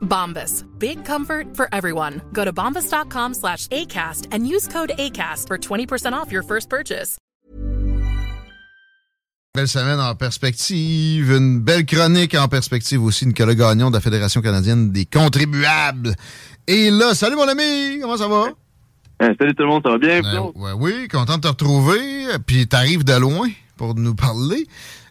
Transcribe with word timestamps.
Bombas. 0.00 0.64
Big 0.78 1.04
comfort 1.04 1.56
for 1.56 1.68
everyone. 1.72 2.20
Go 2.32 2.44
to 2.44 2.52
bombas.com 2.52 3.34
slash 3.34 3.66
ACAST 3.68 4.28
and 4.32 4.46
use 4.46 4.68
code 4.68 4.92
ACAST 4.98 5.46
for 5.46 5.58
20% 5.58 6.12
off 6.12 6.30
your 6.30 6.42
first 6.42 6.68
purchase. 6.68 7.16
Belle 9.52 9.66
semaine 9.66 9.98
en 9.98 10.14
perspective, 10.14 11.32
une 11.32 11.58
belle 11.58 11.84
chronique 11.84 12.36
en 12.36 12.46
perspective 12.46 13.02
aussi, 13.02 13.26
Nicolas 13.26 13.56
Gagnon 13.56 13.90
de 13.90 13.96
la 13.96 14.00
Fédération 14.00 14.40
canadienne 14.42 14.92
des 14.92 15.06
contribuables. 15.06 16.14
Et 16.68 16.88
là, 16.92 17.14
salut 17.14 17.34
mon 17.34 17.48
ami, 17.48 17.98
comment 18.00 18.16
ça 18.16 18.28
va? 18.28 18.44
Euh, 19.22 19.34
salut 19.40 19.52
tout 19.56 19.64
le 19.64 19.68
monde, 19.68 19.82
ça 19.84 19.90
va 19.90 19.98
bien? 19.98 20.20
Ouais, 20.54 20.70
oui, 20.78 21.08
content 21.08 21.36
de 21.36 21.40
te 21.40 21.48
retrouver. 21.48 21.98
Puis 22.46 22.68
t'arrives 22.68 23.02
de 23.02 23.14
loin 23.14 23.48
pour 23.80 23.94
nous 23.94 24.14
parler. 24.14 24.66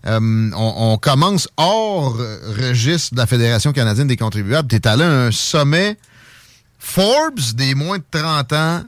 Euh, 0.05 0.19
on, 0.55 0.99
commence 1.01 1.49
hors 1.57 2.15
registre 2.15 3.15
de 3.15 3.19
la 3.19 3.25
Fédération 3.25 3.73
canadienne 3.73 4.07
des 4.07 4.15
contribuables. 4.15 4.67
T'es 4.67 4.87
allé 4.87 5.03
à 5.03 5.09
un 5.09 5.31
sommet 5.31 5.97
Forbes 6.77 7.39
des 7.55 7.73
moins 7.73 7.97
de 7.97 8.03
30 8.11 8.53
ans. 8.53 8.81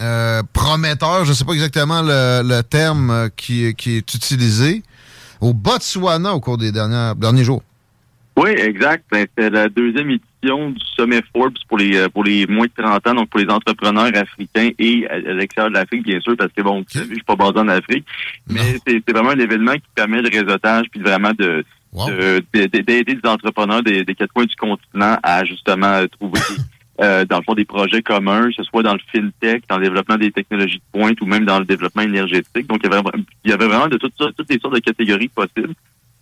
Euh, 0.00 0.42
prometteur, 0.52 1.24
je 1.24 1.30
ne 1.30 1.34
sais 1.34 1.46
pas 1.46 1.54
exactement 1.54 2.02
le, 2.02 2.60
terme 2.60 3.30
qui, 3.34 3.74
qui, 3.74 3.96
est 3.96 4.14
utilisé, 4.14 4.82
au 5.40 5.54
Botswana 5.54 6.34
au 6.34 6.40
cours 6.40 6.58
des 6.58 6.70
dernières, 6.70 7.16
derniers 7.16 7.44
jours. 7.44 7.62
Oui, 8.36 8.50
exact. 8.50 9.04
Ben, 9.10 9.26
c'est 9.38 9.48
la 9.48 9.70
deuxième 9.70 10.10
édition 10.10 10.31
du 10.42 10.84
sommet 10.96 11.22
Forbes 11.32 11.54
pour 11.68 11.78
les 11.78 12.08
pour 12.08 12.24
les 12.24 12.46
moins 12.46 12.66
de 12.66 12.82
30 12.82 13.06
ans, 13.06 13.14
donc 13.14 13.28
pour 13.30 13.40
les 13.40 13.48
entrepreneurs 13.48 14.10
africains 14.14 14.70
et 14.78 15.06
à 15.08 15.18
l'extérieur 15.18 15.70
de 15.70 15.76
l'Afrique, 15.76 16.04
bien 16.04 16.20
sûr, 16.20 16.36
parce 16.36 16.52
que 16.52 16.62
bon, 16.62 16.80
okay. 16.80 17.00
je 17.00 17.14
suis 17.14 17.22
pas 17.22 17.36
basé 17.36 17.58
en 17.58 17.68
Afrique, 17.68 18.06
mais 18.48 18.78
c'est 18.86 19.10
vraiment 19.10 19.30
un 19.30 19.38
événement 19.38 19.74
qui 19.74 19.82
permet 19.94 20.20
le 20.20 20.28
réseautage 20.28 20.86
puis 20.90 21.00
vraiment 21.00 21.32
de 21.38 21.64
wow. 21.92 22.08
d'aider 22.52 23.04
des 23.04 23.18
entrepreneurs 23.24 23.82
des, 23.82 24.04
des, 24.04 24.14
quatre 24.14 24.32
coins 24.32 24.44
du 24.44 24.56
continent 24.56 25.16
à 25.22 25.44
justement 25.44 26.04
trouver 26.08 26.40
euh, 27.00 27.24
dans 27.24 27.38
le 27.38 27.42
fond 27.42 27.54
des 27.54 27.64
projets 27.64 28.02
communs, 28.02 28.48
que 28.48 28.54
ce 28.54 28.64
soit 28.64 28.82
dans 28.82 28.94
le 28.94 29.00
fintech, 29.12 29.64
dans 29.68 29.78
le 29.78 29.84
développement 29.84 30.16
des 30.16 30.30
technologies 30.30 30.78
de 30.78 30.98
pointe 30.98 31.20
ou 31.20 31.26
même 31.26 31.44
dans 31.44 31.58
le 31.58 31.64
développement 31.64 32.02
énergétique. 32.02 32.66
Donc 32.66 32.80
il 32.82 32.90
y 32.90 32.94
avait, 32.94 33.02
il 33.44 33.50
y 33.50 33.54
avait 33.54 33.66
vraiment 33.66 33.88
de 33.88 33.96
toutes, 33.96 34.14
toutes 34.16 34.50
les 34.50 34.58
sortes 34.58 34.74
de 34.74 34.80
catégories 34.80 35.28
possibles. 35.28 35.74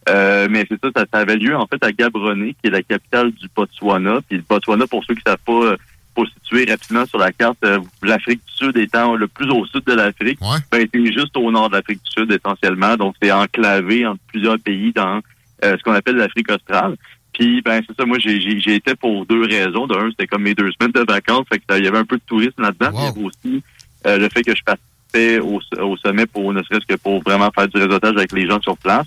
Euh, 0.09 0.49
mais 0.51 0.65
c'est 0.69 0.81
ça, 0.83 0.91
ça, 0.97 1.05
ça, 1.13 1.19
avait 1.21 1.37
lieu 1.37 1.55
en 1.55 1.67
fait 1.67 1.83
à 1.85 1.93
Gaborone, 1.93 2.53
qui 2.55 2.69
est 2.69 2.71
la 2.71 2.83
capitale 2.83 3.33
du 3.33 3.49
Botswana. 3.55 4.21
Puis 4.29 4.39
le 4.39 4.45
Botswana, 4.49 4.87
pour 4.87 5.05
ceux 5.05 5.15
qui 5.15 5.23
ne 5.27 5.31
savent 5.31 5.39
pas, 5.45 5.77
pour 6.15 6.27
situer 6.27 6.71
rapidement 6.71 7.07
sur 7.07 7.19
la 7.19 7.33
carte, 7.33 7.59
euh, 7.65 7.79
l'Afrique 8.03 8.41
du 8.47 8.53
Sud 8.53 8.77
étant 8.77 9.15
le 9.15 9.29
plus 9.29 9.51
au 9.51 9.65
sud 9.67 9.85
de 9.87 9.93
l'Afrique, 9.93 10.41
ouais. 10.41 10.59
ben, 10.71 10.87
c'est 10.93 11.13
juste 11.13 11.37
au 11.37 11.51
nord 11.51 11.71
de 11.71 11.77
l'Afrique 11.77 12.01
du 12.03 12.11
Sud 12.11 12.33
essentiellement. 12.33 12.97
Donc 12.97 13.15
c'est 13.23 13.31
enclavé 13.33 14.07
entre 14.07 14.21
plusieurs 14.29 14.59
pays 14.59 14.93
dans 14.93 15.21
euh, 15.65 15.77
ce 15.77 15.83
qu'on 15.83 15.93
appelle 15.93 16.17
l'Afrique 16.17 16.51
australe. 16.51 16.97
Puis 17.33 17.63
ben 17.63 17.81
c'est 17.87 17.97
ça, 17.97 18.05
moi 18.05 18.19
j'ai 18.19 18.41
j'ai 18.41 18.75
été 18.75 18.95
pour 18.95 19.25
deux 19.27 19.45
raisons. 19.45 19.87
D'un, 19.87 20.11
c'était 20.11 20.27
comme 20.27 20.43
mes 20.43 20.55
deux 20.55 20.71
semaines 20.73 20.93
de 20.93 21.05
vacances, 21.11 21.47
fait 21.49 21.59
que 21.59 21.79
il 21.79 21.85
y 21.85 21.89
avait 21.89 21.99
un 21.99 22.05
peu 22.05 22.17
de 22.17 22.23
tourisme 22.27 22.63
là-dedans. 22.63 22.91
Wow. 22.93 22.99
Il 22.99 23.05
y 23.05 23.07
avait 23.07 23.25
aussi 23.25 23.63
euh, 24.07 24.19
le 24.19 24.29
fait 24.29 24.43
que 24.43 24.55
je 24.57 24.63
participais 24.63 25.39
au, 25.39 25.61
au 25.81 25.97
sommet 25.99 26.27
pour 26.27 26.53
ne 26.53 26.63
serait-ce 26.63 26.87
que 26.87 26.97
pour 26.97 27.23
vraiment 27.23 27.51
faire 27.55 27.69
du 27.69 27.79
réseautage 27.81 28.17
avec 28.17 28.33
les 28.33 28.49
gens 28.49 28.61
sur 28.61 28.77
place. 28.77 29.07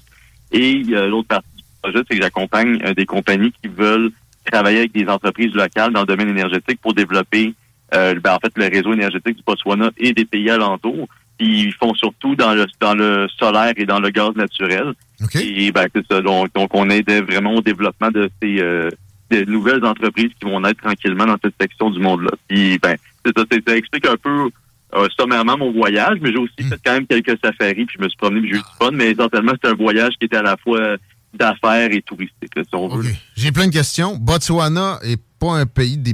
Et 0.54 0.84
euh, 0.90 1.08
l'autre 1.08 1.28
partie 1.28 1.48
du 1.58 1.64
projet, 1.82 2.00
c'est 2.08 2.16
que 2.18 2.24
j'accompagne 2.24 2.82
euh, 2.86 2.94
des 2.94 3.06
compagnies 3.06 3.52
qui 3.62 3.68
veulent 3.68 4.12
travailler 4.52 4.80
avec 4.80 4.94
des 4.94 5.08
entreprises 5.08 5.54
locales 5.54 5.92
dans 5.94 6.02
le 6.02 6.06
domaine 6.06 6.30
énergétique 6.30 6.80
pour 6.82 6.94
développer 6.94 7.54
euh, 7.94 8.20
ben, 8.20 8.34
en 8.34 8.40
fait 8.40 8.52
le 8.56 8.66
réseau 8.66 8.94
énergétique 8.94 9.38
du 9.38 9.44
Botswana 9.46 9.92
et 9.98 10.14
des 10.14 10.26
pays 10.26 10.50
alentours. 10.50 11.08
Ils 11.40 11.74
font 11.74 11.94
surtout 11.96 12.36
dans 12.36 12.54
le 12.54 12.66
dans 12.80 12.94
le 12.94 13.28
solaire 13.38 13.74
et 13.76 13.86
dans 13.86 14.00
le 14.00 14.10
gaz 14.10 14.36
naturel. 14.36 14.94
Okay. 15.24 15.66
Et 15.66 15.72
ben 15.72 15.88
c'est 15.94 16.06
ça. 16.10 16.22
Donc, 16.22 16.54
donc 16.54 16.70
on 16.74 16.90
aide 16.90 17.10
vraiment 17.10 17.56
au 17.56 17.62
développement 17.62 18.12
de 18.12 18.30
ces 18.42 18.62
euh, 18.62 18.90
de 19.32 19.44
nouvelles 19.46 19.84
entreprises 19.84 20.30
qui 20.40 20.50
vont 20.50 20.60
naître 20.60 20.82
tranquillement 20.82 21.26
dans 21.26 21.38
cette 21.44 21.56
section 21.60 21.90
du 21.90 22.00
monde-là. 22.00 22.32
Puis 22.48 22.78
ben 22.80 22.96
c'est 23.26 23.38
ça, 23.38 23.44
ça 23.68 23.76
explique 23.76 24.06
un 24.06 24.18
peu 24.18 24.50
euh, 24.96 25.08
sommairement 25.18 25.58
mon 25.58 25.72
voyage, 25.72 26.18
mais 26.22 26.32
j'ai 26.32 26.38
aussi 26.38 26.54
Mm. 26.60 26.70
fait 26.70 26.80
quand 26.86 26.94
même 26.94 27.08
quelques 27.08 27.38
safaris, 27.44 27.86
puis 27.86 27.96
je 28.00 28.04
me 28.04 28.10
suis 28.10 28.18
promené, 28.18 28.42
puis 28.42 28.50
j'ai 28.52 28.56
eu 28.58 28.60
du 28.60 28.66
fun, 28.80 28.92
mais 28.92 29.12
essentiellement, 29.12 29.54
c'est 29.62 29.70
un 29.70 29.76
voyage 29.76 30.14
qui 30.20 30.26
était 30.26 30.38
à 30.38 30.42
la 30.44 30.58
fois 30.58 30.96
d'affaires 31.34 31.92
et 31.92 32.02
touristique, 32.02 32.56
là, 32.56 32.64
si 32.64 32.76
on 32.76 32.88
veut. 32.88 33.10
J'ai 33.36 33.52
plein 33.52 33.68
de 33.68 33.74
questions. 33.74 34.16
Botswana 34.18 35.00
est 35.04 35.20
pas 35.40 35.54
un 35.54 35.66
pays 35.66 35.98
des 35.98 36.14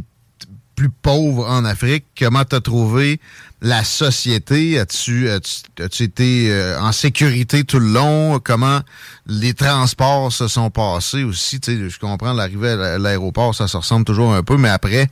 plus 0.79 0.89
pauvres 0.89 1.45
en 1.45 1.65
Afrique. 1.65 2.05
Comment 2.17 2.45
t'as 2.45 2.61
trouvé 2.61 3.19
la 3.61 3.83
société? 3.83 4.79
As-tu 4.79 5.29
as 5.29 5.41
as 5.77 6.01
été 6.01 6.49
euh, 6.49 6.79
en 6.79 6.93
sécurité 6.93 7.65
tout 7.65 7.79
le 7.79 7.91
long? 7.91 8.39
Comment 8.41 8.79
les 9.27 9.53
transports 9.53 10.31
se 10.31 10.47
sont 10.47 10.69
passés 10.69 11.25
aussi? 11.25 11.59
Tu 11.59 11.75
sais, 11.75 11.89
je 11.89 11.99
comprends 11.99 12.31
l'arrivée 12.31 12.69
à 12.69 12.97
l'aéroport, 12.97 13.53
ça 13.53 13.67
se 13.67 13.75
ressemble 13.75 14.05
toujours 14.05 14.33
un 14.33 14.41
peu, 14.41 14.55
mais 14.55 14.69
après, 14.69 15.09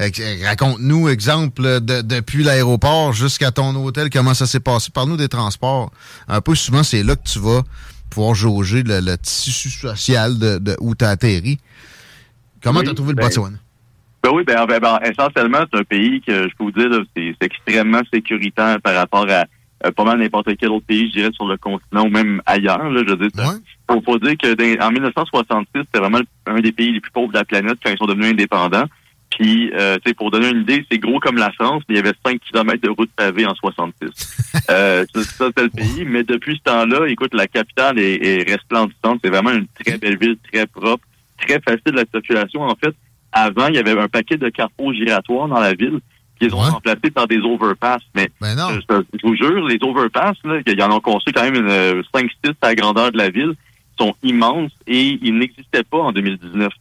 euh, 0.00 0.08
raconte-nous, 0.44 1.10
exemple, 1.10 1.82
de, 1.82 2.00
depuis 2.00 2.42
l'aéroport 2.42 3.12
jusqu'à 3.12 3.50
ton 3.50 3.76
hôtel, 3.84 4.08
comment 4.08 4.32
ça 4.32 4.46
s'est 4.46 4.60
passé? 4.60 4.90
Parle-nous 4.94 5.18
des 5.18 5.28
transports. 5.28 5.92
Un 6.26 6.40
peu 6.40 6.54
souvent, 6.54 6.84
c'est 6.84 7.02
là 7.02 7.16
que 7.16 7.28
tu 7.28 7.38
vas 7.38 7.64
pouvoir 8.08 8.34
jauger 8.34 8.82
le, 8.82 9.00
le 9.00 9.18
tissu 9.18 9.68
social 9.68 10.38
de, 10.38 10.56
de 10.56 10.74
où 10.80 10.94
tu 10.94 11.04
as 11.04 11.10
atterri. 11.10 11.58
Comment 12.62 12.78
Oui, 12.78 12.86
tu 12.86 12.92
as 12.92 12.94
trouvé 12.94 13.12
ben, 13.12 13.24
le 13.24 13.28
Botswana? 13.28 13.58
Ben 14.22 14.30
oui, 14.32 14.44
ben, 14.44 14.64
ben, 14.66 14.78
ben, 14.78 14.98
essentiellement, 15.02 15.64
c'est 15.72 15.80
un 15.80 15.84
pays 15.84 16.20
que 16.20 16.48
je 16.48 16.54
peux 16.56 16.64
vous 16.64 16.70
dire, 16.72 16.88
c'est 17.16 17.34
extrêmement 17.40 18.02
sécuritaire 18.12 18.80
par 18.80 18.94
rapport 18.94 19.26
à 19.28 19.44
euh, 19.84 19.90
pas 19.90 20.04
mal 20.04 20.18
n'importe 20.20 20.56
quel 20.58 20.70
autre 20.70 20.86
pays, 20.86 21.08
je 21.08 21.18
dirais, 21.18 21.32
sur 21.32 21.46
le 21.48 21.56
continent 21.56 22.04
ou 22.04 22.08
même 22.08 22.40
ailleurs. 22.46 22.88
Là, 22.88 23.02
je 23.04 23.10
veux 23.14 23.28
dire, 23.28 23.30
Ouais. 23.36 23.56
faut, 23.90 24.00
faut 24.02 24.18
dire 24.20 24.36
que 24.40 24.54
dans- 24.54 24.86
en 24.86 24.90
1966, 24.92 25.66
c'était 25.74 25.98
vraiment 25.98 26.20
un 26.46 26.60
des 26.60 26.70
pays 26.70 26.92
les 26.92 27.00
plus 27.00 27.10
pauvres 27.10 27.32
de 27.32 27.38
la 27.38 27.44
planète 27.44 27.78
quand 27.84 27.90
ils 27.90 27.98
sont 27.98 28.06
devenus 28.06 28.30
indépendants. 28.30 28.84
Puis, 29.30 29.72
euh, 29.74 29.96
tu 29.96 30.10
sais, 30.10 30.14
pour 30.14 30.30
donner 30.30 30.50
une 30.50 30.60
idée, 30.60 30.86
c'est 30.88 30.98
gros 30.98 31.18
comme 31.18 31.36
la 31.36 31.50
France, 31.52 31.82
mais 31.88 31.94
il 31.94 31.96
y 31.96 32.00
avait 32.00 32.12
5 32.24 32.38
km 32.48 32.80
de 32.80 32.90
route 32.90 33.10
pavée 33.16 33.44
en 33.46 33.54
66. 33.56 34.36
euh, 34.70 35.04
ça, 35.14 35.22
ça, 35.24 35.48
c'est 35.56 35.62
le 35.64 35.70
pays. 35.70 36.04
Mais 36.06 36.22
depuis 36.22 36.56
ce 36.58 36.62
temps-là, 36.70 37.06
écoute, 37.08 37.34
la 37.34 37.48
capitale 37.48 37.98
est, 37.98 38.22
est 38.24 38.48
resplendissante. 38.48 39.20
C'est 39.24 39.30
vraiment 39.30 39.50
une 39.50 39.66
très 39.84 39.98
belle 39.98 40.18
ville, 40.18 40.36
très 40.52 40.66
propre, 40.68 41.04
très 41.38 41.60
facile 41.60 41.94
la 41.94 42.04
circulation. 42.12 42.60
En 42.62 42.76
fait, 42.76 42.94
avant, 43.32 43.66
il 43.68 43.74
y 43.74 43.78
avait 43.78 43.98
un 43.98 44.08
paquet 44.08 44.36
de 44.36 44.48
carrefours 44.48 44.92
giratoires 44.94 45.48
dans 45.48 45.60
la 45.60 45.74
ville 45.74 46.00
qui 46.38 46.46
les 46.46 46.54
ont 46.54 46.60
Ouais. 46.62 46.68
remplacés 46.70 47.10
par 47.12 47.26
des 47.26 47.38
overpass. 47.38 48.02
Mais 48.14 48.28
Ben 48.40 48.54
non. 48.56 48.68
je, 48.74 48.80
je- 49.14 49.26
vous 49.26 49.36
jure, 49.36 49.66
les 49.66 49.78
overpass, 49.82 50.36
là, 50.44 50.60
il 50.66 50.78
y 50.78 50.82
en 50.82 50.90
ont 50.90 51.00
construit 51.00 51.32
quand 51.32 51.42
même 51.42 51.56
une 51.56 52.02
5-6 52.14 52.54
à 52.62 52.68
la 52.68 52.74
grandeur 52.74 53.12
de 53.12 53.18
la 53.18 53.30
ville, 53.30 53.52
sont 53.98 54.14
immenses 54.22 54.72
et 54.86 55.18
ils 55.22 55.36
n'existaient 55.38 55.84
pas 55.84 55.98
en 55.98 56.12
2019. 56.12 56.72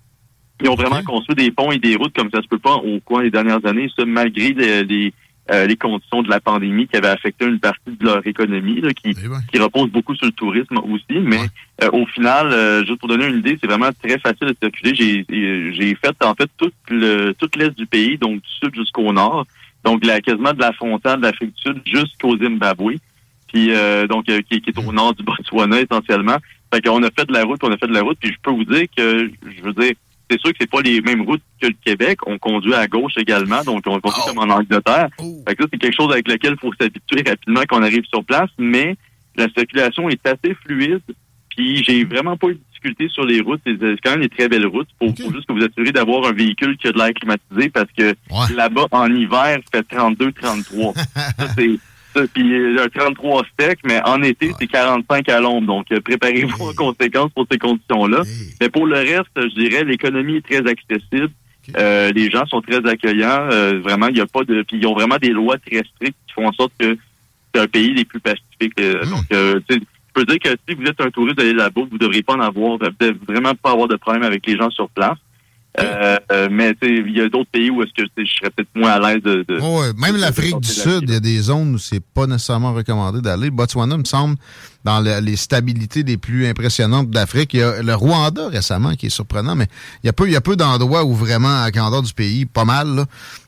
Ils 0.63 0.69
ont 0.69 0.75
vraiment 0.75 1.01
construit 1.03 1.35
des 1.35 1.51
ponts 1.51 1.71
et 1.71 1.79
des 1.79 1.95
routes 1.95 2.15
comme 2.15 2.29
ça 2.33 2.41
se 2.41 2.47
peut 2.47 2.59
pas 2.59 2.75
au 2.75 2.99
coin 2.99 3.23
des 3.23 3.31
dernières 3.31 3.65
années, 3.65 3.89
ça 3.95 4.05
malgré 4.05 4.53
les, 4.53 4.83
les, 4.83 5.13
euh, 5.51 5.67
les 5.67 5.75
conditions 5.75 6.21
de 6.23 6.29
la 6.29 6.39
pandémie 6.39 6.87
qui 6.87 6.95
avaient 6.95 7.09
affecté 7.09 7.45
une 7.45 7.59
partie 7.59 7.91
de 7.99 8.05
leur 8.05 8.25
économie, 8.25 8.79
là, 8.81 8.93
qui, 8.93 9.09
Eh 9.11 9.27
qui 9.51 9.59
repose 9.61 9.89
beaucoup 9.89 10.15
sur 10.15 10.25
le 10.25 10.31
tourisme 10.31 10.77
aussi. 10.77 11.19
Mais 11.19 11.39
Ouais. 11.39 11.47
euh, 11.83 11.89
au 11.91 12.05
final, 12.05 12.47
euh, 12.53 12.85
juste 12.85 12.99
pour 12.99 13.09
donner 13.09 13.27
une 13.27 13.39
idée, 13.39 13.57
c'est 13.59 13.67
vraiment 13.67 13.89
très 14.03 14.17
facile 14.19 14.47
de 14.47 14.55
circuler. 14.61 14.95
J'ai 14.95 15.25
j'ai 15.73 15.95
fait 15.95 16.15
en 16.23 16.33
fait 16.35 16.49
tout 16.57 16.71
le 16.89 17.33
tout 17.33 17.49
l'est 17.57 17.75
du 17.77 17.85
pays, 17.85 18.17
donc 18.17 18.35
du 18.41 18.49
sud 18.61 18.73
jusqu'au 18.75 19.11
nord, 19.11 19.45
donc 19.83 20.05
la, 20.05 20.21
quasiment 20.21 20.53
de 20.53 20.59
la 20.61 20.71
frontière 20.73 21.17
de 21.17 21.23
l'Afrique 21.23 21.53
du 21.55 21.61
Sud 21.61 21.81
jusqu'au 21.85 22.37
Zimbabwe. 22.37 22.95
Puis 23.51 23.71
euh, 23.71 24.07
donc 24.07 24.29
euh, 24.29 24.39
qui, 24.49 24.61
qui 24.61 24.69
est 24.69 24.79
au 24.79 24.93
nord 24.93 25.13
du 25.13 25.23
Botswana 25.23 25.81
essentiellement. 25.81 26.37
Fait 26.73 26.81
qu'on 26.81 27.03
a 27.03 27.09
fait 27.11 27.25
de 27.25 27.33
la 27.33 27.43
route, 27.43 27.59
on 27.63 27.71
a 27.71 27.77
fait 27.77 27.87
de 27.87 27.93
la 27.93 28.01
route, 28.01 28.17
puis 28.21 28.31
je 28.31 28.37
peux 28.41 28.51
vous 28.51 28.63
dire 28.63 28.85
que 28.95 29.29
je 29.57 29.61
veux 29.61 29.73
dire, 29.73 29.91
c'est 30.31 30.39
sûr 30.39 30.51
que 30.51 30.57
c'est 30.61 30.69
pas 30.69 30.81
les 30.81 31.01
mêmes 31.01 31.21
routes 31.23 31.41
que 31.61 31.67
le 31.67 31.75
Québec. 31.85 32.19
On 32.25 32.37
conduit 32.39 32.73
à 32.73 32.87
gauche 32.87 33.13
également, 33.17 33.63
donc 33.63 33.83
on 33.85 33.99
conduit 33.99 34.21
Oh. 34.25 34.29
comme 34.33 34.49
en 34.49 34.53
Angleterre. 34.55 35.09
Oh. 35.19 35.43
Fait 35.47 35.55
que 35.55 35.63
ça, 35.63 35.69
c'est 35.71 35.77
quelque 35.79 35.95
chose 35.95 36.11
avec 36.11 36.27
lequel 36.27 36.53
il 36.53 36.59
faut 36.59 36.73
s'habituer 36.79 37.23
rapidement 37.27 37.61
quand 37.67 37.79
on 37.79 37.83
arrive 37.83 38.05
sur 38.05 38.23
place, 38.23 38.49
mais 38.57 38.95
la 39.35 39.47
circulation 39.55 40.09
est 40.09 40.25
assez 40.25 40.55
fluide. 40.65 41.01
Puis 41.55 41.83
j'ai 41.83 42.05
vraiment 42.05 42.37
pas 42.37 42.47
eu 42.47 42.53
de 42.53 42.59
difficulté 42.69 43.09
sur 43.09 43.25
les 43.25 43.41
routes. 43.41 43.59
C'est 43.65 43.75
quand 44.03 44.11
même 44.11 44.21
des 44.21 44.29
très 44.29 44.47
belles 44.47 44.65
routes. 44.67 44.87
Faut, 44.99 45.07
Ok. 45.09 45.21
faut 45.21 45.33
juste 45.33 45.45
que 45.47 45.53
vous 45.53 45.63
assurez 45.65 45.91
d'avoir 45.91 46.25
un 46.25 46.31
véhicule 46.31 46.77
qui 46.77 46.87
a 46.87 46.91
de 46.93 46.97
l'air 46.97 47.11
climatisé 47.13 47.69
parce 47.69 47.91
que 47.97 48.03
Ouais. 48.31 48.55
là-bas, 48.55 48.85
en 48.91 49.13
hiver, 49.13 49.57
il 49.59 49.63
fait 49.69 49.85
32-33. 49.95 50.93
ça, 51.37 51.47
c'est 51.57 51.71
ça, 51.75 51.90
puis 52.33 52.53
euh, 52.53 52.83
un 52.83 52.87
33 52.89 53.43
sec, 53.59 53.79
mais 53.85 54.01
en 54.05 54.21
été, 54.23 54.47
Ouais. 54.47 54.53
c'est 54.59 54.67
45 54.67 55.29
à 55.29 55.39
l'ombre. 55.39 55.67
Donc, 55.67 55.85
euh, 55.91 55.99
préparez-vous 56.01 56.69
en 56.69 56.73
conséquence 56.73 57.31
pour 57.33 57.45
ces 57.51 57.57
conditions-là. 57.57 58.21
Hey. 58.25 58.47
Mais 58.61 58.69
pour 58.69 58.85
le 58.85 58.95
reste, 58.97 59.29
je 59.35 59.59
dirais, 59.59 59.83
l'économie 59.83 60.37
est 60.37 60.45
très 60.45 60.69
accessible. 60.69 61.29
Euh, 61.77 62.11
les 62.13 62.29
gens 62.29 62.45
sont 62.47 62.61
très 62.61 62.85
accueillants. 62.89 63.47
Euh, 63.51 63.79
vraiment, 63.83 64.07
il 64.07 64.15
n'y 64.15 64.21
a 64.21 64.25
pas 64.25 64.43
de. 64.43 64.63
Puis 64.63 64.77
ils 64.77 64.87
ont 64.87 64.93
vraiment 64.95 65.17
des 65.17 65.29
lois 65.29 65.57
très 65.59 65.83
strictes 65.95 66.17
qui 66.27 66.33
font 66.33 66.47
en 66.47 66.53
sorte 66.53 66.73
que 66.79 66.97
c'est 67.53 67.61
un 67.61 67.67
pays 67.67 67.93
des 67.93 68.05
plus 68.05 68.19
pacifiques. 68.19 68.79
Euh, 68.79 69.03
Hmm. 69.05 69.09
Donc, 69.09 69.25
euh, 69.33 69.59
je 69.69 69.77
peux 70.13 70.25
dire 70.25 70.39
que 70.39 70.49
si 70.67 70.75
vous 70.75 70.83
êtes 70.85 70.99
un 70.99 71.09
touriste 71.09 71.37
d'aller 71.37 71.53
là-bas, 71.53 71.81
vous 71.89 71.93
ne 71.93 71.97
devriez 71.97 72.23
pas 72.23 72.33
en 72.33 72.41
avoir, 72.41 72.77
vous 72.77 72.87
vraiment 73.27 73.53
pas 73.55 73.71
avoir 73.71 73.87
de 73.87 73.95
problème 73.95 74.23
avec 74.23 74.45
les 74.45 74.57
gens 74.57 74.69
sur 74.69 74.89
place. 74.89 75.17
Euh, 75.79 76.17
euh, 76.33 76.49
mais 76.51 76.75
il 76.81 77.15
y 77.15 77.21
a 77.21 77.29
d'autres 77.29 77.49
pays 77.49 77.69
où 77.69 77.81
est-ce 77.81 77.93
que 77.93 78.05
je 78.17 78.25
serais 78.29 78.49
peut-être 78.49 78.67
moins 78.75 78.91
à 78.91 78.99
l'aise 79.13 79.23
de. 79.23 79.45
de- 79.47 79.59
Ouais, 79.61 79.79
ouais. 79.87 79.93
Même 79.97 80.17
l'Afrique 80.17 80.59
du 80.59 80.67
Sud, 80.67 81.03
il 81.03 81.11
y 81.13 81.15
a 81.15 81.19
des 81.21 81.39
zones 81.39 81.75
où 81.75 81.77
c'est 81.77 82.03
pas 82.03 82.27
nécessairement 82.27 82.73
recommandé 82.73 83.21
d'aller. 83.21 83.49
Botswana, 83.49 83.95
me 83.97 84.03
semble, 84.03 84.35
dans 84.83 84.99
le- 84.99 85.21
les 85.21 85.37
stabilités 85.37 86.03
les 86.03 86.17
plus 86.17 86.45
impressionnantes 86.45 87.09
d'Afrique. 87.09 87.53
Il 87.53 87.61
y 87.61 87.63
a 87.63 87.81
le 87.81 87.95
Rwanda 87.95 88.49
récemment 88.49 88.95
qui 88.95 89.05
est 89.05 89.09
surprenant, 89.09 89.55
mais 89.55 89.67
il 90.03 90.07
y 90.07 90.09
a 90.09 90.13
peu, 90.13 90.27
il 90.27 90.33
y 90.33 90.35
a 90.35 90.41
peu 90.41 90.57
d'endroits 90.57 91.05
où 91.05 91.13
vraiment, 91.15 91.63
à 91.63 91.71
grandeur 91.71 92.01
du 92.01 92.13
pays, 92.13 92.45
pas 92.45 92.65
mal, 92.65 92.93
là, 92.93 93.05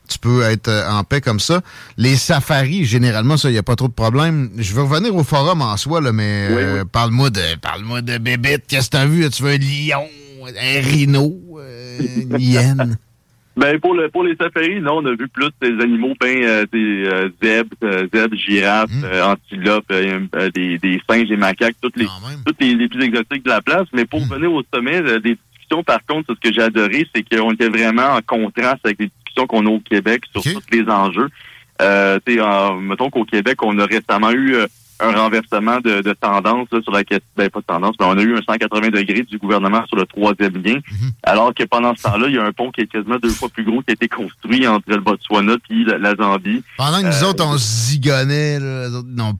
tu 0.08 0.18
peux 0.18 0.42
être 0.44 0.68
euh, 0.68 0.90
en 0.90 1.04
paix 1.04 1.20
comme 1.20 1.40
ça. 1.40 1.60
Les 1.98 2.16
safaris, 2.16 2.86
généralement, 2.86 3.36
ça, 3.36 3.50
il 3.50 3.52
n'y 3.52 3.58
a 3.58 3.62
pas 3.62 3.76
trop 3.76 3.88
de 3.88 3.92
problème. 3.92 4.48
Je 4.56 4.72
veux 4.72 4.82
revenir 4.82 5.14
au 5.14 5.24
forum 5.24 5.60
en 5.60 5.76
soi, 5.76 6.00
là, 6.00 6.10
mais 6.12 6.46
Oui, 6.48 6.56
euh, 6.58 6.84
parle-moi 6.90 7.28
de 7.28 7.40
parle-moi 7.60 8.00
de 8.00 8.16
bébête. 8.16 8.64
Qu'est-ce 8.66 8.86
que 8.86 8.96
t'as 8.96 9.04
vu? 9.06 9.28
Tu 9.28 9.42
veux 9.42 9.50
un 9.52 9.58
lion, 9.58 10.04
un 10.46 10.80
rhino, 10.80 11.34
hyène? 12.38 12.96
Ben 13.56 13.78
pour 13.78 13.94
le 13.94 14.08
pour 14.08 14.24
les 14.24 14.34
safaris, 14.34 14.80
non, 14.80 14.96
on 14.96 15.06
a 15.06 15.12
vu 15.14 15.28
plus 15.28 15.48
des 15.62 15.80
animaux 15.80 16.14
ben 16.20 16.42
euh, 16.42 16.66
des 16.72 17.04
euh, 17.06 17.28
zèbres, 17.40 17.76
euh, 17.84 18.08
zèbres, 18.12 18.34
girafes, 18.36 18.90
Mm. 18.90 19.04
euh, 19.04 19.24
antilopes, 19.26 19.84
euh, 19.92 20.50
des, 20.52 20.76
des 20.78 21.00
singes, 21.08 21.28
des 21.28 21.36
macaques, 21.36 21.76
toutes 21.80 21.96
les 21.96 22.06
toutes 22.44 22.60
les, 22.60 22.74
les 22.74 22.88
plus 22.88 23.04
exotiques 23.04 23.44
de 23.44 23.50
la 23.50 23.62
place. 23.62 23.86
Mais 23.92 24.06
pour 24.06 24.20
Mm. 24.22 24.28
venir 24.34 24.52
au 24.52 24.62
sommet, 24.74 25.00
des 25.20 25.36
discussions, 25.36 25.84
par 25.84 26.04
contre, 26.04 26.34
ce 26.34 26.40
que 26.48 26.52
j'ai 26.52 26.62
adoré, 26.62 27.06
c'est 27.14 27.22
qu'on 27.22 27.52
était 27.52 27.68
vraiment 27.68 28.08
en 28.16 28.20
contraste 28.26 28.80
avec 28.84 28.98
les 28.98 29.06
discussions 29.06 29.46
qu'on 29.46 29.66
a 29.66 29.70
au 29.70 29.78
Québec 29.80 30.24
sur 30.32 30.42
tous 30.42 30.76
les 30.76 30.82
enjeux. 30.90 31.28
Euh, 31.80 32.18
tu 32.26 32.34
sais, 32.34 32.40
en- 32.40 32.80
mettons 32.80 33.08
qu'au 33.08 33.24
Québec, 33.24 33.62
on 33.62 33.78
a 33.78 33.86
récemment 33.86 34.32
eu 34.32 34.56
un 35.00 35.12
renversement 35.12 35.80
de, 35.80 36.00
de 36.02 36.12
tendance 36.12 36.68
là, 36.70 36.80
sur 36.82 36.92
la 36.92 37.02
question, 37.04 37.26
ben 37.36 37.50
pas 37.50 37.60
de 37.60 37.64
tendance, 37.66 37.96
mais 37.98 38.06
on 38.06 38.16
a 38.16 38.22
eu 38.22 38.36
un 38.36 38.42
180 38.42 38.88
degrés 38.90 39.22
du 39.22 39.38
gouvernement 39.38 39.84
sur 39.86 39.96
le 39.96 40.06
troisième 40.06 40.56
lien. 40.62 40.74
Mhm. 40.76 41.10
Alors 41.24 41.52
que 41.52 41.64
pendant 41.64 41.94
ce 41.96 42.02
temps-là, 42.02 42.28
il 42.28 42.34
y 42.34 42.38
a 42.38 42.44
un 42.44 42.52
pont 42.52 42.70
qui 42.70 42.82
est 42.82 42.86
quasiment 42.86 43.16
deux 43.16 43.30
fois 43.30 43.48
plus 43.48 43.64
gros 43.64 43.82
qui 43.82 43.90
a 43.90 43.92
été 43.94 44.08
construit 44.08 44.66
entre 44.68 44.88
le 44.90 45.00
Botswana 45.00 45.56
puis 45.68 45.84
la, 45.84 45.98
la 45.98 46.14
Zambie. 46.14 46.62
Pendant 46.76 47.00
que 47.00 47.06
nous 47.06 47.24
Euh, 47.24 47.30
autres, 47.30 47.44
on 47.44 47.58
se 47.58 47.90
zigonnait, 47.92 48.60
là, 48.60 48.88
les 48.88 48.94
autres, 48.94 49.08
non, 49.10 49.32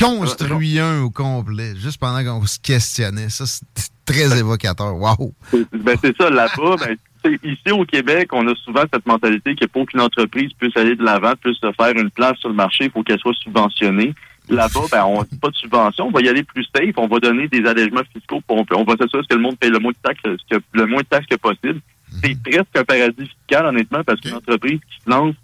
construit 0.00 0.78
un 0.78 1.02
au 1.02 1.10
complet, 1.10 1.74
juste 1.76 1.98
pendant 1.98 2.22
qu'on 2.24 2.44
se 2.46 2.58
questionnait. 2.58 3.28
Ça, 3.28 3.44
c'est 3.46 3.64
très 4.04 4.38
évocateur. 4.38 4.94
Wow! 4.96 5.32
Ben, 5.72 5.96
c'est 6.02 6.16
ça, 6.16 6.28
là-bas, 6.28 6.76
ben, 6.80 6.96
ici 7.44 7.70
au 7.70 7.84
Québec, 7.84 8.30
on 8.32 8.46
a 8.48 8.54
souvent 8.56 8.82
cette 8.92 9.06
mentalité 9.06 9.54
que 9.54 9.66
pour 9.66 9.86
qu'une 9.86 10.00
entreprise 10.00 10.50
puisse 10.58 10.76
aller 10.76 10.96
de 10.96 11.04
l'avant, 11.04 11.34
puisse 11.40 11.58
se 11.58 11.70
faire 11.72 11.92
une 11.96 12.10
place 12.10 12.36
sur 12.38 12.48
le 12.48 12.54
marché, 12.56 12.84
il 12.86 12.90
faut 12.90 13.02
qu'elle 13.02 13.20
soit 13.20 13.34
subventionnée. 13.42 14.14
Là-bas, 14.48 14.80
ben, 14.90 15.04
on 15.04 15.22
dit 15.22 15.38
pas 15.38 15.48
de 15.50 15.54
subvention, 15.56 16.08
on 16.08 16.10
va 16.10 16.20
y 16.20 16.28
aller 16.28 16.42
plus 16.42 16.64
safe, 16.74 16.94
on 16.96 17.06
va 17.06 17.18
donner 17.20 17.48
des 17.48 17.64
allègements 17.64 18.02
fiscaux, 18.12 18.40
pour, 18.46 18.58
on, 18.58 18.64
peut- 18.64 18.76
on 18.76 18.84
va 18.84 18.96
s'assurer 18.96 19.22
que 19.28 19.34
le 19.34 19.40
monde 19.40 19.56
paye 19.58 19.70
le 19.70 19.78
moins 19.78 19.92
de 19.92 19.96
taxes, 20.02 20.20
que, 20.50 20.56
le 20.72 20.86
moins 20.86 21.00
de 21.00 21.06
taxes 21.06 21.26
que 21.28 21.36
possible. 21.36 21.80
C'est 22.22 22.36
presque 22.42 22.76
un 22.76 22.84
paradis 22.84 23.26
fiscal, 23.26 23.66
honnêtement, 23.66 24.02
parce 24.04 24.20
qu'une 24.20 24.34
entreprise 24.34 24.80
qui 24.80 25.02
se 25.04 25.08
lance 25.08 25.34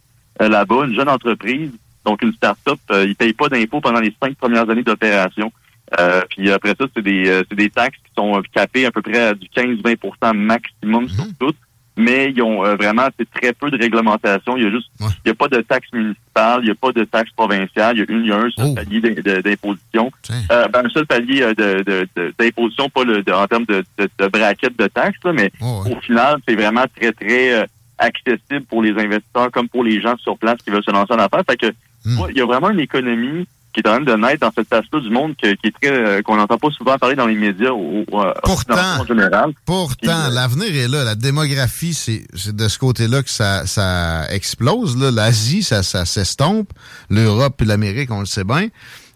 euh, 0.43 0.49
là-bas, 0.49 0.85
une 0.87 0.95
jeune 0.95 1.09
entreprise, 1.09 1.71
donc 2.05 2.21
une 2.23 2.33
start-up, 2.33 2.79
euh, 2.91 3.05
ils 3.07 3.15
payent 3.17 3.33
pas 3.33 3.49
d'impôts 3.49 3.81
pendant 3.81 4.01
les 4.01 4.15
cinq 4.23 4.37
premières 4.37 4.69
années 4.69 4.83
d'opération. 4.83 5.51
Euh, 5.99 6.21
puis 6.29 6.51
après 6.51 6.75
ça, 6.79 6.87
c'est 6.95 7.01
des, 7.03 7.27
euh, 7.29 7.43
c'est 7.49 7.57
des 7.57 7.71
taxes 7.71 7.97
qui 8.05 8.13
sont 8.15 8.43
capées 8.53 8.85
à 8.85 8.91
peu 8.91 9.01
près 9.01 9.19
à 9.29 9.35
du 9.35 9.49
15-20% 9.57 10.35
maximum 10.35 11.09
sur 11.09 11.25
Mhm. 11.25 11.33
toutes. 11.41 11.57
Mais 11.99 12.31
ils 12.35 12.41
ont 12.43 12.65
euh, 12.65 12.77
vraiment 12.77 13.09
c'est 13.19 13.29
très 13.31 13.53
peu 13.53 13.71
de 13.71 13.77
réglementation. 13.77 14.57
Il 14.57 14.63
y 14.63 14.67
a 14.67 14.71
juste, 14.71 14.89
Ouais. 15.01 15.09
il 15.25 15.29
y 15.29 15.31
a 15.33 15.35
pas 15.35 15.49
de 15.49 15.61
taxes 15.61 15.93
municipales, 15.93 16.61
il 16.63 16.67
n'y 16.67 16.71
a 16.71 16.75
pas 16.75 16.93
de 16.93 17.05
taxes 17.05 17.33
provinciales. 17.37 17.97
Il 17.97 18.01
y 18.01 18.03
a 18.03 18.07
une, 18.17 18.25
il 18.25 18.29
y 18.29 18.33
a 18.33 18.37
un 18.37 18.51
seul 18.51 18.67
Oh. 18.71 18.75
palier 18.75 19.01
d'imposition. 19.01 20.11
Euh, 20.53 20.69
ben, 20.69 20.87
un 20.87 20.89
seul 20.91 21.07
palier 21.07 21.43
euh, 21.43 21.55
de, 21.55 21.83
de, 21.83 22.09
de- 22.17 22.35
d'imposition, 22.39 22.89
pas 22.89 23.05
le, 23.05 23.23
en 23.35 23.47
termes 23.47 23.65
de, 23.67 23.85
de, 23.99 24.09
de 24.19 24.27
braquette 24.29 24.79
de 24.79 24.87
taxes, 24.87 25.19
là, 25.25 25.33
mais 25.33 25.51
Oh, 25.61 25.83
ouais. 25.85 25.97
au 25.97 26.01
final, 26.01 26.37
c'est 26.49 26.55
vraiment 26.55 26.85
très, 26.97 27.13
très 27.13 27.53
euh, 27.53 27.65
accessible 27.99 28.63
pour 28.69 28.83
les 28.83 28.91
investisseurs 28.93 29.51
comme 29.53 29.69
pour 29.69 29.83
les 29.85 30.01
gens 30.01 30.17
sur 30.19 30.39
place 30.39 30.59
qui 30.63 30.71
veulent 30.71 30.85
se 30.85 30.91
lancer 30.91 31.13
en 31.13 31.19
affaires. 31.19 31.43
Fait 31.49 31.57
que, 31.57 31.73
Hmm. 32.05 32.21
ouais, 32.21 32.29
il 32.31 32.39
y 32.39 32.41
a 32.41 32.47
vraiment 32.47 32.71
une 32.71 32.79
économie 32.79 33.45
qui 33.83 33.89
est 33.89 33.91
en 33.91 34.03
train 34.03 34.17
de 34.17 34.21
naître 34.21 34.41
dans 34.41 34.53
cette 34.57 34.69
place-là 34.69 35.01
du 35.01 35.11
monde 35.11 35.35
que- 35.43 35.55
qui 35.55 35.67
est 35.69 35.75
très, 35.81 35.93
euh, 35.93 36.23
qu'on 36.23 36.37
n'entend 36.37 36.59
pas 36.59 36.69
souvent 36.71 36.97
parler 36.99 37.15
dans 37.17 37.27
les 37.27 37.35
médias 37.37 37.71
au, 37.71 38.05
au- 38.11 38.21
euh, 38.21 38.33
Pourtant. 38.43 39.01
en 39.01 39.07
général. 39.07 39.53
Pourtant, 39.65 40.27
euh, 40.27 40.31
l'avenir 40.31 40.75
est 40.75 40.89
là. 40.89 41.05
La 41.05 41.15
démographie, 41.15 41.95
c'est 41.95 42.25
c'est 42.35 42.55
de 42.57 42.69
ce 42.69 42.79
côté-là 42.79 43.23
que 43.23 43.31
ça, 43.31 43.67
ça 43.67 44.27
explose. 44.31 44.97
là. 44.99 45.11
L'Asie, 45.11 45.63
ça, 45.63 45.83
ça 45.83 46.05
s'estompe. 46.05 46.71
L'Europe 47.11 47.61
et 47.63 47.65
l'Amérique, 47.65 48.11
on 48.11 48.21
le 48.21 48.27
sait 48.27 48.45
bien. 48.45 48.69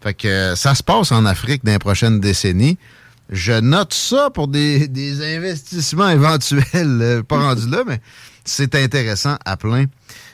Fait 0.02 0.14
que 0.14 0.28
euh, 0.28 0.56
ça 0.56 0.74
se 0.74 0.82
passe 0.82 1.12
en 1.12 1.24
Afrique 1.26 1.64
dans 1.64 1.72
les 1.72 1.78
prochaines 1.78 2.20
décennies. 2.20 2.78
Je 3.30 3.52
note 3.60 3.94
ça 3.94 4.30
pour 4.30 4.48
des, 4.48 4.88
des 4.88 5.36
investissements 5.36 6.08
éventuels. 6.52 7.22
pas 7.26 7.38
rendus 7.38 7.68
là, 7.68 7.82
mais 7.86 8.00
c'est 8.44 8.74
intéressant 8.74 9.36
à 9.44 9.56
plein. 9.56 9.84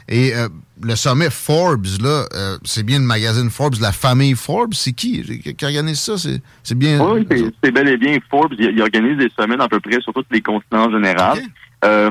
Et 0.09 0.35
euh, 0.35 0.49
le 0.83 0.97
sommet 0.97 1.29
Forbes, 1.29 1.87
là, 2.01 2.25
euh, 2.35 2.57
c'est 2.65 2.83
bien 2.83 2.99
le 2.99 3.05
magazine 3.05 3.51
Forbes, 3.51 3.75
la 3.81 3.93
famille 3.93 4.35
Forbes. 4.35 4.73
C'est 4.73 4.93
qui 4.93 5.23
qui 5.55 5.65
organise 5.65 6.01
ça? 6.01 6.17
C'est 6.17 6.41
c'est 6.63 6.77
bien... 6.77 6.99
Oui, 7.01 7.27
c'est, 7.31 7.45
c'est 7.63 7.71
bel 7.71 7.89
et 7.89 7.99
bien 7.99 8.19
Forbes. 8.31 8.55
Il, 8.59 8.71
il 8.71 8.81
organise 8.81 9.19
des 9.19 9.31
semaines 9.39 9.61
à 9.61 9.69
peu 9.69 9.81
près 9.81 10.01
sur 10.01 10.15
tous 10.15 10.25
les 10.31 10.41
continents 10.41 10.87
en 10.87 10.91
général. 10.91 11.39
Euh, 11.85 12.11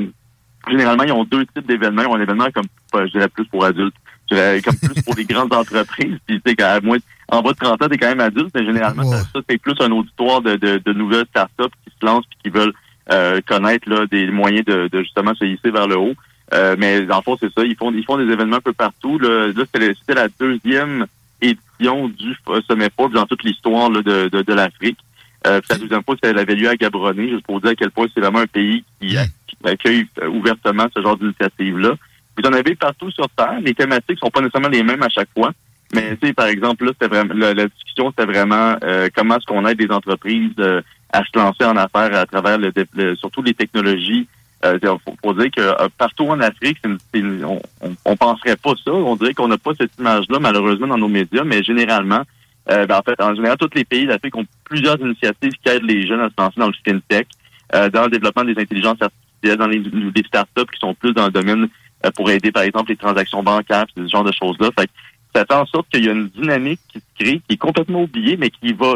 généralement, 0.69 1.03
ils 1.03 1.11
ont 1.11 1.23
deux 1.23 1.45
types 1.47 1.67
d'événements. 1.67 2.03
Ils 2.03 2.07
ont 2.07 2.15
un 2.15 2.21
événement 2.21 2.47
comme, 2.53 2.67
je 3.07 3.11
dirais 3.11 3.29
plus 3.29 3.45
pour 3.45 3.65
adultes, 3.65 3.95
je 4.29 4.35
dirais 4.35 4.61
comme 4.61 4.75
plus 4.75 5.01
pour 5.01 5.15
les 5.15 5.25
grandes 5.25 5.53
entreprises. 5.53 6.17
Puis, 6.27 6.39
tu 6.39 6.41
sais, 6.45 6.55
qu'à 6.55 6.79
moins, 6.81 6.97
en 7.29 7.41
bas 7.41 7.51
de 7.51 7.57
30 7.57 7.81
ans, 7.81 7.87
t'es 7.89 7.97
quand 7.97 8.09
même 8.09 8.19
adulte, 8.19 8.51
mais 8.53 8.65
généralement, 8.65 9.03
ça, 9.03 9.21
ça, 9.21 9.39
c'est 9.49 9.57
plus 9.57 9.75
un 9.79 9.91
auditoire 9.91 10.41
de, 10.41 10.55
de, 10.55 10.77
de 10.77 10.93
nouvelles 10.93 11.25
startups 11.29 11.75
qui 11.83 11.93
se 11.99 12.05
lancent 12.05 12.25
puis 12.29 12.39
qui 12.43 12.49
veulent 12.49 12.73
euh, 13.11 13.41
connaître 13.47 13.89
là, 13.89 14.05
des 14.05 14.29
moyens 14.29 14.65
de, 14.65 14.87
de 14.87 14.99
justement 14.99 15.33
se 15.33 15.45
hisser 15.45 15.71
vers 15.71 15.87
le 15.87 15.97
haut. 15.97 16.13
Euh, 16.53 16.75
mais 16.77 17.01
dans 17.01 17.17
le 17.17 17.21
fond, 17.23 17.37
c'est 17.39 17.51
ça. 17.53 17.63
Ils 17.63 17.75
font, 17.75 17.91
ils 17.93 18.05
font 18.05 18.17
des 18.17 18.31
événements 18.31 18.57
un 18.57 18.61
peu 18.61 18.73
partout. 18.73 19.19
Là, 19.19 19.47
là 19.47 19.63
c'était, 19.73 20.13
la 20.13 20.27
deuxième 20.39 21.05
édition 21.41 22.07
du 22.07 22.35
Sommet 22.67 22.89
Forbes 22.95 23.13
dans 23.13 23.25
toute 23.25 23.43
l'histoire 23.43 23.89
de, 23.89 24.01
de, 24.01 24.41
de 24.41 24.53
l'Afrique. 24.53 24.97
Euh, 25.45 25.59
puis 25.59 25.69
la 25.69 25.77
deuxième 25.77 26.03
fois, 26.03 26.15
c'était 26.15 26.33
l'avait 26.33 26.55
lieu 26.55 26.69
à 26.69 26.75
Gaborone, 26.75 27.29
juste 27.29 27.45
pour 27.45 27.61
dire 27.61 27.71
à 27.71 27.75
quel 27.75 27.91
point 27.91 28.07
c'est 28.13 28.21
vraiment 28.21 28.39
un 28.39 28.47
pays 28.47 28.83
qui, 28.99 29.15
qui 29.47 29.55
accueille 29.65 30.07
euh, 30.21 30.27
ouvertement 30.29 30.87
ce 30.95 31.01
genre 31.01 31.17
d'initiative-là. 31.17 31.95
Vous 32.37 32.49
en 32.49 32.53
avez 32.53 32.75
partout 32.75 33.11
sur 33.11 33.27
Terre. 33.29 33.59
Les 33.61 33.73
thématiques 33.73 34.19
sont 34.19 34.29
pas 34.29 34.41
nécessairement 34.41 34.69
les 34.69 34.83
mêmes 34.83 35.03
à 35.03 35.09
chaque 35.09 35.29
fois. 35.33 35.51
Mais 35.93 36.17
tu 36.17 36.27
sais, 36.27 36.33
par 36.33 36.47
exemple, 36.47 36.85
là, 36.85 36.91
c'était 36.93 37.13
vraiment 37.13 37.33
la, 37.33 37.53
la 37.53 37.67
discussion, 37.67 38.09
c'était 38.09 38.25
vraiment 38.31 38.75
euh, 38.83 39.07
comment 39.15 39.37
est-ce 39.37 39.45
qu'on 39.45 39.65
aide 39.65 39.77
des 39.77 39.89
entreprises 39.91 40.51
euh, 40.59 40.81
à 41.13 41.23
se 41.23 41.37
lancer 41.37 41.63
en 41.63 41.77
affaires 41.77 42.13
à 42.13 42.25
travers 42.25 42.57
le, 42.57 42.73
le- 42.93 43.15
surtout 43.15 43.41
les 43.41 43.53
technologies. 43.53 44.27
Euh, 44.65 44.79
faut, 44.81 45.15
faut 45.23 45.33
dire 45.33 45.51
que 45.51 45.61
euh, 45.61 45.87
partout 45.97 46.23
en 46.25 46.39
Afrique, 46.41 46.79
une- 46.83 46.97
une- 47.13 47.45
on, 47.45 47.61
on, 47.81 47.95
on 48.05 48.15
penserait 48.17 48.55
pas 48.55 48.73
ça. 48.83 48.91
On 48.91 49.15
dirait 49.15 49.33
qu'on 49.35 49.47
n'a 49.47 49.57
pas 49.59 49.71
cette 49.77 49.91
image-là, 49.99 50.39
malheureusement, 50.39 50.87
dans 50.87 50.97
nos 50.97 51.07
médias, 51.07 51.43
mais 51.43 51.61
généralement, 51.63 52.23
euh, 52.71 52.85
ben, 52.87 52.97
en 52.97 53.01
fait, 53.03 53.21
en 53.21 53.35
général, 53.35 53.57
tous 53.57 53.69
les 53.75 53.85
pays 53.85 54.07
d'Afrique 54.07 54.35
ont 54.35 54.45
plusieurs 54.63 54.99
initiatives 54.99 55.53
qui 55.63 55.69
aident 55.69 55.83
les 55.83 56.07
jeunes 56.07 56.21
à 56.21 56.29
se 56.29 56.33
lancer 56.37 56.59
dans 56.59 56.67
le 56.67 56.73
fintech, 56.85 57.27
euh, 57.75 57.89
dans 57.89 58.05
le 58.05 58.09
développement 58.09 58.43
des 58.45 58.57
intelligences 58.59 58.97
artificielles, 59.01 59.57
dans 59.57 59.67
les, 59.67 59.79
les 59.79 60.23
startups 60.23 60.65
qui 60.73 60.79
sont 60.79 60.95
plus 60.95 61.13
dans 61.13 61.25
le 61.27 61.31
domaine 61.31 61.67
euh, 62.05 62.11
pour 62.15 62.29
aider, 62.31 62.51
par 62.51 62.63
exemple, 62.63 62.89
les 62.89 62.97
transactions 62.97 63.43
bancaires, 63.43 63.85
ce 63.95 64.07
genre 64.07 64.23
de 64.23 64.31
choses-là. 64.33 64.69
Fait 64.77 64.87
que 64.87 64.91
ça 65.35 65.45
fait 65.45 65.53
en 65.53 65.65
sorte 65.67 65.87
qu'il 65.89 66.03
y 66.03 66.09
a 66.09 66.13
une 66.13 66.29
dynamique 66.29 66.79
qui 66.91 66.97
se 66.99 67.05
crée, 67.23 67.41
qui 67.47 67.53
est 67.53 67.57
complètement 67.57 68.01
oubliée, 68.03 68.37
mais 68.37 68.49
qui 68.49 68.73
va, 68.73 68.95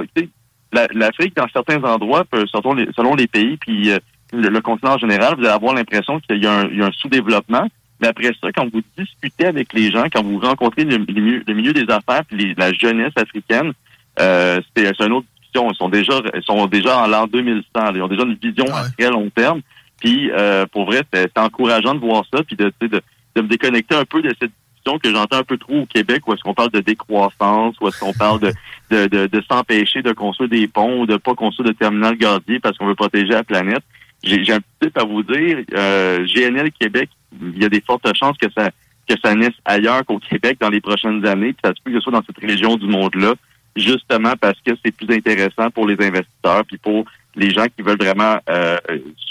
l'Afrique, 0.94 1.36
dans 1.36 1.48
certains 1.54 1.84
endroits, 1.84 2.26
peut, 2.26 2.46
selon, 2.48 2.74
les, 2.74 2.88
selon 2.96 3.14
les 3.16 3.28
pays, 3.28 3.58
puis 3.58 3.92
le, 4.32 4.50
le 4.50 4.62
continent 4.62 4.94
en 4.94 4.98
général, 4.98 5.36
vous 5.36 5.42
allez 5.44 5.54
avoir 5.54 5.74
l'impression 5.74 6.20
qu'il 6.20 6.42
y 6.44 6.48
a 6.48 6.60
un, 6.60 6.80
un 6.82 6.92
sous-développement. 6.92 7.68
Mais 8.02 8.08
après 8.08 8.32
ça, 8.42 8.52
quand 8.52 8.68
vous 8.74 8.82
discutez 8.98 9.46
avec 9.46 9.74
les 9.74 9.92
gens, 9.92 10.06
quand 10.12 10.24
vous 10.24 10.40
rencontrez 10.40 10.84
le, 10.86 10.98
le 10.98 11.14
milieu, 11.14 11.44
le 11.48 11.54
milieu 11.54 11.74
des 11.74 11.86
affaires 11.94 12.24
puis 12.26 12.38
les- 12.38 12.54
la 12.56 12.74
jeunesse 12.74 13.14
africaine, 13.16 13.74
euh, 14.20 14.60
c'est 14.76 14.86
c'est 14.98 15.06
une 15.06 15.14
autre 15.14 15.28
discussion. 15.38 15.70
Ils 15.72 15.76
sont 15.76 15.90
déjà, 15.90 16.14
ils 16.34 16.44
sont 16.44 16.66
déjà 16.68 16.98
en 17.04 17.08
l'an 17.08 17.28
2100. 17.28 17.64
là. 17.76 17.92
Ils 17.96 18.02
ont 18.02 18.08
déjà 18.08 18.24
une 18.24 18.36
vision 18.42 18.66
à 18.74 18.84
Ouais. 18.84 18.88
très 18.98 19.10
long 19.12 19.30
terme. 19.30 19.62
Puis 20.00 20.32
euh, 20.32 20.66
pour 20.72 20.86
vrai, 20.86 21.04
c'est 21.14 21.38
encourageant 21.38 21.94
de 21.94 22.00
voir 22.00 22.24
ça, 22.34 22.42
puis 22.44 22.56
de, 22.56 22.74
de, 22.82 22.88
de 22.88 23.42
me 23.42 23.48
déconnecter 23.48 23.94
un 23.96 24.06
peu 24.06 24.24
de 24.24 24.30
cette 24.30 24.50
discussion 24.74 24.98
que 24.98 25.12
j'entends 25.12 25.38
un 25.38 25.44
peu 25.44 25.58
trop 25.58 25.82
au 25.82 25.86
Québec, 25.86 26.28
où 26.28 26.34
est-ce 26.34 26.42
qu'on 26.42 26.56
parle 26.56 26.72
de 26.72 26.80
décroissance, 26.80 27.76
où 27.80 27.88
est-ce 27.88 28.00
qu'on 28.00 28.14
parle 28.14 28.40
de, 28.40 28.52
de, 28.90 29.06
de, 29.06 29.28
de 29.28 29.44
s'empêcher 29.48 30.02
de 30.02 30.12
construire 30.12 30.50
des 30.50 30.68
ponts 30.68 31.02
ou 31.02 31.06
de 31.06 31.18
pas 31.18 31.36
construire 31.36 31.70
de 31.70 31.74
terminal 31.78 32.16
gazier 32.18 32.60
parce 32.60 32.76
qu'on 32.80 32.88
veut 32.88 32.96
protéger 32.96 33.28
la 33.34 33.44
planète. 33.44 33.84
J'ai 34.24 34.52
un 34.52 34.60
petit 34.80 34.92
à 34.96 35.04
vous 35.04 35.24
dire. 35.24 35.60
Euh, 35.74 36.26
GNL 36.26 36.72
Québec, 36.72 37.10
il 37.42 37.62
y 37.62 37.66
a 37.66 37.70
des 37.70 37.82
fortes 37.82 38.08
chances 38.16 38.38
que 38.38 38.48
ça 38.56 38.70
que 39.08 39.16
ça 39.24 39.34
naisse 39.34 39.56
ailleurs 39.66 40.06
qu'au 40.06 40.20
Québec 40.20 40.58
dans 40.60 40.70
les 40.70 40.80
prochaines 40.80 41.26
années, 41.26 41.54
puis 41.54 41.62
ça 41.64 41.72
se 41.72 41.82
peut 41.84 41.92
que 41.92 41.98
ce 41.98 42.04
soit 42.04 42.14
dans 42.14 42.24
cette 42.24 42.38
région 42.38 42.78
du 42.78 42.86
monde-là, 42.88 43.34
justement 43.76 44.34
parce 44.40 44.58
que 44.66 44.72
c'est 44.84 44.96
plus 44.96 45.14
intéressant 45.14 45.70
pour 45.72 45.88
les 45.88 45.96
investisseurs, 45.96 46.64
puis 46.68 46.78
pour 46.78 47.06
les 47.36 47.52
gens 47.52 47.66
qui 47.66 47.82
veulent 47.82 47.98
vraiment 47.98 48.38
euh, 48.50 48.78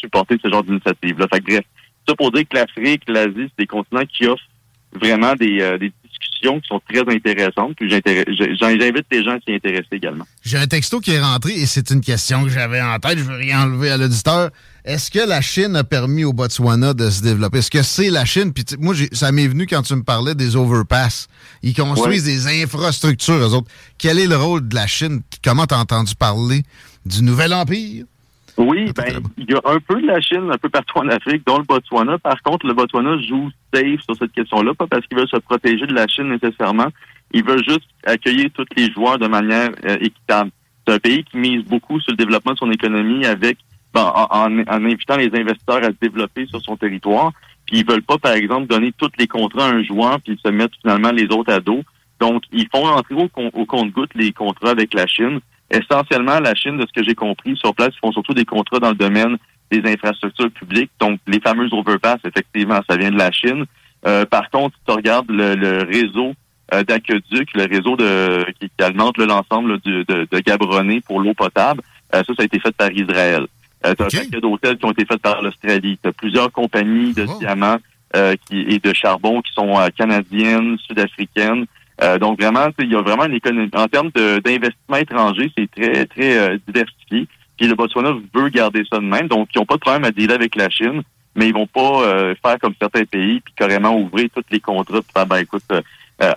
supporter 0.01 0.37
ce 0.43 0.51
genre 0.51 0.65
d'initiative-là. 0.65 1.27
Fait 1.33 1.41
que 1.41 1.53
bref, 1.53 1.65
ça 2.09 2.15
pour 2.15 2.33
dire 2.33 2.45
que 2.49 2.57
l'Afrique, 2.57 3.03
l'Asie, 3.09 3.35
c'est 3.37 3.59
des 3.59 3.67
continents 3.67 4.05
qui 4.07 4.27
offrent 4.27 4.43
vraiment 4.93 5.35
des, 5.35 5.61
euh, 5.61 5.79
des 5.79 5.93
discussions 6.09 6.61
qui 6.61 6.69
sont 6.69 6.81
très 6.89 7.01
intéressantes. 7.01 7.77
Puis 7.77 7.89
j'invite 7.89 9.07
les 9.11 9.25
gens 9.25 9.37
à 9.37 9.41
s'y 9.41 9.55
intéresser 9.55 9.89
également. 9.93 10.27
J'ai 10.43 10.59
un 10.59 10.67
texto 10.67 11.01
qui 11.01 11.13
est 11.13 11.21
rentré 11.21 11.53
et 11.53 11.67
c'est 11.67 11.91
une 11.91 12.01
question 12.01 12.45
que 12.45 12.51
j'avais 12.51 12.81
en 12.81 12.99
tête. 12.99 13.19
Je 13.19 13.25
veux 13.25 13.37
rien 13.37 13.63
enlever 13.63 13.91
à 13.91 13.97
l'auditeur. 13.97 14.51
Est-ce 14.85 15.11
que 15.11 15.19
la 15.19 15.41
Chine 15.41 15.77
a 15.77 15.85
permis 15.85 16.25
au 16.25 16.33
Botswana 16.33 16.95
de 16.95 17.11
se 17.11 17.23
développer? 17.23 17.59
Est-ce 17.59 17.71
que 17.71 17.83
c'est 17.83 18.11
la 18.11 18.25
Chine? 18.25 18.53
Puis 18.53 18.65
moi, 18.79 18.95
ça 19.13 19.31
m'est 19.31 19.47
venu 19.47 19.67
quand 19.67 19.83
tu 19.83 19.95
me 19.95 20.03
parlais 20.03 20.35
des 20.35 20.57
overpass. 20.57 21.29
Ils 21.63 21.75
construisent 21.75 22.25
des 22.25 22.63
infrastructures, 22.63 23.35
eux 23.35 23.55
autres. 23.55 23.71
Quel 23.99 24.19
est 24.19 24.27
le 24.27 24.37
rôle 24.37 24.67
de 24.67 24.75
la 24.75 24.87
Chine? 24.87 25.23
Comment 25.45 25.67
t'as 25.67 25.79
entendu 25.79 26.15
parler 26.15 26.63
du 27.05 27.23
Nouvel 27.23 27.53
Empire? 27.53 28.05
Oui, 28.57 28.93
ben, 28.95 29.23
il 29.39 29.51
y 29.51 29.55
a 29.55 29.61
un 29.65 29.81
peu 29.81 30.01
de 30.01 30.07
la 30.07 30.21
Chine 30.21 30.51
un 30.53 30.59
peu 30.59 30.69
partout 30.69 30.99
en 30.99 31.09
Afrique, 31.09 31.47
dont 31.47 31.59
le 31.59 31.65
Botswana. 31.65 32.19
Par 32.19 32.43
contre, 32.43 32.67
le 32.67 32.75
Botswana 32.75 33.17
joue 33.23 33.51
safe 33.73 34.01
sur 34.03 34.17
cette 34.19 34.33
question-là, 34.33 34.75
pas 34.75 34.87
parce 34.87 35.07
qu'il 35.07 35.17
veut 35.17 35.27
se 35.27 35.39
protéger 35.39 35.87
de 35.87 35.95
la 35.95 36.07
Chine 36.07 36.29
nécessairement. 36.29 36.89
Il 37.33 37.45
veut 37.45 37.63
juste 37.67 37.89
accueillir 38.05 38.49
tous 38.55 38.67
les 38.77 38.91
joueurs 38.93 39.19
de 39.19 39.29
manière 39.29 39.71
euh, 39.85 39.97
équitable. 40.01 40.51
C'est 40.87 40.95
un 40.95 40.99
pays 40.99 41.25
qui 41.25 41.39
mise 41.39 41.65
beaucoup 41.65 42.01
sur 42.01 42.13
le 42.13 42.17
développement 42.17 42.53
de 42.53 42.59
son 42.59 42.71
économie 42.71 43.25
avec 43.25 43.59
en, 43.95 44.69
invitant 44.69 45.17
les 45.17 45.31
investisseurs 45.35 45.83
à 45.83 45.89
se 45.89 45.97
développer 46.01 46.47
sur 46.47 46.61
son 46.63 46.77
territoire. 46.77 47.33
Puis 47.67 47.79
ils 47.79 47.87
veulent 47.87 48.03
pas, 48.03 48.19
par 48.19 48.33
exemple, 48.33 48.67
donner 48.67 48.93
tous 48.97 49.11
les 49.19 49.27
contrats 49.27 49.67
à 49.67 49.73
un 49.73 49.83
joueur 49.83 50.19
puis 50.21 50.39
se 50.45 50.51
mettre 50.51 50.77
finalement 50.81 51.11
les 51.11 51.27
autres 51.27 51.53
à 51.53 51.61
dos. 51.61 51.83
Donc, 52.21 52.43
ils 52.53 52.69
font 52.69 52.83
rentrer 52.83 53.15
au, 53.15 53.31
au 53.55 53.67
compte-goutte 53.67 54.15
les 54.15 54.33
contrats 54.33 54.71
avec 54.71 54.93
la 54.95 55.07
Chine. 55.07 55.41
Essentiellement, 55.71 56.41
la 56.41 56.55
Chine, 56.55 56.77
de 56.77 56.87
ce 56.87 56.93
que 56.93 57.07
j'ai 57.07 57.15
compris, 57.15 57.57
sur 57.57 57.75
place, 57.75 57.91
ils 57.95 58.01
font 58.01 58.13
surtout 58.13 58.35
des 58.35 58.45
contrats 58.45 58.79
dans 58.79 58.91
le 58.91 58.97
domaine 58.97 59.39
des 59.71 59.83
infrastructures 59.91 60.51
publiques. 60.51 60.91
Donc, 61.01 61.21
les 61.27 61.41
fameux 61.41 61.69
overpass, 61.73 62.19
effectivement, 62.25 62.81
ça 62.89 62.97
vient 62.97 63.11
de 63.11 63.19
la 63.19 63.31
Chine. 63.31 63.65
Euh, 64.07 64.25
par 64.27 64.51
contre, 64.51 64.77
si 64.77 64.85
tu 64.87 64.93
regardes 64.93 65.31
le, 65.31 65.85
réseau 65.85 66.35
euh, 66.75 66.83
d'aqueduc, 66.83 67.51
le 67.55 67.67
réseau 67.67 67.97
de 67.97 68.47
qui, 68.59 68.71
alimente 68.83 69.19
l'ensemble 69.19 69.81
de, 69.81 70.03
de, 70.03 70.27
de 70.31 71.01
pour 71.01 71.21
l'eau 71.21 71.35
potable, 71.35 71.83
euh, 72.15 72.23
ça, 72.27 72.35
ça 72.35 72.43
a 72.43 72.45
été 72.45 72.59
fait 72.59 72.75
par 72.75 72.91
Israël. 72.91 73.47
Euh, 73.87 73.95
tu 73.95 74.03
as 74.03 74.07
un 74.07 74.09
paquet 74.09 74.41
d'hôtels 74.41 74.79
qui 74.79 74.85
ont 74.85 74.93
été 74.93 75.05
faits 75.05 75.23
par 75.23 75.43
l'Australie. 75.43 75.99
Tu 76.03 76.09
as 76.09 76.13
plusieurs 76.13 76.53
compagnies 76.53 77.13
de 77.15 77.27
oh. 77.29 77.39
diamants 77.39 77.79
euh, 78.17 78.35
qui, 78.49 78.59
et 78.63 78.81
de 78.81 78.93
charbon 78.93 79.41
qui 79.41 79.53
sont 79.53 79.79
euh, 79.79 79.87
canadiennes, 79.97 80.77
sud-africaines. 80.85 81.67
Euh, 82.03 82.19
donc 82.19 82.41
vraiment, 82.41 82.67
il 82.81 82.91
y 82.91 82.97
a 82.97 83.03
vraiment 83.03 83.27
une 83.27 83.35
économie. 83.35 83.71
En 83.73 83.87
termes 83.87 84.11
d'investissement 84.11 84.97
étranger, 84.97 85.53
c'est 85.57 85.71
très, 85.71 86.07
très 86.07 86.59
diversifié. 86.67 87.29
Puis 87.57 87.69
le 87.69 87.75
Botswana 87.77 88.15
veut 88.35 88.49
garder 88.49 88.83
ça 88.91 88.99
de 88.99 89.05
même. 89.05 89.29
Donc, 89.29 89.51
ils 89.55 89.59
n'ont 89.59 89.65
pas 89.65 89.77
de 89.77 89.81
problème 89.81 90.05
à 90.05 90.11
dealer 90.11 90.35
avec 90.35 90.57
la 90.57 90.69
Chine, 90.71 91.03
mais 91.37 91.49
ils 91.49 91.55
vont 91.55 91.67
pas 91.69 92.35
faire 92.43 92.59
comme 92.59 92.75
certains 92.81 93.05
pays, 93.05 93.41
puis 93.41 93.55
carrément 93.55 93.95
ouvrir 93.97 94.29
tous 94.35 94.43
les 94.51 94.61
contrats, 94.61 95.03
puis 95.03 95.13
faire, 95.15 95.27
ben 95.27 95.37
écoute, 95.37 95.63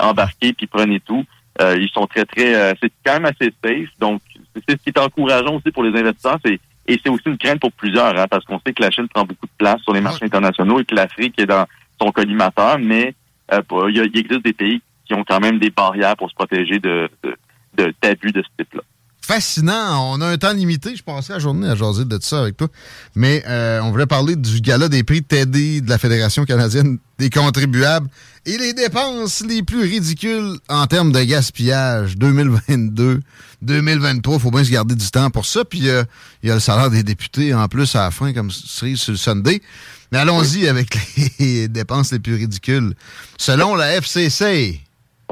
embarquer, 0.02 0.52
puis 0.52 0.68
prenez 0.68 1.00
tout. 1.00 1.24
ils 1.62 1.90
sont 1.94 2.08
très, 2.08 2.26
très... 2.26 2.76
c'est 2.82 2.92
quand 3.06 3.14
même 3.14 3.26
assez 3.26 3.54
safe. 3.64 3.90
Donc, 4.00 4.22
c'est 4.68 4.78
ce 4.78 4.84
qui 4.84 4.90
est 4.90 5.00
encourageant 5.00 5.56
aussi 5.56 5.72
pour 5.72 5.84
les 5.84 5.98
investisseurs, 5.98 6.40
c'est 6.46 6.60
et 6.88 7.00
c'est 7.02 7.10
aussi 7.10 7.24
une 7.28 7.38
crainte 7.38 7.60
pour 7.60 7.72
plusieurs, 7.72 8.18
hein, 8.18 8.26
parce 8.30 8.44
qu'on 8.46 8.60
sait 8.66 8.74
que 8.74 8.82
la 8.82 8.92
Chine 8.92 9.08
prend 9.08 9.24
beaucoup 9.24 9.46
de 9.46 9.52
place 9.58 9.82
sur 9.82 9.94
les 9.94 10.02
marchés 10.02 10.26
internationaux 10.26 10.80
et 10.80 10.86
que 10.86 10.96
l'Afrique 10.96 11.40
est 11.40 11.46
dans 11.46 11.66
son 12.02 12.12
collimateur, 12.12 12.78
mais 12.80 13.16
euh, 13.54 13.62
il, 13.90 14.00
existe 14.00 14.44
des 14.44 14.54
pays 14.54 14.82
qui 15.06 15.14
ont 15.14 15.24
quand 15.24 15.40
même 15.40 15.60
des 15.60 15.70
barrières 15.70 16.16
pour 16.18 16.30
se 16.30 16.36
protéger 16.36 16.80
de, 16.80 17.10
de, 17.24 17.94
d'abus 18.02 18.32
de 18.32 18.42
ce 18.42 18.48
type-là 18.58 18.82
fascinant. 19.26 20.14
On 20.14 20.22
a 20.22 20.28
un 20.28 20.38
temps 20.38 20.54
limité. 20.54 20.96
Je 20.96 21.04
passais 21.04 21.34
la 21.34 21.40
journée 21.40 21.68
à 21.68 21.76
jaser 21.76 22.06
de 22.06 22.20
ça 22.22 22.42
avec 22.42 22.58
toi. 22.58 22.68
Mais 23.16 23.44
euh, 23.48 23.80
on 23.82 23.92
voulait 23.92 24.06
parler 24.06 24.36
du 24.36 24.60
gala 24.62 24.90
des 24.90 25.04
prix 25.04 25.24
Teddy 25.24 25.82
de 25.82 25.90
la 25.90 25.98
Fédération 25.98 26.46
canadienne 26.46 27.00
des 27.18 27.30
contribuables 27.30 28.10
et 28.46 28.58
les 28.58 28.74
dépenses 28.74 29.44
les 29.48 29.64
plus 29.64 29.82
ridicules 29.82 30.58
en 30.68 30.88
termes 30.88 31.12
de 31.12 31.24
gaspillage 31.24 32.18
2022. 32.18 33.22
2023, 33.62 34.40
faut 34.40 34.52
bien 34.52 34.64
se 34.64 34.72
garder 34.72 34.96
du 34.96 35.10
temps 35.10 35.30
pour 35.30 35.46
ça. 35.46 35.64
Puis 35.64 35.80
il 35.80 36.06
y 36.44 36.52
a 36.52 36.54
le 36.54 36.60
salaire 36.60 36.90
des 36.90 37.04
députés 37.04 37.54
en 37.54 37.68
plus 37.70 37.96
à 37.96 38.02
la 38.02 38.12
fin, 38.12 38.34
comme 38.34 38.52
c'est 38.52 38.96
sur 38.96 39.14
le 39.14 39.18
Sunday. 39.18 39.62
Mais 40.12 40.20
allons-y 40.20 40.68
avec 40.68 40.98
les 41.40 41.70
dépenses 41.70 42.12
les 42.12 42.20
plus 42.20 42.36
ridicules. 42.36 42.94
Selon 43.38 43.76
la 43.76 43.94
FCC, 43.94 44.82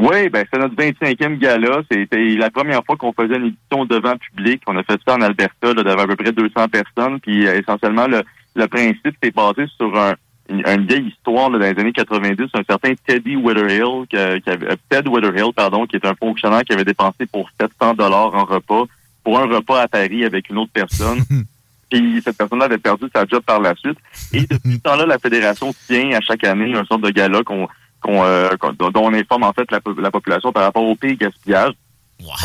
oui, 0.01 0.29
ben 0.29 0.46
c'est 0.51 0.60
notre 0.60 0.75
25e 0.75 1.38
gala. 1.38 1.81
C'était 1.91 2.36
la 2.36 2.50
première 2.50 2.84
fois 2.84 2.98
qu'on 2.98 3.13
faisait 3.13 3.38
une 3.38 3.48
édition 3.48 3.86
devant 3.86 4.15
public. 4.17 4.62
On 4.65 4.75
a 4.75 4.84
fait 4.84 5.00
ça 5.08 5.15
en 5.15 5.22
Alberta, 5.22 5.74
là, 5.74 5.84
devant 5.84 6.01
à 6.01 6.08
peu 6.08 6.15
près 6.15 6.31
200 6.31 6.67
personnes. 6.70 7.20
Puis 7.20 7.48
euh, 7.48 7.60
essentiellement, 7.60 8.08
le, 8.08 8.24
le 8.55 8.67
principe 8.67 9.15
s'est 9.22 9.31
basé 9.31 9.65
sur 9.77 9.96
un, 9.96 10.15
une, 10.50 10.88
vieille 10.88 11.08
histoire 11.08 11.51
là, 11.51 11.60
dans 11.60 11.65
les 11.65 11.79
années 11.79 11.93
90, 11.93 12.46
un 12.53 12.63
certain 12.67 12.93
Teddy 13.05 13.36
Witherhill, 13.36 14.08
qui, 14.10 14.41
qui 14.41 14.50
avait, 14.50 14.72
euh, 14.72 14.75
Ted 14.89 15.08
Witherhill, 15.08 15.53
pardon, 15.55 15.86
qui 15.86 15.98
est 15.98 16.05
un 16.05 16.15
fonctionnaire 16.15 16.63
qui 16.63 16.74
avait 16.74 16.84
dépensé 16.84 17.27
pour 17.31 17.50
700 17.60 17.93
dollars 17.93 18.34
en 18.34 18.46
repas 18.46 18.86
pour 19.24 19.39
un 19.39 19.46
repas 19.46 19.81
à 19.81 19.88
Paris 19.88 20.25
avec 20.25 20.50
une 20.50 20.58
autre 20.58 20.72
personne. 20.74 21.20
Puis 21.91 22.22
cette 22.24 22.38
personne-là 22.38 22.65
avait 22.65 22.77
perdu 22.77 23.05
sa 23.13 23.25
job 23.25 23.43
par 23.46 23.60
la 23.60 23.75
suite. 23.75 23.98
Et 24.34 24.41
depuis 24.41 24.75
ce 24.75 24.79
temps-là, 24.79 25.05
la 25.05 25.20
fédération 25.20 25.74
tient 25.88 26.12
à 26.13 26.22
chaque 26.22 26.43
année 26.46 26.74
un 26.74 26.86
sorte 26.86 27.01
de 27.01 27.10
gala 27.10 27.43
qu'on 27.43 27.67
euh, 28.10 28.50
dont 28.77 28.91
on 28.96 29.13
informe 29.13 29.43
en 29.43 29.53
fait 29.53 29.70
la, 29.72 29.79
population 29.79 30.51
par 30.51 30.63
rapport 30.63 30.84
au 30.84 30.96
pays 30.96 31.15
gaspillage. 31.15 31.74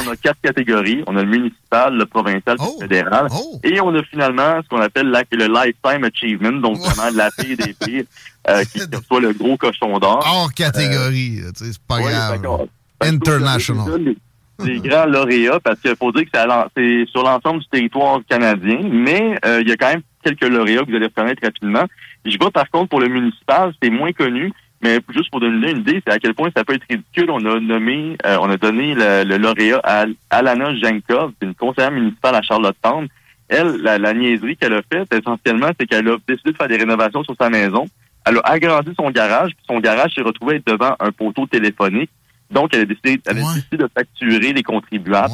On 0.04 0.10
a 0.10 0.16
quatre 0.16 0.40
catégories. 0.40 1.02
On 1.06 1.16
a 1.16 1.22
le 1.22 1.28
municipal, 1.28 1.94
le 1.94 2.06
provincial, 2.06 2.56
le 2.58 2.64
oh! 2.64 2.78
fédéral. 2.80 3.28
Oh! 3.30 3.60
Et 3.62 3.80
on 3.80 3.94
a 3.94 4.02
finalement 4.02 4.60
ce 4.62 4.68
qu'on 4.68 4.80
appelle 4.80 5.08
le 5.08 5.46
Lifetime 5.46 6.04
Achievement, 6.04 6.52
donc 6.52 6.78
vraiment 6.78 7.14
la 7.14 7.30
pire 7.30 7.56
des 7.56 7.74
pires, 7.74 8.04
euh, 8.48 8.64
qui 8.72 8.80
soit 9.06 9.20
le 9.20 9.32
gros 9.32 9.56
cochon 9.56 9.98
d'or. 9.98 10.24
Hors 10.26 10.52
catégorie, 10.54 11.40
euh, 11.40 11.50
c'est 11.54 11.78
pas 11.86 12.00
grave. 12.00 12.68
International. 13.00 14.14
Des 14.58 14.80
grands 14.80 15.06
lauréats, 15.06 15.60
parce 15.60 15.80
qu'il 15.80 15.96
faut 15.96 16.12
dire 16.12 16.24
que 16.24 16.38
c'est 16.76 17.04
sur 17.10 17.22
l'ensemble 17.22 17.60
du 17.60 17.68
territoire 17.68 18.20
canadien, 18.28 18.80
mais 18.90 19.38
euh, 19.44 19.60
il 19.60 19.68
y 19.68 19.72
a 19.72 19.76
quand 19.76 19.88
même 19.88 20.02
quelques 20.24 20.48
lauréats 20.48 20.82
que 20.82 20.90
vous 20.90 20.96
allez 20.96 21.06
reconnaître 21.06 21.42
rapidement. 21.44 21.84
Je 22.24 22.36
vois 22.38 22.50
par 22.50 22.68
contre 22.70 22.88
pour 22.88 23.00
le 23.00 23.08
municipal, 23.08 23.74
c'est 23.82 23.90
moins 23.90 24.12
connu. 24.12 24.52
Mais 24.82 25.00
juste 25.10 25.30
pour 25.30 25.40
donner 25.40 25.70
une 25.70 25.78
idée, 25.78 26.02
c'est 26.06 26.12
à 26.12 26.18
quel 26.18 26.34
point 26.34 26.50
ça 26.54 26.64
peut 26.64 26.74
être 26.74 26.86
ridicule. 26.88 27.30
On 27.30 27.44
a 27.44 27.60
nommé, 27.60 28.16
euh, 28.26 28.36
on 28.40 28.50
a 28.50 28.56
donné 28.56 28.94
le, 28.94 29.36
lauréat 29.38 29.80
à 29.82 30.04
Alana 30.30 30.74
Jankov, 30.74 31.32
une 31.40 31.54
conseillère 31.54 31.90
municipale 31.90 32.34
à 32.34 32.42
Charlottetown. 32.42 33.08
Elle, 33.48 33.76
la, 33.82 34.12
niaiserie 34.12 34.56
qu'elle 34.56 34.74
a 34.74 34.82
faite, 34.82 35.12
essentiellement, 35.14 35.70
c'est 35.78 35.86
qu'elle 35.86 36.08
a 36.08 36.16
décidé 36.28 36.52
de 36.52 36.56
faire 36.56 36.68
des 36.68 36.76
rénovations 36.76 37.22
sur 37.24 37.34
sa 37.40 37.48
maison. 37.48 37.86
Elle 38.26 38.38
a 38.38 38.50
agrandi 38.50 38.92
son 38.96 39.10
garage, 39.10 39.52
puis 39.52 39.64
son 39.68 39.78
garage 39.78 40.14
s'est 40.14 40.22
retrouvé 40.22 40.60
devant 40.66 40.96
un 40.98 41.12
poteau 41.12 41.46
téléphonique. 41.46 42.10
Donc, 42.50 42.74
elle 42.74 42.80
a 42.80 42.84
décidé, 42.84 43.20
elle 43.24 43.38
a 43.38 43.54
décidé 43.54 43.76
de 43.76 43.88
facturer 43.94 44.52
les 44.52 44.62
contribuables 44.62 45.32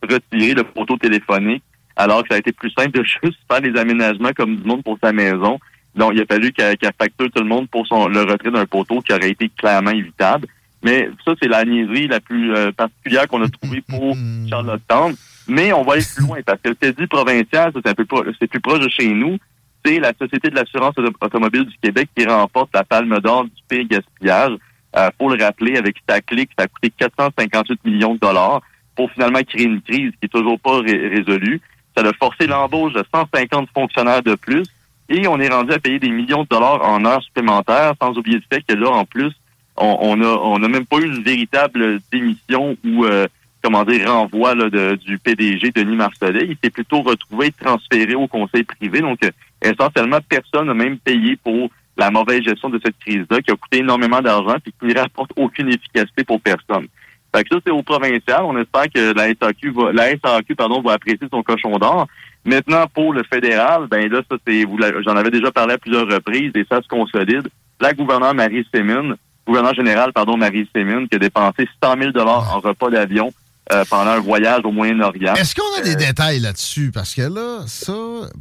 pour 0.00 0.10
retirer 0.10 0.54
le 0.54 0.64
poteau 0.64 0.96
téléphonique, 0.96 1.62
alors 1.94 2.22
que 2.22 2.28
ça 2.30 2.36
a 2.36 2.38
été 2.38 2.52
plus 2.52 2.70
simple 2.70 2.98
de 2.98 3.04
juste 3.22 3.38
faire 3.50 3.60
des 3.60 3.78
aménagements 3.78 4.32
comme 4.34 4.56
du 4.56 4.64
monde 4.66 4.82
pour 4.82 4.98
sa 5.02 5.12
maison. 5.12 5.58
Donc, 5.94 6.12
il 6.14 6.22
a 6.22 6.26
fallu 6.26 6.52
qu'elle 6.52 6.76
facture 6.98 7.30
tout 7.30 7.42
le 7.42 7.48
monde 7.48 7.68
pour 7.68 7.86
son, 7.86 8.08
le 8.08 8.22
retrait 8.22 8.50
d'un 8.50 8.66
poteau 8.66 9.00
qui 9.00 9.12
aurait 9.12 9.30
été 9.30 9.50
clairement 9.50 9.90
évitable. 9.90 10.46
Mais 10.82 11.08
ça, 11.24 11.32
c'est 11.40 11.48
la 11.48 11.64
niaiserie 11.64 12.08
la 12.08 12.20
plus 12.20 12.54
euh, 12.54 12.72
particulière 12.72 13.28
qu'on 13.28 13.42
a 13.42 13.48
trouvée 13.48 13.82
pour 13.88 14.16
Charlottetown. 14.48 15.14
Mais 15.48 15.72
on 15.72 15.82
va 15.82 15.94
aller 15.94 16.02
plus 16.02 16.24
loin 16.24 16.38
parce 16.44 16.60
que 16.60 16.70
le 16.70 16.74
TEDI 16.74 17.06
provincial, 17.06 17.72
c'est 17.74 17.88
un 17.88 17.94
peu 17.94 18.06
c'est 18.40 18.46
plus 18.46 18.60
proche 18.60 18.80
de 18.80 18.88
chez 18.88 19.08
nous. 19.08 19.38
C'est 19.84 19.98
la 19.98 20.12
Société 20.18 20.48
de 20.48 20.54
l'assurance 20.54 20.94
automobile 21.20 21.64
du 21.64 21.76
Québec 21.82 22.08
qui 22.16 22.24
remporte 22.24 22.70
la 22.72 22.84
palme 22.84 23.18
d'or 23.18 23.44
du 23.44 23.50
pays 23.68 23.84
gaspillage. 23.84 24.52
Euh, 24.96 25.10
faut 25.18 25.28
le 25.28 25.42
rappeler, 25.42 25.76
avec 25.76 25.98
Staclick, 25.98 26.50
ça 26.56 26.64
a 26.64 26.68
coûté 26.68 26.90
458 26.90 27.84
millions 27.84 28.14
de 28.14 28.20
dollars 28.20 28.62
pour 28.94 29.10
finalement 29.10 29.40
créer 29.42 29.64
une 29.64 29.80
crise 29.80 30.12
qui 30.12 30.26
est 30.26 30.28
toujours 30.28 30.60
pas 30.60 30.80
résolue. 30.80 31.60
Ça 31.96 32.04
a 32.06 32.12
forcé 32.14 32.46
l'embauche 32.46 32.92
de 32.92 33.04
150 33.12 33.68
fonctionnaires 33.74 34.22
de 34.22 34.34
plus 34.34 34.64
et 35.12 35.28
on 35.28 35.38
est 35.38 35.48
rendu 35.48 35.72
à 35.72 35.78
payer 35.78 35.98
des 35.98 36.10
millions 36.10 36.42
de 36.42 36.48
dollars 36.48 36.82
en 36.82 37.04
heures 37.04 37.22
supplémentaires, 37.22 37.94
sans 38.00 38.16
oublier 38.16 38.38
le 38.38 38.44
fait 38.50 38.62
que 38.62 38.74
là, 38.74 38.90
en 38.90 39.04
plus, 39.04 39.32
on, 39.76 39.98
on 40.00 40.20
a 40.22 40.26
on 40.26 40.62
a 40.62 40.68
même 40.68 40.86
pas 40.86 40.98
eu 40.98 41.06
une 41.06 41.22
véritable 41.22 42.00
démission 42.10 42.76
ou 42.84 43.04
euh, 43.04 43.26
comment 43.62 43.84
dire, 43.84 44.10
renvoi 44.10 44.54
là, 44.54 44.68
de, 44.68 44.96
du 44.96 45.18
PDG 45.18 45.70
Denis 45.70 45.96
Marcellet. 45.96 46.46
Il 46.48 46.56
s'est 46.62 46.70
plutôt 46.70 47.02
retrouvé 47.02 47.52
transféré 47.52 48.14
au 48.14 48.26
conseil 48.26 48.64
privé. 48.64 49.00
Donc, 49.00 49.22
euh, 49.24 49.30
essentiellement, 49.62 50.18
personne 50.28 50.66
n'a 50.66 50.74
même 50.74 50.98
payé 50.98 51.36
pour 51.36 51.70
la 51.96 52.10
mauvaise 52.10 52.42
gestion 52.42 52.70
de 52.70 52.80
cette 52.84 52.98
crise-là, 52.98 53.40
qui 53.42 53.50
a 53.50 53.56
coûté 53.56 53.78
énormément 53.78 54.20
d'argent 54.20 54.56
et 54.56 54.70
qui 54.70 54.86
ne 54.86 54.98
rapporte 54.98 55.30
aucune 55.36 55.68
efficacité 55.68 56.24
pour 56.24 56.40
personne. 56.40 56.88
Fait 57.34 57.44
que 57.44 57.54
ça, 57.54 57.60
c'est 57.64 57.72
au 57.72 57.82
provincial. 57.82 58.42
On 58.44 58.56
espère 58.58 58.90
que 58.92 59.14
la 59.14 59.28
SAQ 59.28 59.70
va, 59.70 59.92
la 59.92 60.10
SAQ, 60.10 60.54
pardon, 60.54 60.82
va 60.82 60.92
apprécier 60.94 61.28
son 61.30 61.42
cochon 61.42 61.78
d'or. 61.78 62.08
Maintenant, 62.44 62.86
pour 62.92 63.12
le 63.12 63.22
fédéral, 63.22 63.86
ben 63.88 64.10
là, 64.10 64.20
ça, 64.28 64.36
c'est, 64.46 64.64
vous 64.64 64.78
j'en 65.04 65.16
avais 65.16 65.30
déjà 65.30 65.52
parlé 65.52 65.74
à 65.74 65.78
plusieurs 65.78 66.08
reprises 66.08 66.52
et 66.54 66.64
ça 66.68 66.82
se 66.82 66.88
consolide. 66.88 67.48
La 67.80 67.94
gouverneure 67.94 68.34
Marie 68.34 68.66
Sémine, 68.74 69.14
gouverneur 69.46 69.74
général, 69.74 70.12
pardon, 70.12 70.36
Marie 70.36 70.68
Sémine, 70.74 71.08
qui 71.08 71.16
a 71.16 71.18
dépensé 71.18 71.68
100 71.82 71.94
000 72.14 72.18
en 72.18 72.60
repas 72.60 72.90
d'avion 72.90 73.32
euh, 73.72 73.84
pendant 73.88 74.10
un 74.10 74.20
voyage 74.20 74.62
au 74.64 74.72
Moyen-Orient. 74.72 75.34
Est-ce 75.34 75.54
qu'on 75.54 75.80
a 75.80 75.82
des 75.82 75.94
euh, 75.94 76.06
détails 76.06 76.40
là-dessus? 76.40 76.90
Parce 76.92 77.14
que 77.14 77.22
là, 77.22 77.60
ça, 77.66 77.94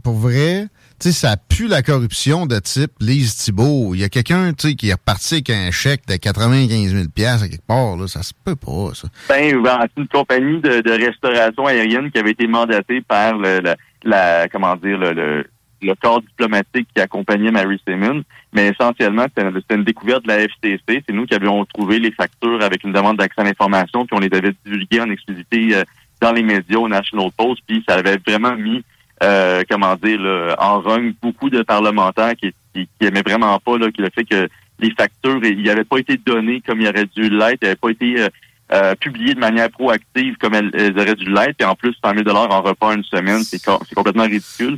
pour 0.04 0.16
vrai, 0.16 0.66
tu 1.00 1.12
sais, 1.12 1.14
ça 1.14 1.38
pue 1.38 1.68
la 1.68 1.84
corruption 1.84 2.48
de 2.48 2.58
type 2.58 2.92
Lise 3.00 3.36
Thibault. 3.36 3.94
Il 3.94 4.02
y 4.02 4.04
a 4.04 4.10
quelqu'un, 4.10 4.52
tu 4.54 4.70
sais, 4.70 4.76
qui 4.76 4.90
est 4.90 4.94
reparti 4.94 5.36
avec 5.36 5.52
un 5.52 5.70
chèque 5.70 6.08
de 6.08 6.16
95 6.16 6.92
000 6.92 7.04
à 7.04 7.48
quelque 7.48 7.66
part, 7.68 7.98
là. 7.98 8.08
Ça 8.08 8.24
se 8.24 8.34
peut 8.44 8.56
pas, 8.56 8.96
ça. 8.96 9.08
Ben, 9.30 9.62
ben 9.62 9.80
c'est 9.82 10.02
une 10.02 10.08
compagnie 10.08 10.60
de, 10.60 11.06
restauration 11.06 11.68
aérienne 11.68 12.12
qui 12.12 12.18
avait 12.18 12.32
été 12.32 12.48
mandatée 12.48 13.02
par 13.02 13.38
le, 13.38 13.76
la, 14.04 14.48
comment 14.50 14.76
dire, 14.76 14.98
le 14.98 15.46
le 15.82 15.96
corps 15.96 16.22
diplomatique 16.22 16.88
qui 16.94 17.02
accompagnait 17.02 17.52
Mary 17.52 17.80
Simmons, 17.88 18.24
mais 18.54 18.68
essentiellement, 18.68 19.26
c'était 19.26 19.76
une 19.76 19.84
découverte 19.84 20.24
de 20.24 20.30
la 20.30 20.48
FTC. 20.48 20.82
C'est 20.88 21.14
nous 21.14 21.26
qui 21.26 21.34
avions 21.34 21.66
trouvé 21.66 22.00
les 22.00 22.12
factures 22.12 22.62
avec 22.62 22.84
une 22.84 22.94
demande 22.94 23.18
d'accès 23.18 23.42
à 23.42 23.44
l'information, 23.44 24.06
puis 24.06 24.16
on 24.16 24.20
les 24.20 24.36
avait 24.36 24.54
divulguées 24.66 25.02
en 25.02 25.10
exclusivité 25.10 25.76
euh, 25.76 25.84
dans 26.20 26.32
les 26.32 26.44
médias 26.44 26.78
au 26.78 26.88
National 26.88 27.30
Post, 27.36 27.64
puis 27.68 27.84
ça 27.88 27.96
avait 27.96 28.18
vraiment 28.26 28.56
mis, 28.56 28.84
euh, 29.24 29.64
comment 29.70 29.96
dire, 29.96 30.20
en 30.60 30.80
rung 30.80 31.14
beaucoup 31.22 31.50
de 31.50 31.64
parlementaires 31.64 32.36
qui, 32.36 32.54
qui, 32.74 32.88
aimaient 33.02 33.24
vraiment 33.24 33.58
pas 33.60 33.78
là, 33.78 33.88
le 33.98 34.10
fait 34.14 34.24
que 34.24 34.48
les 34.80 34.92
factures, 34.92 35.44
il 35.44 35.64
n'avaient 35.64 35.84
pas 35.84 35.98
été 35.98 36.18
données 36.18 36.62
comme 36.62 36.82
il 36.82 36.88
aurait 36.88 37.06
dû 37.06 37.30
l'être, 37.30 37.62
n'avaient 37.64 37.76
pas 37.76 37.90
été 37.90 38.20
euh, 38.20 38.30
euh, 38.74 38.96
publié 38.96 39.34
de 39.34 39.40
manière 39.40 39.70
proactive 39.70 40.38
comme 40.38 40.54
elles, 40.54 40.98
auraient 40.98 41.16
dû 41.16 41.30
l'être, 41.30 41.60
et 41.60 41.66
en 41.66 41.76
plus 41.76 41.94
100 42.02 42.14
000 42.24 42.30
en 42.30 42.62
repas 42.62 42.96
une 42.96 43.04
semaine, 43.04 43.44
c'est 43.44 43.62
complètement 43.94 44.24
ridicule. 44.24 44.78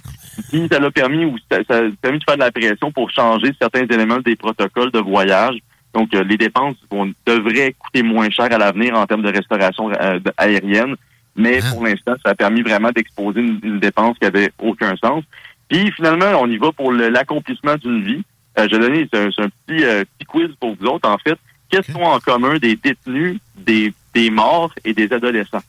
Puis 0.50 0.68
ça 0.72 0.80
l'a 0.80 0.90
permis 0.90 1.26
ou 1.26 1.36
ça, 1.52 1.60
a 1.60 1.82
permis 2.02 2.18
de 2.18 2.24
faire 2.24 2.36
de 2.36 2.40
la 2.40 2.52
pression 2.52 2.92
pour 2.92 3.12
changer 3.12 3.52
certains 3.62 3.86
éléments 3.86 4.18
des 4.18 4.36
protocoles 4.36 4.90
de 4.90 4.98
voyage. 4.98 5.58
Donc 5.94 6.12
euh, 6.16 6.24
les 6.24 6.38
dépenses 6.38 6.76
vont, 6.90 7.14
devraient 7.28 7.76
coûter 7.78 8.02
moins 8.02 8.32
cher 8.32 8.46
à 8.46 8.58
l'avenir 8.58 8.96
en 8.96 9.06
termes 9.06 9.22
de 9.22 9.32
restauration 9.32 9.92
euh, 9.92 10.20
aérienne, 10.38 10.96
mais 11.36 11.60
ah. 11.62 11.70
pour 11.72 11.86
l'instant 11.86 12.16
ça 12.26 12.32
a 12.32 12.36
permis 12.36 12.64
vraiment 12.64 12.90
d'exposer 12.90 13.42
une, 13.42 13.80
dépense 13.80 14.18
qui 14.18 14.26
avait 14.26 14.52
aucun 14.58 14.96
sens. 14.96 15.24
Puis 15.70 15.92
finalement 15.92 16.32
on 16.40 16.50
y 16.50 16.58
va 16.58 16.72
pour 16.72 16.92
l'accomplissement 16.92 17.76
d'une 17.76 18.04
vie. 18.04 18.24
je 18.58 18.64
vais 18.64 18.80
donner 18.80 19.08
un, 19.14 19.28
un 19.28 19.50
petit, 19.68 19.84
petit 19.84 20.26
quiz 20.28 20.50
pour 20.60 20.76
vous 20.80 20.88
autres 20.88 21.08
en 21.08 21.20
fait 21.20 21.38
qu'est-ce 21.74 21.92
qu'on 21.92 22.06
a 22.06 22.16
en 22.16 22.20
commun 22.20 22.58
des 22.58 22.76
détenus, 22.76 23.40
des, 23.56 23.94
des 24.14 24.30
morts 24.30 24.74
et 24.84 24.94
des 24.94 25.12
adolescents? 25.12 25.64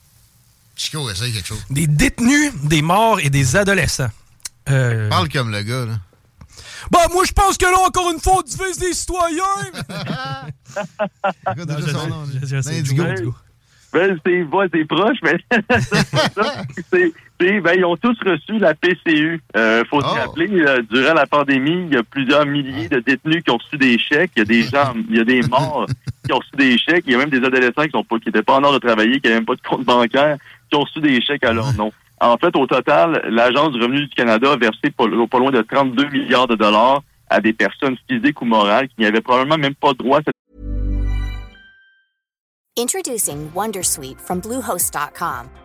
Chico, 0.75 1.09
essaye 1.09 1.33
quelque 1.33 1.47
chose. 1.47 1.65
Des 1.69 1.87
détenus, 1.87 2.51
des 2.63 2.81
morts 2.81 3.19
et 3.19 3.29
des 3.29 3.55
adolescents. 3.55 4.09
Euh... 4.69 5.09
Parle 5.09 5.29
comme 5.29 5.51
le 5.51 5.61
gars, 5.63 5.85
là. 5.85 5.99
Bah, 6.91 6.99
moi, 7.11 7.23
je 7.25 7.31
pense 7.31 7.57
que 7.57 7.65
là, 7.65 7.79
encore 7.87 8.11
une 8.11 8.19
fois, 8.19 8.35
on 8.37 8.41
divise 8.43 8.77
des 8.77 8.93
citoyens! 8.93 9.43
Écoute, 11.51 11.67
déjà 11.67 11.91
son 11.91 12.07
nom. 12.07 12.23
Ben, 13.93 14.19
c'est 14.25 14.45
c'est 14.71 14.85
proche, 14.85 15.17
mais 15.23 15.37
ben, 17.39 17.75
ils 17.77 17.85
ont 17.85 17.97
tous 17.97 18.17
reçu 18.25 18.57
la 18.59 18.73
PCU. 18.73 19.41
Euh, 19.55 19.83
faut 19.89 20.01
se 20.01 20.05
oh. 20.05 20.13
rappeler, 20.13 20.49
euh, 20.51 20.81
durant 20.89 21.13
la 21.13 21.25
pandémie, 21.25 21.85
il 21.87 21.93
y 21.93 21.97
a 21.97 22.03
plusieurs 22.03 22.45
milliers 22.45 22.87
de 22.87 22.99
détenus 22.99 23.43
qui 23.43 23.51
ont 23.51 23.57
reçu 23.57 23.77
des 23.77 23.97
chèques. 23.97 24.31
Il 24.35 24.39
y 24.39 24.41
a 24.41 24.45
des 24.45 24.63
gens, 24.71 24.93
il 25.09 25.17
y 25.17 25.19
a 25.19 25.23
des 25.23 25.41
morts 25.41 25.85
qui 26.25 26.33
ont 26.33 26.37
reçu 26.37 26.51
des 26.57 26.77
chèques. 26.77 27.03
Il 27.07 27.13
y 27.13 27.15
a 27.15 27.17
même 27.17 27.29
des 27.29 27.43
adolescents 27.45 27.83
qui 27.83 27.91
sont 27.91 28.03
pas, 28.03 28.19
qui 28.19 28.27
n'étaient 28.27 28.43
pas 28.43 28.55
en 28.55 28.63
ordre 28.63 28.79
de 28.79 28.87
travailler, 28.87 29.19
qui 29.19 29.27
n'avaient 29.27 29.39
même 29.39 29.45
pas 29.45 29.55
de 29.55 29.61
compte 29.61 29.83
bancaire, 29.83 30.37
qui 30.69 30.77
ont 30.77 30.81
reçu 30.81 30.99
des 30.99 31.21
chèques 31.21 31.45
à 31.45 31.53
leur 31.53 31.73
nom. 31.73 31.91
En 32.21 32.37
fait, 32.37 32.55
au 32.55 32.65
total, 32.65 33.21
l'Agence 33.29 33.73
du 33.73 33.81
revenu 33.81 34.07
du 34.07 34.15
Canada 34.15 34.53
a 34.53 34.57
versé 34.57 34.89
pas, 34.95 35.05
pas 35.29 35.39
loin 35.39 35.51
de 35.51 35.61
32 35.61 36.09
milliards 36.09 36.47
de 36.47 36.55
dollars 36.55 37.03
à 37.29 37.41
des 37.41 37.53
personnes 37.53 37.97
physiques 38.09 38.41
ou 38.41 38.45
morales 38.45 38.87
qui 38.87 39.01
n'avaient 39.01 39.21
probablement 39.21 39.57
même 39.57 39.75
pas 39.75 39.93
droit 39.93 40.19
à 40.19 40.21
cette 40.23 40.35
Introducing 42.77 43.49
Wondersuite 43.53 44.19
from 44.19 44.41
Bluehost.com. 44.41 45.64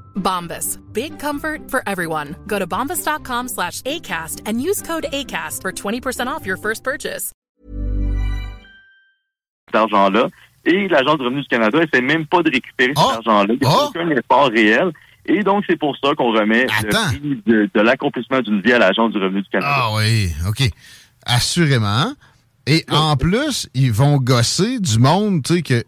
Bombas. 0.15 0.77
Big 0.93 1.19
comfort 1.19 1.69
for 1.69 1.83
everyone. 1.85 2.35
Go 2.47 2.57
to 2.57 2.65
bombas.com 2.65 3.49
slash 3.49 3.81
ACAST 3.81 4.41
and 4.45 4.61
use 4.61 4.81
code 4.81 5.05
ACAST 5.11 5.61
for 5.61 5.71
20% 5.71 6.27
off 6.27 6.45
your 6.45 6.57
first 6.57 6.83
purchase. 6.83 7.31
Cet 9.67 9.75
argent-là. 9.75 10.29
Et 10.65 10.87
l'Agence 10.87 11.17
du 11.17 11.25
revenu 11.25 11.41
du 11.41 11.47
Canada 11.47 11.79
essaie 11.81 12.01
même 12.01 12.27
pas 12.27 12.43
de 12.43 12.51
récupérer 12.51 12.93
oh. 12.95 13.01
cet 13.01 13.17
argent-là. 13.17 13.53
Il 13.53 13.67
n'y 13.67 13.73
a 13.73 13.77
oh. 13.77 13.87
aucun 13.87 14.09
effort 14.09 14.49
réel. 14.49 14.91
Et 15.25 15.43
donc, 15.43 15.63
c'est 15.69 15.77
pour 15.77 15.95
ça 16.03 16.13
qu'on 16.15 16.31
remet 16.31 16.65
le 16.65 16.89
prix 16.89 17.41
de, 17.45 17.69
de 17.73 17.81
l'accomplissement 17.81 18.41
d'une 18.41 18.61
vie 18.61 18.73
à 18.73 18.79
l'Agence 18.79 19.11
du 19.11 19.17
revenu 19.17 19.41
du 19.41 19.49
Canada. 19.49 19.73
Ah 19.75 19.89
oui, 19.95 20.31
OK. 20.47 20.67
Assurément. 21.25 22.13
Et 22.67 22.85
en 22.89 23.15
plus, 23.17 23.69
ils 23.73 23.91
vont 23.91 24.17
gosser 24.17 24.79
du 24.79 24.99
monde, 24.99 25.43
tu 25.43 25.55
sais, 25.55 25.61
que 25.61 25.83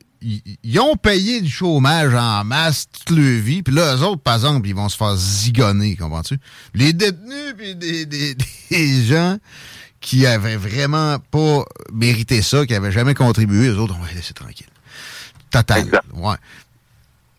ils 0.64 0.80
ont 0.80 0.96
payé 0.96 1.42
du 1.42 1.50
chômage 1.50 2.14
en 2.14 2.44
masse 2.44 2.88
toute 2.90 3.18
leur 3.18 3.42
vie, 3.42 3.62
puis 3.62 3.74
là, 3.74 3.96
eux 3.96 4.02
autres, 4.04 4.22
par 4.22 4.36
exemple, 4.36 4.68
ils 4.68 4.76
vont 4.76 4.90
se 4.90 4.98
faire 4.98 5.16
zigonner, 5.16 5.96
comprends-tu? 5.96 6.38
Les 6.74 6.94
détenus, 6.94 7.54
puis 7.58 7.76
des, 7.76 8.06
des, 8.06 8.36
des, 8.72 9.04
gens 9.04 9.38
qui 10.00 10.26
avaient 10.26 10.58
vraiment 10.58 11.20
pas 11.20 11.66
mérité 11.92 12.42
ça, 12.42 12.66
qui 12.66 12.74
avaient 12.74 12.92
jamais 12.92 13.14
contribué, 13.14 13.68
eux 13.68 13.78
autres, 13.78 13.96
on 13.98 14.02
va 14.02 14.10
les 14.10 14.16
laisser 14.16 14.34
tranquilles. 14.34 14.68
Total. 15.52 16.02
Ouais. 16.14 16.36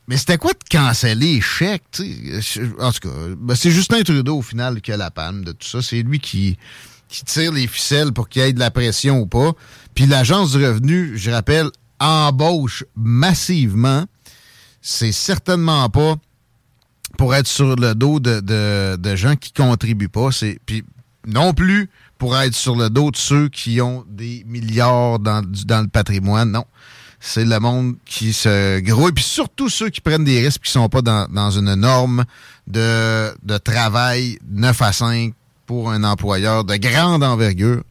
Mais 0.07 0.19
c'était 0.19 0.39
quoi 0.39 0.53
de 0.53 0.59
canceller 0.71 1.35
les 1.35 1.41
chèques, 1.41 1.85
tu 1.91 2.43
sais? 2.43 2.63
En 2.79 2.93
tout 2.93 3.09
cas, 3.09 3.15
ben 3.39 3.55
c'est 3.55 3.71
Justin 3.71 4.03
Trudeau, 4.03 4.39
au 4.39 4.43
final, 4.43 4.83
qui 4.83 4.93
a 4.93 4.97
la 4.99 5.11
panne 5.11 5.43
de 5.43 5.53
tout 5.53 5.67
ça. 5.67 5.81
C'est 5.81 6.03
lui 6.03 6.21
qui 6.21 6.59
qui 7.09 7.25
tire 7.25 7.53
les 7.53 7.67
ficelles 7.67 8.13
pour 8.13 8.29
qu'il 8.29 8.43
y 8.43 8.45
ait 8.45 8.53
de 8.53 8.59
la 8.59 8.71
pression 8.71 9.21
ou 9.21 9.27
pas. 9.27 9.53
Puis 9.95 10.07
l'Agence 10.07 10.53
du 10.53 10.65
revenu, 10.65 11.13
je 11.17 11.31
rappelle, 11.31 11.69
embauche 12.01 12.85
massivement. 12.97 14.05
C'est 14.81 15.13
certainement 15.13 15.89
pas 15.89 16.17
pour 17.17 17.35
être 17.35 17.47
sur 17.47 17.77
le 17.77 17.95
dos 17.95 18.21
de, 18.21 18.41
de, 18.97 19.17
gens 19.17 19.37
qui 19.37 19.53
contribuent 19.53 20.09
pas. 20.09 20.31
C'est 20.33 20.59
Puis 20.67 20.85
non 21.27 21.55
plus 21.55 21.89
pour 22.19 22.37
être 22.37 22.55
sur 22.55 22.77
le 22.77 22.91
dos 22.91 23.11
de 23.11 23.17
ceux 23.17 23.49
qui 23.49 23.81
ont 23.81 24.05
des 24.09 24.45
milliards 24.47 25.19
dans, 25.19 25.43
dans 25.67 25.81
le 25.83 25.89
patrimoine. 25.89 26.51
Non. 26.51 26.65
C'est 27.21 27.45
le 27.47 27.59
monde 27.59 27.97
qui 28.05 28.35
se 28.35 28.81
grouille. 28.81 29.13
Puis 29.13 29.25
surtout 29.25 29.71
ceux 29.71 29.89
qui 29.89 30.03
prennent 30.03 30.25
des 30.25 30.45
risques 30.45 30.63
qui 30.63 30.71
sont 30.71 30.89
pas 30.91 31.01
dans, 31.01 31.27
dans 31.31 31.51
une 31.51 31.75
norme 31.75 32.25
de, 32.67 33.35
de 33.43 33.57
travail 33.57 34.39
9 34.51 34.83
à 34.83 34.93
5 34.93 35.33
pour 35.67 35.91
un 35.91 36.05
employeur 36.05 36.65
de 36.65 36.77
grande 36.77 37.25
envergure. 37.25 37.83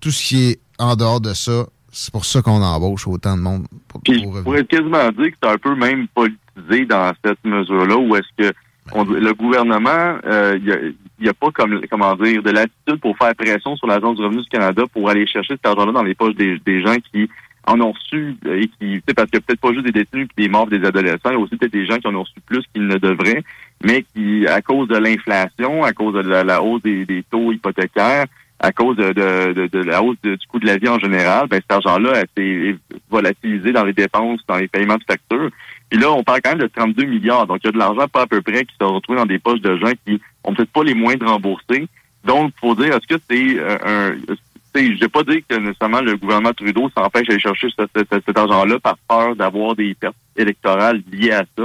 Tout 0.00 0.12
ce 0.12 0.22
qui 0.22 0.44
est 0.44 0.60
en 0.78 0.94
dehors 0.94 1.20
de 1.20 1.34
ça, 1.34 1.66
c'est 1.98 2.12
pour 2.12 2.24
ça 2.24 2.42
qu'on 2.42 2.62
embauche 2.62 3.08
autant 3.08 3.36
de 3.36 3.42
monde. 3.42 3.66
Pour, 3.88 4.00
Puis, 4.02 4.22
je 4.22 4.42
pourrais 4.42 4.64
quasiment 4.64 5.10
dire 5.10 5.32
que 5.32 5.36
c'est 5.42 5.48
un 5.48 5.58
peu 5.58 5.74
même 5.74 6.06
politisé 6.08 6.86
dans 6.86 7.12
cette 7.24 7.44
mesure-là, 7.44 7.96
où 7.96 8.14
est-ce 8.14 8.28
que 8.50 8.54
le 8.94 9.32
gouvernement, 9.32 10.16
il 10.24 10.30
euh, 10.30 10.92
n'y 11.20 11.28
a, 11.28 11.34
pas 11.34 11.50
comme 11.50 11.80
comment 11.90 12.14
dire 12.14 12.42
de 12.42 12.50
l'attitude 12.50 13.00
pour 13.00 13.16
faire 13.18 13.34
pression 13.34 13.76
sur 13.76 13.88
l'Agence 13.88 14.16
du 14.16 14.22
revenu 14.22 14.42
du 14.42 14.48
Canada 14.48 14.84
pour 14.92 15.10
aller 15.10 15.26
chercher 15.26 15.54
cet 15.54 15.66
argent-là 15.66 15.92
dans 15.92 16.04
les 16.04 16.14
poches 16.14 16.36
des, 16.36 16.82
gens 16.82 16.96
qui 17.12 17.28
en 17.66 17.80
ont 17.80 17.90
reçu 17.90 18.36
et 18.46 18.68
qui, 18.68 18.78
tu 18.78 19.02
sais, 19.06 19.14
parce 19.14 19.30
que 19.30 19.38
peut-être 19.38 19.60
pas 19.60 19.72
juste 19.72 19.84
des 19.84 19.92
détenus 19.92 20.28
et 20.38 20.42
des 20.42 20.48
morts 20.48 20.68
des 20.68 20.84
adolescents, 20.84 21.30
il 21.30 21.32
y 21.32 21.34
a 21.34 21.38
aussi 21.38 21.56
peut-être 21.56 21.72
des 21.72 21.84
gens 21.84 21.98
qui 21.98 22.06
en 22.06 22.14
ont 22.14 22.22
reçu 22.22 22.40
plus 22.46 22.64
qu'ils 22.72 22.86
ne 22.86 22.96
devraient, 22.96 23.42
mais 23.84 24.04
qui, 24.14 24.46
à 24.46 24.62
cause 24.62 24.88
de 24.88 24.96
l'inflation, 24.96 25.82
à 25.82 25.92
cause 25.92 26.14
de 26.14 26.20
la, 26.20 26.62
hausse 26.62 26.82
des, 26.82 27.24
taux 27.28 27.52
hypothécaires, 27.52 28.26
à 28.60 28.72
cause 28.72 28.96
de, 28.96 29.12
de, 29.12 29.78
la 29.78 30.02
hausse 30.02 30.16
du 30.22 30.36
coût 30.48 30.58
de 30.58 30.66
la 30.66 30.78
vie 30.78 30.88
en 30.88 30.98
général, 30.98 31.46
ben 31.48 31.60
cet 31.60 31.72
argent-là 31.72 32.22
été 32.22 32.76
volatilisé 33.08 33.72
dans 33.72 33.84
les 33.84 33.92
dépenses, 33.92 34.40
dans 34.48 34.56
les 34.56 34.68
paiements 34.68 34.96
de 34.96 35.04
factures. 35.04 35.50
Puis 35.88 35.98
là, 35.98 36.10
on 36.10 36.24
parle 36.24 36.40
quand 36.42 36.50
même 36.50 36.58
de 36.58 36.66
32 36.66 37.04
milliards. 37.04 37.46
Donc, 37.46 37.60
il 37.62 37.66
y 37.66 37.68
a 37.68 37.72
de 37.72 37.78
l'argent 37.78 38.08
pas 38.08 38.22
à 38.22 38.26
peu 38.26 38.42
près 38.42 38.64
qui 38.64 38.74
se 38.78 38.84
retrouve 38.84 39.16
dans 39.16 39.26
des 39.26 39.38
poches 39.38 39.60
de 39.60 39.76
gens 39.78 39.92
qui 40.04 40.20
ont 40.44 40.54
peut-être 40.54 40.72
pas 40.72 40.82
les 40.82 40.94
moyens 40.94 41.20
de 41.20 41.26
rembourser. 41.28 41.86
Donc, 42.24 42.52
faut 42.60 42.74
dire, 42.74 42.96
est-ce 42.96 43.06
que 43.06 43.20
c'est 43.30 43.58
euh, 43.58 43.78
un 43.86 44.34
je 44.74 45.00
vais 45.00 45.08
pas 45.08 45.22
dire 45.22 45.40
que 45.48 45.56
nécessairement 45.56 46.00
le 46.00 46.16
gouvernement 46.16 46.52
Trudeau 46.52 46.90
s'empêche 46.96 47.26
d'aller 47.26 47.40
chercher 47.40 47.68
cet 47.76 48.38
argent-là 48.38 48.78
par 48.78 48.96
peur 49.08 49.36
d'avoir 49.36 49.74
des 49.74 49.94
pertes 49.94 50.14
électorales 50.36 51.02
liées 51.10 51.32
à 51.32 51.44
ça, 51.56 51.64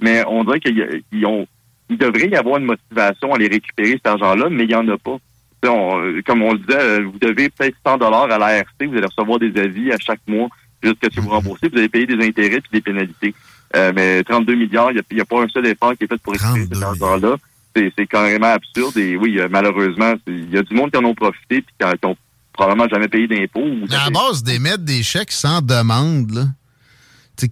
mais 0.00 0.22
on 0.26 0.44
dirait 0.44 0.60
qu'il 0.60 1.26
ont 1.26 1.46
il 1.90 1.98
devrait 1.98 2.28
y 2.28 2.36
avoir 2.36 2.58
une 2.58 2.64
motivation 2.64 3.34
à 3.34 3.38
les 3.38 3.48
récupérer 3.48 3.92
cet 3.92 4.06
argent-là, 4.06 4.48
mais 4.48 4.64
il 4.64 4.68
n'y 4.68 4.74
en 4.74 4.88
a 4.88 4.96
pas. 4.96 5.18
Comme 5.62 6.42
on 6.42 6.52
le 6.52 6.58
disait, 6.58 6.78
euh, 6.78 7.04
vous 7.04 7.18
devez 7.18 7.48
peut-être 7.48 7.76
100 7.86 7.98
dollars 7.98 8.30
à 8.30 8.38
l'ARC, 8.38 8.66
vous 8.80 8.96
allez 8.96 9.06
recevoir 9.06 9.38
des 9.38 9.52
avis 9.60 9.92
à 9.92 9.98
chaque 9.98 10.20
mois 10.26 10.48
jusqu'à 10.82 11.08
ce 11.10 11.16
que 11.16 11.20
vous 11.20 11.28
mhm. 11.28 11.34
remboursez, 11.34 11.68
vous 11.68 11.78
allez 11.78 11.88
payer 11.88 12.06
des 12.06 12.26
intérêts 12.26 12.56
et 12.56 12.72
des 12.72 12.80
pénalités. 12.80 13.34
Euh, 13.76 13.92
mais 13.94 14.22
32 14.24 14.54
milliards, 14.54 14.90
il 14.90 15.00
n'y 15.12 15.20
a, 15.20 15.24
pas 15.24 15.42
un 15.42 15.48
seul 15.48 15.66
effort 15.66 15.96
qui 15.96 16.04
est 16.04 16.06
fait 16.06 16.20
pour 16.20 16.32
récupérer 16.32 16.66
cet 16.70 16.82
argent-là. 16.82 17.36
C'est 17.74 18.06
carrément 18.06 18.48
absurde 18.48 18.96
et 18.98 19.16
oui, 19.16 19.38
euh, 19.38 19.48
malheureusement, 19.50 20.14
il 20.26 20.52
y 20.52 20.58
a 20.58 20.62
du 20.62 20.74
monde 20.74 20.90
qui 20.90 20.98
en 20.98 21.04
ont 21.04 21.14
profité 21.14 21.58
et 21.58 21.62
qui, 21.62 22.06
ont 22.06 22.16
probablement 22.52 22.88
jamais 22.88 23.08
payé 23.08 23.26
d'impôts. 23.26 23.64
À 23.90 24.04
la 24.04 24.10
base 24.10 24.42
d'émettre 24.42 24.84
des 24.84 25.02
chèques 25.02 25.32
sans 25.32 25.62
demande, 25.62 26.32
là. 26.32 26.44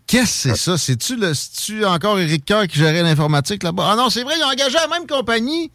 Qu'est-ce 0.06 0.48
que 0.48 0.54
c'est 0.54 0.56
ça? 0.56 0.78
C'est-tu, 0.78 1.16
tu 1.56 1.84
encore 1.84 2.20
Éric 2.20 2.44
Coeur 2.46 2.68
qui 2.68 2.78
gérait 2.78 3.02
l'informatique 3.02 3.62
là-bas? 3.62 3.88
Ah 3.92 3.96
non, 3.96 4.10
c'est 4.10 4.22
vrai, 4.22 4.34
ils 4.38 4.44
ont 4.44 4.52
engagé 4.52 4.74
la 4.74 4.86
même 4.86 5.06
compagnie 5.06 5.72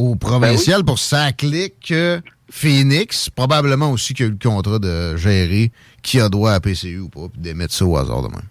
au 0.00 0.16
provincial 0.16 0.80
ben 0.80 0.86
pour 0.86 0.98
ça 0.98 1.32
clique 1.32 1.92
Phoenix, 2.50 3.30
probablement 3.30 3.92
aussi 3.92 4.14
qui 4.14 4.24
a 4.24 4.26
eu 4.26 4.30
le 4.30 4.38
contrat 4.42 4.78
de 4.78 5.16
gérer 5.16 5.70
qui 6.02 6.20
a 6.20 6.28
droit 6.28 6.52
à 6.52 6.60
PCU 6.60 6.98
ou 6.98 7.08
pas, 7.08 7.28
puis 7.32 7.40
d'émettre 7.40 7.74
ça 7.74 7.84
au 7.84 7.96
hasard 7.96 8.22
de 8.22 8.28
même. 8.28 8.42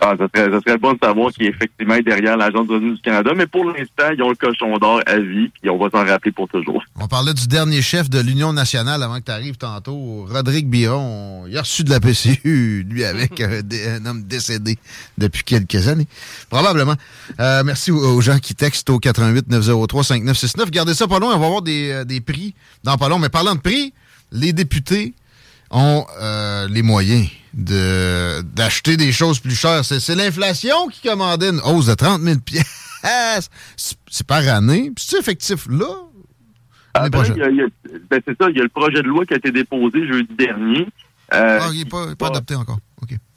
Ah, 0.00 0.14
ça, 0.18 0.26
serait, 0.34 0.50
ça 0.50 0.60
serait 0.60 0.78
bon 0.78 0.92
de 0.92 0.98
savoir 1.02 1.32
qui 1.32 1.44
est 1.44 1.48
effectivement 1.48 1.98
derrière 2.04 2.36
l'Agence 2.36 2.66
de 2.66 2.74
revenus 2.74 2.96
du 2.96 3.00
Canada, 3.00 3.30
mais 3.34 3.46
pour 3.46 3.64
l'instant, 3.64 4.10
ils 4.14 4.22
ont 4.22 4.28
le 4.28 4.34
cochon 4.34 4.76
d'or 4.76 5.00
à 5.06 5.18
vie, 5.18 5.48
puis 5.48 5.70
on 5.70 5.78
va 5.78 5.88
s'en 5.90 6.04
rappeler 6.04 6.32
pour 6.32 6.48
toujours. 6.48 6.82
On 7.00 7.08
parlait 7.08 7.32
du 7.32 7.46
dernier 7.46 7.80
chef 7.80 8.10
de 8.10 8.20
l'Union 8.20 8.52
nationale 8.52 9.02
avant 9.02 9.18
que 9.20 9.24
tu 9.24 9.30
arrives 9.30 9.56
tantôt, 9.56 10.26
Rodrigue 10.28 10.68
Biron. 10.68 11.44
Il 11.48 11.56
a 11.56 11.62
reçu 11.62 11.82
de 11.82 11.90
la 11.90 12.00
PCU, 12.00 12.86
lui, 12.88 13.04
avec 13.04 13.40
un, 13.40 14.06
homme 14.06 14.22
décédé 14.24 14.78
depuis 15.16 15.44
quelques 15.44 15.88
années. 15.88 16.06
Probablement. 16.50 16.94
Euh, 17.40 17.62
merci 17.64 17.90
aux, 17.90 18.20
gens 18.20 18.38
qui 18.38 18.54
textent 18.54 18.90
au 18.90 18.98
88 18.98 19.48
903 19.48 20.04
5969. 20.04 20.70
Gardez 20.70 20.94
ça 20.94 21.06
pas 21.06 21.18
loin, 21.18 21.34
on 21.34 21.38
va 21.38 21.46
avoir 21.46 21.62
des, 21.62 21.90
euh, 21.90 22.04
des 22.04 22.20
prix 22.20 22.54
dans 22.84 22.96
pas 22.96 23.08
long. 23.08 23.18
Mais 23.18 23.28
parlant 23.30 23.54
de 23.54 23.60
prix, 23.60 23.94
les 24.32 24.52
députés 24.52 25.14
ont 25.70 26.06
euh, 26.20 26.68
les 26.68 26.82
moyens 26.82 27.28
de 27.54 28.42
d'acheter 28.42 28.96
des 28.96 29.12
choses 29.12 29.40
plus 29.40 29.54
chères. 29.54 29.84
C'est 29.84 30.14
l'inflation 30.14 30.88
qui 30.88 31.08
commandait 31.08 31.50
une 31.50 31.60
hausse 31.60 31.86
de 31.86 31.94
30 31.94 32.20
000 32.22 32.40
pièces. 32.40 33.50
C'est 34.06 34.26
par 34.26 34.46
année. 34.48 34.92
c'est 34.96 35.18
effectif 35.18 35.66
là? 35.68 35.86
Ah, 36.94 37.10
ben, 37.10 37.22
ben, 37.22 38.22
c'est 38.26 38.36
ça, 38.40 38.48
il 38.48 38.56
y 38.56 38.60
a 38.60 38.62
le 38.62 38.70
projet 38.70 39.02
de 39.02 39.06
loi 39.06 39.26
qui 39.26 39.34
a 39.34 39.36
été 39.36 39.52
déposé 39.52 40.06
jeudi 40.08 40.34
dernier. 40.34 40.88
Euh, 41.34 41.58
ah, 41.60 41.68
il 41.72 41.78
n'est 41.80 41.84
pas, 41.84 42.14
pas 42.16 42.28
adopté 42.28 42.54
encore. 42.54 42.78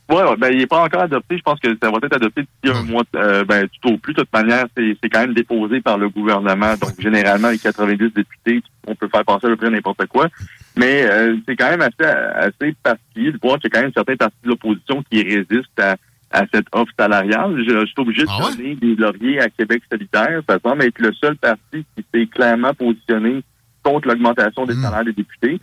Oui, 0.10 0.24
ben, 0.40 0.50
il 0.52 0.58
n'est 0.58 0.68
pas 0.68 0.84
encore 0.84 1.04
adopté. 1.04 1.38
Je 1.38 1.44
pense 1.44 1.60
que 1.60 1.70
ça 1.82 1.92
va 1.92 1.98
être 2.02 2.16
adopté 2.16 2.42
d'ici 2.42 2.76
un 2.76 2.82
mois, 2.84 3.04
euh, 3.16 3.44
ben, 3.44 3.68
tout 3.68 3.94
au 3.94 3.98
plus. 3.98 4.14
De 4.14 4.22
toute 4.22 4.34
manière, 4.34 4.66
c'est 4.76 5.10
quand 5.10 5.20
même 5.20 5.36
déposé 5.36 5.82
par 5.82 6.00
le 6.00 6.10
gouvernement. 6.10 6.76
Donc, 6.78 7.00
généralement, 7.00 7.50
les 7.50 7.60
90 7.60 7.98
députés, 8.16 8.64
on 8.88 8.96
peut 8.96 9.08
faire 9.08 9.24
passer 9.24 9.46
à 9.46 9.50
peu 9.50 9.58
près 9.58 9.70
n'importe 9.70 10.08
quoi. 10.08 10.28
Mais 10.76 11.04
euh, 11.04 11.38
c'est 11.48 11.56
quand 11.56 11.70
même 11.70 11.82
assez, 11.82 12.10
assez 12.10 12.74
particulier 12.82 13.32
de 13.34 13.40
voir 13.42 13.60
qu'il 13.60 13.70
y 13.72 13.78
a 13.78 13.80
quand 13.80 13.84
même 13.84 13.94
certains 13.94 14.16
partis 14.16 14.38
de 14.44 14.50
l'opposition 14.50 15.04
qui 15.12 15.22
résistent 15.22 15.80
à, 15.80 15.96
à 16.32 16.46
cette 16.52 16.68
offre 16.72 16.92
salariale. 16.98 17.64
Je, 17.68 17.86
suis 17.86 17.96
obligé 17.98 18.24
de 18.24 18.30
ah 18.30 18.50
donner 18.50 18.76
des 18.76 18.96
lauriers 18.96 19.40
à 19.40 19.50
Québec 19.50 19.84
solitaire. 19.92 20.42
Ça 20.50 20.58
semble 20.64 20.84
être 20.84 21.00
le 21.00 21.14
seul 21.14 21.36
parti 21.38 21.86
qui 21.96 22.06
s'est 22.14 22.28
clairement 22.28 22.74
positionné 22.74 23.44
contre 23.94 24.08
l'augmentation 24.08 24.66
des 24.66 24.76
hmm. 24.76 24.84
salaires 24.84 25.06
des 25.06 25.14
députés. 25.14 25.60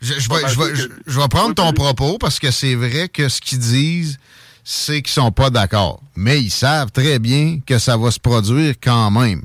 je, 0.00 1.20
vais, 1.20 1.28
prendre 1.28 1.54
ton 1.54 1.72
propos 1.72 2.18
parce 2.18 2.38
que 2.38 2.50
c'est 2.50 2.74
vrai 2.74 3.08
que 3.08 3.28
ce 3.28 3.40
qu'ils 3.40 3.58
disent, 3.58 4.18
c'est 4.64 5.02
qu'ils 5.02 5.12
sont 5.12 5.32
pas 5.32 5.50
d'accord. 5.50 6.02
Mais 6.16 6.40
ils 6.40 6.50
savent 6.50 6.90
très 6.90 7.18
bien 7.18 7.60
que 7.66 7.78
ça 7.78 7.96
va 7.96 8.10
se 8.10 8.20
produire 8.20 8.74
quand 8.82 9.10
même. 9.10 9.42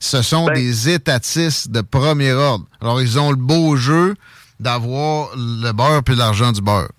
Ce 0.00 0.20
sont 0.20 0.46
ben 0.46 0.54
des 0.54 0.90
étatistes 0.90 1.70
de 1.70 1.80
premier 1.80 2.32
ordre. 2.32 2.66
Alors, 2.80 3.00
ils 3.00 3.18
ont 3.18 3.30
le 3.30 3.36
beau 3.36 3.76
jeu 3.76 4.14
d'avoir 4.60 5.30
le 5.36 5.72
beurre 5.72 6.02
puis 6.02 6.14
l'argent 6.16 6.52
du 6.52 6.60
beurre. 6.60 6.90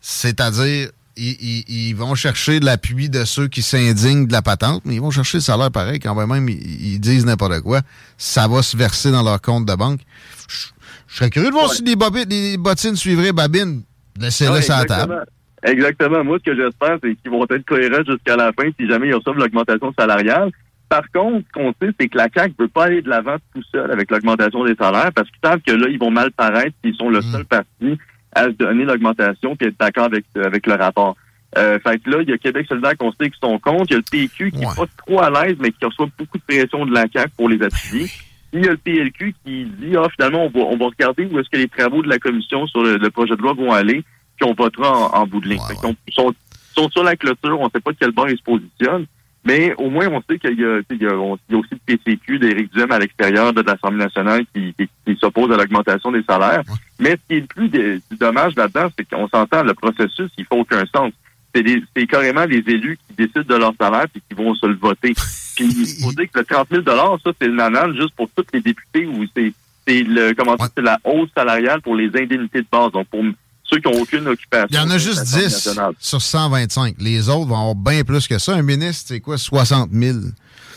C'est-à-dire, 0.00 0.88
ils, 1.16 1.94
vont 1.94 2.14
chercher 2.14 2.60
l'appui 2.60 3.08
de 3.08 3.24
ceux 3.24 3.48
qui 3.48 3.62
s'indignent 3.62 4.26
de 4.26 4.32
la 4.32 4.42
patente, 4.42 4.82
mais 4.84 4.94
ils 4.94 5.00
vont 5.00 5.10
chercher 5.10 5.38
le 5.38 5.42
salaire 5.42 5.70
pareil 5.70 5.98
quand 5.98 6.14
même 6.14 6.48
ils, 6.48 7.00
disent 7.00 7.26
n'importe 7.26 7.60
quoi. 7.60 7.80
Ça 8.18 8.48
va 8.48 8.62
se 8.62 8.76
verser 8.76 9.10
dans 9.10 9.22
leur 9.22 9.40
compte 9.40 9.66
de 9.66 9.74
banque. 9.74 10.00
Je, 10.48 10.66
serais 11.14 11.30
curieux 11.30 11.48
de 11.48 11.54
voir 11.54 11.72
si 11.72 11.82
les, 11.82 12.56
bottines 12.56 12.96
suivraient 12.96 13.32
Babine. 13.32 13.82
Laissez-le 14.20 14.60
sur 14.60 14.74
la 14.74 14.84
table. 14.84 15.24
Exactement. 15.62 16.22
Moi, 16.22 16.38
ce 16.38 16.50
que 16.50 16.56
j'espère, 16.56 16.98
c'est 17.02 17.14
qu'ils 17.16 17.30
vont 17.30 17.44
être 17.48 17.64
cohérents 17.64 18.04
jusqu'à 18.06 18.36
la 18.36 18.52
fin 18.52 18.68
si 18.78 18.86
jamais 18.86 19.08
ils 19.08 19.14
reçoivent 19.14 19.38
l'augmentation 19.38 19.92
salariale. 19.98 20.50
Par 20.88 21.02
contre, 21.12 21.44
ce 21.48 21.52
qu'on 21.52 21.74
sait, 21.80 21.92
c'est 21.98 22.08
que 22.08 22.16
la 22.16 22.28
CAQ 22.32 22.54
ne 22.58 22.64
veut 22.64 22.70
pas 22.70 22.84
aller 22.84 23.02
de 23.02 23.08
l'avant 23.08 23.36
tout 23.52 23.62
seul 23.72 23.90
avec 23.90 24.10
l'augmentation 24.10 24.64
des 24.64 24.76
salaires 24.76 25.10
parce 25.12 25.28
qu'ils 25.28 25.40
savent 25.42 25.60
que 25.66 25.72
là, 25.72 25.88
ils 25.88 25.98
vont 25.98 26.12
mal 26.12 26.30
paraître 26.30 26.76
s'ils 26.84 26.94
sont 26.94 27.08
le 27.08 27.18
mm. 27.18 27.32
seul 27.32 27.44
parti 27.44 27.98
à 28.36 28.44
se 28.44 28.50
donner 28.50 28.84
l'augmentation 28.84 29.56
puis 29.56 29.68
être 29.68 29.78
d'accord 29.80 30.04
avec, 30.04 30.24
avec 30.36 30.66
le 30.66 30.74
rapport. 30.74 31.16
Euh, 31.56 31.78
fait 31.80 31.98
que 31.98 32.10
là, 32.10 32.18
il 32.20 32.28
y 32.28 32.32
a 32.32 32.38
Québec 32.38 32.66
solidaire 32.68 32.96
qu'on 32.98 33.12
sait 33.12 33.30
qui 33.30 33.38
sont 33.40 33.58
contre. 33.58 33.86
Il 33.88 33.92
y 33.92 33.94
a 33.94 33.98
le 33.98 34.02
PQ 34.10 34.50
qui 34.50 34.58
n'est 34.58 34.66
pas 34.66 34.86
trop 34.98 35.20
à 35.20 35.30
l'aise, 35.30 35.56
mais 35.58 35.72
qui 35.72 35.84
reçoit 35.84 36.08
beaucoup 36.18 36.38
de 36.38 36.42
pression 36.42 36.84
de 36.84 36.92
la 36.92 37.06
CAQ 37.10 37.30
pour 37.36 37.48
les 37.48 37.62
appuyer. 37.62 38.08
Il 38.52 38.64
y 38.64 38.68
a 38.68 38.72
le 38.72 38.76
PLQ 38.76 39.34
qui 39.44 39.64
dit, 39.64 39.96
ah, 39.96 40.06
finalement, 40.14 40.44
on 40.44 40.50
va, 40.50 40.60
on 40.60 40.76
va 40.76 40.86
regarder 40.86 41.24
où 41.26 41.38
est-ce 41.38 41.48
que 41.48 41.56
les 41.56 41.68
travaux 41.68 42.02
de 42.02 42.08
la 42.08 42.18
commission 42.18 42.66
sur 42.66 42.82
le, 42.82 43.10
projet 43.10 43.36
de 43.36 43.42
loi 43.42 43.54
vont 43.54 43.72
aller, 43.72 44.04
puis 44.36 44.48
on 44.48 44.54
votera 44.54 45.18
en, 45.18 45.26
bout 45.26 45.40
de 45.40 45.48
ligne. 45.48 45.60
Ils 46.06 46.12
sont, 46.12 46.34
sont, 46.74 46.90
sur 46.90 47.02
la 47.02 47.16
clôture, 47.16 47.58
on 47.58 47.64
ne 47.64 47.70
sait 47.70 47.80
pas 47.80 47.92
de 47.92 47.96
quel 47.98 48.12
bord 48.12 48.28
ils 48.28 48.36
se 48.36 48.42
positionnent. 48.42 49.06
Mais 49.46 49.72
au 49.78 49.90
moins, 49.90 50.08
on 50.08 50.20
sait 50.28 50.40
qu'il 50.40 50.58
y, 50.58 50.64
a, 50.64 50.80
il 50.90 51.02
y, 51.02 51.06
a, 51.06 51.16
aussi 51.16 51.40
le 51.50 51.78
PCQ 51.86 52.40
d'Éric 52.40 52.72
Duhem 52.72 52.90
à 52.90 52.98
l'extérieur 52.98 53.52
de 53.52 53.62
l'Assemblée 53.62 54.02
nationale 54.02 54.44
qui, 54.52 54.74
qui, 54.76 55.16
s'oppose 55.20 55.52
à 55.52 55.56
l'augmentation 55.56 56.10
des 56.10 56.24
salaires. 56.24 56.62
Mais 56.98 57.12
ce 57.12 57.16
qui 57.28 57.34
est 57.34 57.40
le 57.40 57.46
plus 57.46 58.02
dommage 58.18 58.56
là-dedans, 58.56 58.88
c'est 58.98 59.08
qu'on 59.08 59.28
s'entend, 59.28 59.62
le 59.62 59.74
processus, 59.74 60.32
il 60.36 60.44
faut 60.46 60.56
aucun 60.56 60.84
sens. 60.86 61.12
C'est 61.54 62.06
carrément 62.08 62.44
les 62.44 62.58
élus 62.66 62.98
qui 63.06 63.14
décident 63.14 63.54
de 63.54 63.54
leur 63.54 63.72
salaire 63.80 64.06
et 64.14 64.20
qui 64.28 64.34
vont 64.34 64.52
se 64.56 64.66
le 64.66 64.74
voter. 64.74 65.14
Puis 65.56 65.64
il 65.64 66.04
faut 66.04 66.12
dire 66.12 66.30
que 66.30 66.40
le 66.40 66.44
30 66.44 66.68
000 66.68 66.82
ça, 66.84 67.30
c'est 67.40 67.46
le 67.46 67.54
nanal 67.54 67.94
juste 67.94 68.14
pour 68.16 68.28
tous 68.36 68.44
les 68.52 68.60
députés 68.60 69.06
ou 69.06 69.24
c'est 69.34 69.54
le 70.02 70.34
comment 70.34 70.56
c'est 70.58 70.82
la 70.82 70.98
hausse 71.04 71.30
salariale 71.34 71.80
pour 71.80 71.94
les 71.94 72.08
indemnités 72.08 72.60
de 72.60 72.66
base. 72.70 72.90
Donc 72.92 73.06
pour 73.06 73.22
ceux 73.68 73.78
qui 73.78 73.90
n'ont 73.90 74.00
aucune 74.00 74.26
occupation. 74.28 74.68
Il 74.70 74.76
y 74.76 74.78
en 74.78 74.90
a 74.90 74.98
juste 74.98 75.24
10 75.24 75.78
sur 75.98 76.22
125. 76.22 76.96
Les 76.98 77.28
autres 77.28 77.46
vont 77.46 77.56
avoir 77.56 77.74
bien 77.74 78.04
plus 78.04 78.26
que 78.28 78.38
ça. 78.38 78.54
Un 78.54 78.62
ministre, 78.62 79.06
c'est 79.08 79.20
quoi, 79.20 79.38
60 79.38 79.90
000? 79.92 80.18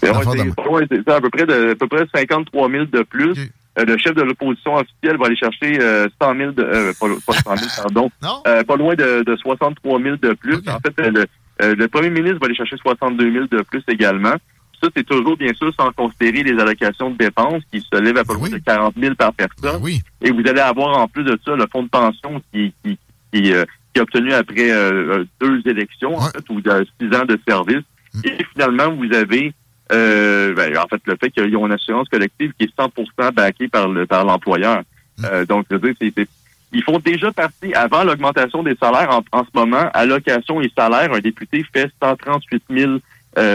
c'est 0.02 0.10
à 0.10 0.20
peu 1.22 1.30
près 1.30 1.46
de, 1.46 1.72
à 1.72 1.76
peu 1.76 1.88
près 1.88 2.06
53 2.14 2.70
000 2.70 2.86
de 2.86 3.02
plus. 3.04 3.34
Euh, 3.78 3.86
le 3.86 3.98
chef 3.98 4.16
de 4.16 4.22
l'opposition 4.22 4.76
officielle 4.76 5.18
va 5.18 5.28
aller 5.28 5.36
chercher 5.36 5.76
100 5.76 5.82
euh, 5.82 6.08
000 6.38 6.52
de, 6.52 6.64
euh, 6.64 6.94
pas, 7.26 7.34
100 7.34 7.58
000, 7.58 7.70
pardon, 7.84 8.10
pas 8.22 8.76
loin 8.76 8.96
de, 8.96 9.24
de, 9.24 9.36
63 9.36 10.02
000 10.02 10.16
de 10.18 10.34
plus. 10.34 10.58
En 10.68 10.80
fait, 10.80 10.94
le, 10.98 11.26
le 11.76 11.88
premier 11.88 12.10
ministre 12.10 12.40
va 12.40 12.46
aller 12.46 12.56
chercher 12.56 12.78
62 12.78 13.32
000 13.32 13.46
de 13.52 13.62
plus 13.62 13.84
également. 13.88 14.36
Ça, 14.82 14.88
c'est 14.96 15.06
toujours, 15.06 15.36
bien 15.36 15.54
sûr, 15.54 15.74
sans 15.78 15.92
considérer 15.92 16.44
les 16.44 16.60
allocations 16.60 17.10
de 17.10 17.18
dépenses 17.18 17.64
qui 17.72 17.82
se 17.82 18.00
lèvent 18.00 18.18
à 18.18 18.24
peu 18.24 18.38
près 18.38 18.50
de 18.50 18.58
40 18.60 18.94
000 18.98 19.16
par 19.16 19.34
personne. 19.34 19.58
Ben 19.62 19.78
Et 20.22 20.32
vous 20.32 20.48
allez 20.48 20.62
avoir, 20.62 20.98
en 20.98 21.08
plus 21.08 21.24
de 21.24 21.38
ça, 21.44 21.56
le 21.56 21.66
fonds 21.72 21.84
de 21.84 21.90
pension 21.90 22.42
qui, 22.54 22.74
qui, 22.84 22.98
qui, 23.34 23.54
euh, 23.54 23.66
qui 23.94 24.00
est 24.00 24.02
obtenu 24.02 24.34
après 24.34 24.72
euh, 24.72 25.26
deux 25.42 25.62
élections, 25.66 26.16
en 26.16 26.22
fait, 26.30 26.50
ou 26.50 26.62
six 26.62 27.16
ans 27.16 27.26
de 27.26 27.38
service. 27.48 27.84
Mm. 28.14 28.22
Et 28.24 28.46
finalement, 28.54 28.96
vous 28.96 29.14
avez, 29.14 29.54
euh, 29.92 30.54
ben, 30.54 30.78
en 30.78 30.88
fait, 30.88 31.02
le 31.06 31.18
fait 31.20 31.30
qu'ils 31.30 31.58
ont 31.58 31.68
une 31.68 31.74
assurance 31.74 32.08
collective 32.08 32.54
qui 32.58 32.66
est 32.66 32.76
100 32.78 33.34
backée 33.34 33.68
par 33.68 33.90
le 33.90 34.06
par 34.06 34.24
l'employeur. 34.24 34.84
Mm. 35.18 35.46
donc, 35.46 35.66
je 35.70 35.76
veux 35.76 35.94
dire, 35.94 36.12
c'est 36.16 36.28
ils 36.72 36.84
font 36.84 37.00
déjà 37.00 37.32
partie, 37.32 37.74
avant 37.74 38.04
l'augmentation 38.04 38.62
des 38.62 38.76
salaires, 38.76 39.10
en, 39.10 39.24
en, 39.36 39.44
ce 39.44 39.50
moment, 39.56 39.90
allocation 39.92 40.62
et 40.62 40.72
salaire, 40.78 41.12
un 41.12 41.20
député 41.20 41.66
fait 41.74 41.92
138 42.00 42.64
000 42.70 42.92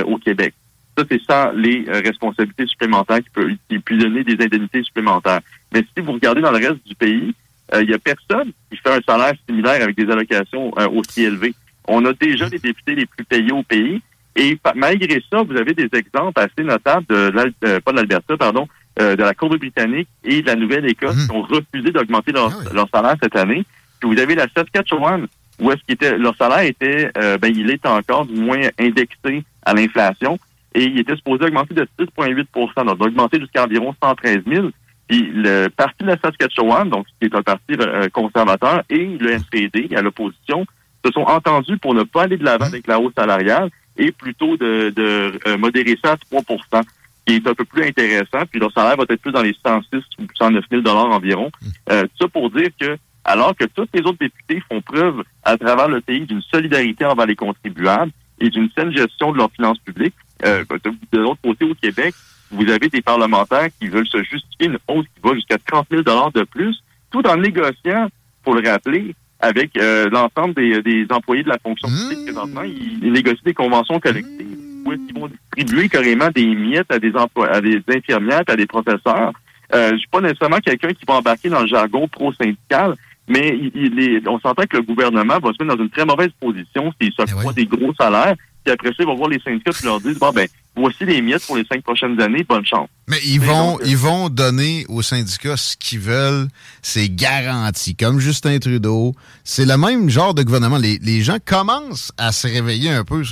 au 0.06 0.18
Québec. 0.18 0.52
Ça, 0.96 1.04
c'est 1.10 1.22
sans 1.22 1.52
les 1.52 1.84
euh, 1.88 2.00
responsabilités 2.04 2.66
supplémentaires 2.66 3.18
qui 3.18 3.30
peut, 3.30 3.50
qui 3.68 3.96
donner 3.96 4.24
des 4.24 4.42
indemnités 4.44 4.82
supplémentaires. 4.82 5.40
Mais 5.72 5.84
si 5.96 6.02
vous 6.02 6.12
regardez 6.12 6.40
dans 6.40 6.52
le 6.52 6.58
reste 6.58 6.86
du 6.86 6.94
pays, 6.94 7.34
il 7.80 7.90
y 7.90 7.94
a 7.94 7.98
personne 7.98 8.52
qui 8.70 8.76
fait 8.76 8.90
un 8.90 9.00
salaire 9.08 9.32
similaire 9.48 9.82
avec 9.82 9.96
des 9.96 10.08
allocations 10.08 10.70
aussi 10.94 11.24
élevées. 11.24 11.54
On 11.88 12.04
a 12.04 12.12
déjà 12.12 12.46
les 12.46 12.58
députés 12.58 12.94
les 12.94 13.06
plus 13.06 13.24
payés 13.24 13.52
au 13.52 13.62
pays. 13.62 14.02
Et 14.36 14.58
malgré 14.76 15.22
ça, 15.30 15.42
vous 15.42 15.56
avez 15.56 15.72
des 15.72 15.88
exemples 15.94 16.38
assez 16.38 16.62
notables 16.62 17.06
de, 17.06 17.78
pas 17.80 17.92
de 17.92 17.96
l'Alberta, 17.96 18.36
pardon, 18.36 18.68
de 19.00 19.16
la 19.16 19.32
Colombie-Britannique 19.34 20.08
et 20.24 20.42
de 20.42 20.46
la 20.46 20.56
Nouvelle-Écosse 20.56 21.16
mmh. 21.16 21.26
qui 21.26 21.32
ont 21.32 21.42
refusé 21.42 21.90
d'augmenter 21.90 22.32
leur, 22.32 22.52
ah 22.52 22.74
leur, 22.74 22.88
salaire 22.90 23.16
cette 23.20 23.34
année. 23.34 23.64
Puis 23.98 24.10
vous 24.14 24.20
avez 24.20 24.34
la 24.34 24.46
Saskatchewan 24.54 25.26
où 25.60 25.70
est-ce 25.70 25.80
était 25.88 26.16
leur 26.18 26.36
salaire 26.36 26.60
était 26.60 27.10
euh, 27.16 27.38
ben 27.38 27.52
il 27.54 27.70
est 27.70 27.84
encore 27.86 28.26
du 28.26 28.34
moins 28.34 28.60
indexé 28.78 29.44
à 29.64 29.74
l'inflation 29.74 30.38
et 30.74 30.84
il 30.84 30.98
était 30.98 31.16
supposé 31.16 31.44
augmenter 31.44 31.74
de 31.74 31.86
6,8 31.98 32.84
donc 32.84 33.00
augmenter 33.00 33.40
jusqu'à 33.40 33.64
environ 33.64 33.94
113 34.02 34.40
000. 34.46 34.68
Puis 35.08 35.30
le 35.32 35.68
parti 35.68 36.02
de 36.02 36.08
la 36.08 36.18
Saskatchewan, 36.18 36.88
donc 36.88 37.06
qui 37.20 37.26
est 37.26 37.34
un 37.34 37.42
parti 37.42 37.74
euh, 37.78 38.08
conservateur, 38.08 38.82
et 38.88 39.04
le 39.04 39.32
NPD 39.32 39.94
à 39.94 40.02
l'opposition 40.02 40.64
se 41.04 41.12
sont 41.12 41.22
entendus 41.22 41.78
pour 41.78 41.94
ne 41.94 42.02
pas 42.02 42.22
aller 42.22 42.38
de 42.38 42.44
l'avant 42.44 42.66
avec 42.66 42.86
la 42.86 42.98
hausse 42.98 43.12
salariale 43.16 43.70
et 43.96 44.10
plutôt 44.10 44.56
de, 44.56 44.90
de 44.90 45.38
euh, 45.46 45.58
modérer 45.58 45.96
ça 46.02 46.12
à 46.12 46.16
3% 46.16 46.82
qui 47.26 47.36
est 47.36 47.46
un 47.46 47.54
peu 47.54 47.64
plus 47.64 47.84
intéressant. 47.84 48.44
Puis 48.50 48.60
leur 48.60 48.72
salaire 48.72 48.96
va 48.96 49.04
être 49.08 49.20
plus 49.20 49.32
dans 49.32 49.42
les 49.42 49.56
106 49.64 49.98
ou 50.18 50.26
109 50.34 50.64
000 50.70 50.86
environ. 50.86 51.50
Euh, 51.90 52.06
ça 52.20 52.28
pour 52.28 52.50
dire 52.50 52.68
que 52.80 52.96
alors 53.24 53.56
que 53.56 53.64
tous 53.64 53.88
les 53.94 54.00
autres 54.00 54.18
députés 54.20 54.62
font 54.70 54.82
preuve 54.82 55.22
à 55.42 55.56
travers 55.56 55.88
le 55.88 56.00
pays 56.00 56.26
d'une 56.26 56.42
solidarité 56.42 57.06
envers 57.06 57.26
les 57.26 57.36
contribuables 57.36 58.12
et 58.38 58.50
d'une 58.50 58.68
saine 58.76 58.94
gestion 58.94 59.32
de 59.32 59.38
leurs 59.38 59.50
finances 59.52 59.78
publiques. 59.78 60.14
Euh, 60.44 60.64
de 61.12 61.18
l'autre 61.18 61.40
côté, 61.42 61.64
au 61.64 61.74
Québec, 61.74 62.14
vous 62.50 62.68
avez 62.70 62.88
des 62.88 63.02
parlementaires 63.02 63.68
qui 63.80 63.88
veulent 63.88 64.06
se 64.06 64.22
justifier 64.22 64.66
une 64.66 64.78
hausse 64.88 65.06
qui 65.14 65.20
va 65.22 65.34
jusqu'à 65.34 65.58
30 65.58 65.86
000 65.90 66.02
de 66.02 66.42
plus, 66.44 66.76
tout 67.10 67.26
en 67.26 67.36
négociant, 67.36 68.08
pour 68.42 68.54
le 68.54 68.68
rappeler, 68.68 69.14
avec 69.40 69.76
euh, 69.76 70.08
l'ensemble 70.10 70.54
des, 70.54 71.06
employés 71.10 71.42
de 71.42 71.48
la 71.48 71.58
fonction 71.58 71.88
publique. 71.88 72.20
Mmh. 72.20 72.32
Présentement, 72.32 72.62
ils, 72.62 73.12
négocient 73.12 73.42
des 73.44 73.54
conventions 73.54 74.00
collectives 74.00 74.58
où 74.84 74.92
ils 74.92 75.18
vont 75.18 75.30
distribuer 75.56 75.88
carrément 75.88 76.30
des 76.30 76.46
miettes 76.46 76.92
à 76.92 76.98
des 76.98 77.14
emplois, 77.14 77.48
à 77.48 77.60
des 77.60 77.82
infirmières, 77.88 78.42
à 78.46 78.56
des 78.56 78.66
professeurs. 78.66 79.32
Euh, 79.74 79.92
je 79.92 79.96
suis 79.96 80.08
pas 80.08 80.20
nécessairement 80.20 80.58
quelqu'un 80.58 80.88
qui 80.88 81.04
va 81.06 81.14
embarquer 81.14 81.48
dans 81.48 81.62
le 81.62 81.66
jargon 81.66 82.06
pro-syndical, 82.06 82.94
mais 83.26 83.58
il, 83.74 83.98
est, 83.98 84.28
on 84.28 84.38
s'entend 84.38 84.64
que 84.64 84.76
le 84.76 84.82
gouvernement 84.82 85.38
va 85.38 85.52
se 85.52 85.62
mettre 85.62 85.76
dans 85.76 85.82
une 85.82 85.90
très 85.90 86.04
mauvaise 86.04 86.30
position 86.38 86.92
s'il 87.00 87.12
s'octroie 87.12 87.52
eh 87.56 87.64
des 87.64 87.66
gros 87.66 87.94
salaires. 87.94 88.34
Puis 88.64 88.72
après 88.72 88.88
ça, 88.88 88.96
ils 89.00 89.06
vont 89.06 89.16
voir 89.16 89.28
les 89.28 89.40
syndicats 89.40 89.72
et 89.80 89.84
leur 89.84 90.00
disent, 90.00 90.18
bon, 90.18 90.30
ben, 90.32 90.48
voici 90.74 91.04
les 91.04 91.20
miettes 91.20 91.46
pour 91.46 91.56
les 91.56 91.64
cinq 91.64 91.82
prochaines 91.82 92.20
années, 92.20 92.44
bonne 92.44 92.64
chance. 92.64 92.88
Mais 93.08 93.18
ils 93.24 93.40
vont, 93.40 93.78
ils 93.84 93.96
vont 93.96 94.28
donner 94.30 94.86
aux 94.88 95.02
syndicats 95.02 95.56
ce 95.56 95.76
qu'ils 95.76 96.00
veulent, 96.00 96.48
c'est 96.80 97.08
garanti. 97.08 97.94
Comme 97.94 98.20
Justin 98.20 98.58
Trudeau, 98.58 99.14
c'est 99.44 99.66
le 99.66 99.76
même 99.76 100.08
genre 100.08 100.34
de 100.34 100.42
gouvernement. 100.42 100.78
Les, 100.78 100.98
les 100.98 101.22
gens 101.22 101.36
commencent 101.44 102.12
à 102.16 102.32
se 102.32 102.46
réveiller 102.46 102.90
un 102.90 103.04
peu. 103.04 103.22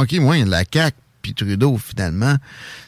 OK, 0.00 0.12
moi, 0.14 0.36
la 0.44 0.64
CAQ 0.70 0.96
puis 1.22 1.34
Trudeau, 1.34 1.78
finalement, 1.78 2.36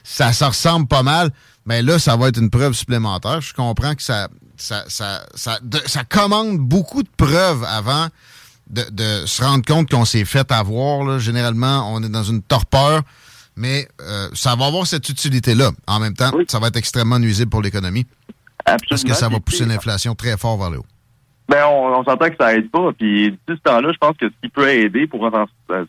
ça 0.04 0.32
se 0.32 0.44
ressemble 0.44 0.86
pas 0.86 1.02
mal. 1.02 1.30
Mais 1.66 1.82
là, 1.82 1.98
ça 1.98 2.16
va 2.16 2.28
être 2.28 2.38
une 2.40 2.50
preuve 2.50 2.72
supplémentaire. 2.72 3.40
Je 3.40 3.52
comprends 3.52 3.94
que 3.94 4.02
ça, 4.02 4.28
ça, 4.56 4.84
ça, 4.88 5.24
ça, 5.34 6.04
commande 6.04 6.58
beaucoup 6.58 7.02
de 7.02 7.08
preuves 7.16 7.64
avant 7.64 8.08
de, 8.70 9.26
se 9.26 9.42
rendre 9.42 9.64
compte 9.64 9.90
qu'on 9.90 10.04
s'est 10.04 10.24
fait 10.24 10.50
avoir. 10.52 11.18
Généralement, 11.18 11.92
on 11.94 12.02
est 12.02 12.08
dans 12.08 12.22
une 12.22 12.42
torpeur, 12.42 13.02
mais 13.56 13.88
euh, 14.00 14.28
ça 14.32 14.54
va 14.56 14.66
avoir 14.66 14.86
cette 14.86 15.08
utilité-là. 15.08 15.70
En 15.86 16.00
même 16.00 16.14
temps, 16.14 16.30
ça 16.48 16.58
va 16.58 16.68
être 16.68 16.76
extrêmement 16.76 17.18
nuisible 17.18 17.50
pour 17.50 17.62
l'économie. 17.62 18.06
Parce 18.64 19.02
que 19.02 19.14
ça 19.14 19.28
va 19.28 19.40
pousser 19.40 19.64
l'inflation 19.64 20.14
très 20.14 20.36
fort 20.36 20.58
vers 20.58 20.70
le 20.70 20.78
haut. 20.78 20.86
Ben, 21.48 21.66
on, 21.66 22.04
s'entend 22.04 22.28
que 22.28 22.36
ça 22.38 22.54
aide 22.54 22.70
pas. 22.70 22.92
Puis, 22.96 23.36
tout 23.44 23.56
ce 23.56 23.60
temps-là, 23.62 23.90
je 23.92 23.98
pense 23.98 24.16
que 24.16 24.28
ce 24.28 24.34
qui 24.40 24.48
peut 24.48 24.68
aider 24.68 25.08
pour 25.08 25.28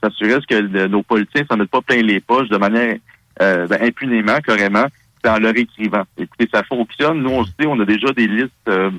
s'assurer 0.02 0.40
que 0.50 0.88
nos 0.88 1.04
politiciens 1.04 1.46
s'en 1.48 1.58
mettent 1.58 1.70
pas 1.70 1.82
plein 1.82 2.02
les 2.02 2.20
poches 2.20 2.50
de 2.50 2.58
manière 2.58 2.98
euh, 3.42 3.68
ben, 3.68 3.80
impunément, 3.80 4.40
carrément, 4.40 4.88
en 5.24 5.38
leur 5.38 5.56
écrivant. 5.56 6.04
Écoutez, 6.18 6.50
ça 6.52 6.64
fonctionne. 6.64 7.22
Nous, 7.22 7.30
on 7.30 7.46
sait, 7.46 7.68
on 7.68 7.80
a 7.80 7.86
déjà 7.86 8.12
des 8.12 8.26
listes 8.26 8.52
euh, 8.70 8.90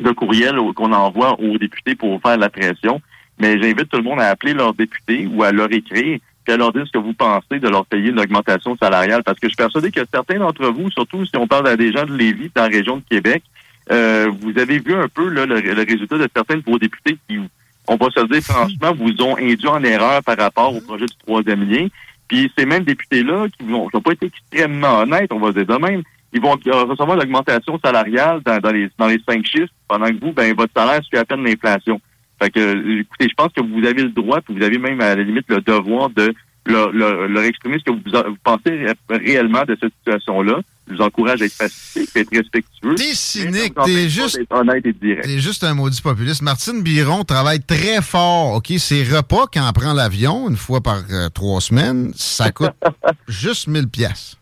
de 0.00 0.10
courriels 0.12 0.56
qu'on 0.74 0.92
envoie 0.92 1.38
aux 1.38 1.58
députés 1.58 1.94
pour 1.94 2.20
faire 2.22 2.38
la 2.38 2.48
pression. 2.48 3.02
Mais 3.40 3.60
j'invite 3.60 3.88
tout 3.88 3.98
le 3.98 4.02
monde 4.02 4.20
à 4.20 4.28
appeler 4.28 4.54
leurs 4.54 4.74
députés 4.74 5.28
ou 5.32 5.42
à 5.42 5.52
leur 5.52 5.72
écrire 5.72 6.18
puis 6.44 6.54
à 6.54 6.56
leur 6.56 6.72
dire 6.72 6.86
ce 6.86 6.92
que 6.92 6.98
vous 6.98 7.12
pensez 7.12 7.58
de 7.58 7.68
leur 7.68 7.84
payer 7.84 8.08
une 8.08 8.20
augmentation 8.20 8.74
salariale. 8.76 9.22
Parce 9.22 9.38
que 9.38 9.48
je 9.48 9.50
suis 9.50 9.56
persuadé 9.56 9.90
que 9.90 10.00
certains 10.10 10.38
d'entre 10.38 10.66
vous, 10.68 10.90
surtout 10.90 11.26
si 11.26 11.36
on 11.36 11.46
parle 11.46 11.68
à 11.68 11.76
des 11.76 11.92
gens 11.92 12.06
de 12.06 12.16
Lévis, 12.16 12.50
dans 12.54 12.62
la 12.62 12.68
région 12.68 12.96
de 12.96 13.02
Québec, 13.08 13.42
euh, 13.90 14.30
vous 14.40 14.58
avez 14.58 14.78
vu 14.78 14.94
un 14.94 15.08
peu 15.08 15.28
là, 15.28 15.44
le, 15.44 15.56
résultat 15.56 16.16
de 16.16 16.28
certains 16.34 16.56
de 16.56 16.62
vos 16.66 16.78
députés 16.78 17.18
qui, 17.28 17.38
on 17.86 17.96
va 17.96 18.06
se 18.10 18.24
dire 18.26 18.42
franchement, 18.42 18.94
vous 18.94 19.22
ont 19.22 19.36
induit 19.36 19.68
en 19.68 19.82
erreur 19.82 20.22
par 20.22 20.38
rapport 20.38 20.74
au 20.74 20.80
projet 20.80 21.04
du 21.04 21.16
troisième 21.26 21.68
lien. 21.68 21.88
Puis 22.28 22.50
ces 22.58 22.64
mêmes 22.64 22.84
députés-là, 22.84 23.46
qui 23.48 23.64
n'ont 23.64 23.88
pas 23.88 24.12
été 24.12 24.26
extrêmement 24.26 25.00
honnêtes, 25.00 25.32
on 25.32 25.38
va 25.38 25.52
dire 25.52 25.66
de 25.66 25.76
même, 25.76 26.02
ils 26.32 26.40
vont 26.40 26.52
recevoir 26.52 27.16
l'augmentation 27.16 27.78
salariale 27.82 28.40
dans, 28.44 28.58
dans, 28.58 28.70
les, 28.70 28.88
dans 28.98 29.06
les 29.06 29.20
cinq 29.26 29.44
chiffres, 29.46 29.72
pendant 29.86 30.06
que 30.06 30.20
vous, 30.20 30.32
ben, 30.32 30.54
votre 30.54 30.72
salaire 30.74 31.02
suit 31.04 31.16
à 31.16 31.24
peine 31.24 31.42
l'inflation. 31.42 32.00
Fait 32.40 32.50
que, 32.50 33.00
écoutez, 33.00 33.28
je 33.28 33.34
pense 33.34 33.52
que 33.52 33.60
vous 33.60 33.86
avez 33.86 34.02
le 34.02 34.10
droit, 34.10 34.40
puis 34.40 34.54
vous 34.54 34.62
avez 34.62 34.78
même 34.78 35.00
à 35.00 35.14
la 35.14 35.22
limite 35.22 35.46
le 35.48 35.60
devoir 35.60 36.10
de 36.10 36.34
leur, 36.68 36.92
leur, 36.92 37.42
exprimer 37.44 37.78
ce 37.78 37.84
que 37.84 37.90
vous, 37.90 38.36
pensez 38.44 38.86
réellement 39.08 39.64
de 39.64 39.76
cette 39.80 39.92
situation-là. 39.98 40.60
Je 40.88 40.94
vous 40.94 41.02
encourage 41.02 41.42
à 41.42 41.46
être 41.46 41.56
pacifique, 41.56 42.10
à 42.16 42.20
être 42.20 42.30
respectueux. 42.30 42.94
T'es 42.94 43.14
cynique, 43.14 43.74
t'es 43.84 44.08
juste, 44.08 44.38
honnête 44.50 44.86
et 44.86 44.92
direct. 44.92 45.24
T'es 45.24 45.38
juste 45.38 45.64
un 45.64 45.74
maudit 45.74 46.00
populiste. 46.00 46.42
Martine 46.42 46.82
Biron 46.82 47.24
travaille 47.24 47.60
très 47.60 48.00
fort, 48.00 48.54
OK? 48.54 48.72
Ses 48.78 49.04
repas, 49.04 49.46
quand 49.52 49.66
elle 49.66 49.72
prend 49.72 49.92
l'avion, 49.92 50.48
une 50.48 50.56
fois 50.56 50.80
par 50.80 51.02
euh, 51.10 51.28
trois 51.30 51.60
semaines, 51.60 52.12
ça 52.14 52.50
coûte 52.52 52.70
juste 53.28 53.66
1000 53.66 53.88
pièces. 53.88 54.36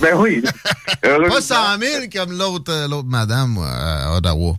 Ben 0.00 0.16
oui. 0.16 0.42
Pas 1.02 1.40
100 1.40 1.54
000 1.80 2.04
comme 2.12 2.36
l'autre 2.36 2.72
euh, 2.72 2.88
l'autre 2.88 3.08
madame 3.08 3.58
à 3.58 4.16
Ottawa. 4.16 4.54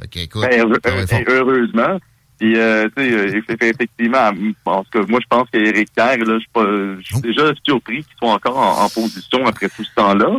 Fait 0.00 0.22
écoute, 0.22 0.42
ben, 0.42 1.24
heureusement. 1.28 1.98
Puis, 2.40 2.58
euh, 2.58 2.88
tu 2.96 3.04
sais, 3.04 3.12
euh, 3.12 3.42
effectivement, 3.60 4.30
en 4.64 4.82
tout 4.82 4.90
cas, 4.90 5.06
moi, 5.06 5.20
je 5.20 5.26
pense 5.28 5.50
qu'Éric 5.50 5.90
Kerr, 5.94 6.16
là, 6.24 6.38
je 6.38 7.02
suis 7.02 7.14
oh. 7.16 7.20
déjà 7.20 7.52
surpris 7.64 7.96
qu'ils 7.96 8.16
soient 8.18 8.32
encore 8.32 8.56
en, 8.56 8.88
position 8.88 9.46
après 9.46 9.68
tout 9.68 9.84
ce 9.84 9.94
temps-là. 9.94 10.36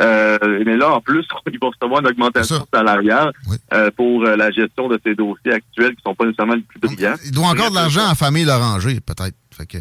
Euh, 0.00 0.62
mais 0.66 0.76
là, 0.76 0.94
en 0.94 1.00
plus, 1.00 1.24
ils 1.52 1.58
vont 1.60 1.70
recevoir 1.70 2.00
une 2.00 2.08
augmentation 2.08 2.66
salariale 2.74 3.32
euh, 3.72 3.92
pour 3.92 4.24
la 4.24 4.50
gestion 4.50 4.88
de 4.88 4.98
ces 5.04 5.14
dossiers 5.14 5.52
actuels 5.52 5.94
qui 5.94 6.02
sont 6.04 6.16
pas 6.16 6.24
nécessairement 6.24 6.54
les 6.54 6.62
plus 6.62 6.80
brillants. 6.80 7.14
Il 7.24 7.30
doit 7.30 7.46
encore 7.46 7.70
de 7.70 7.76
l'argent 7.76 8.08
à 8.08 8.16
famille 8.16 8.44
Loranger, 8.44 8.98
peut-être. 9.00 9.36
Fait 9.52 9.66
que, 9.66 9.78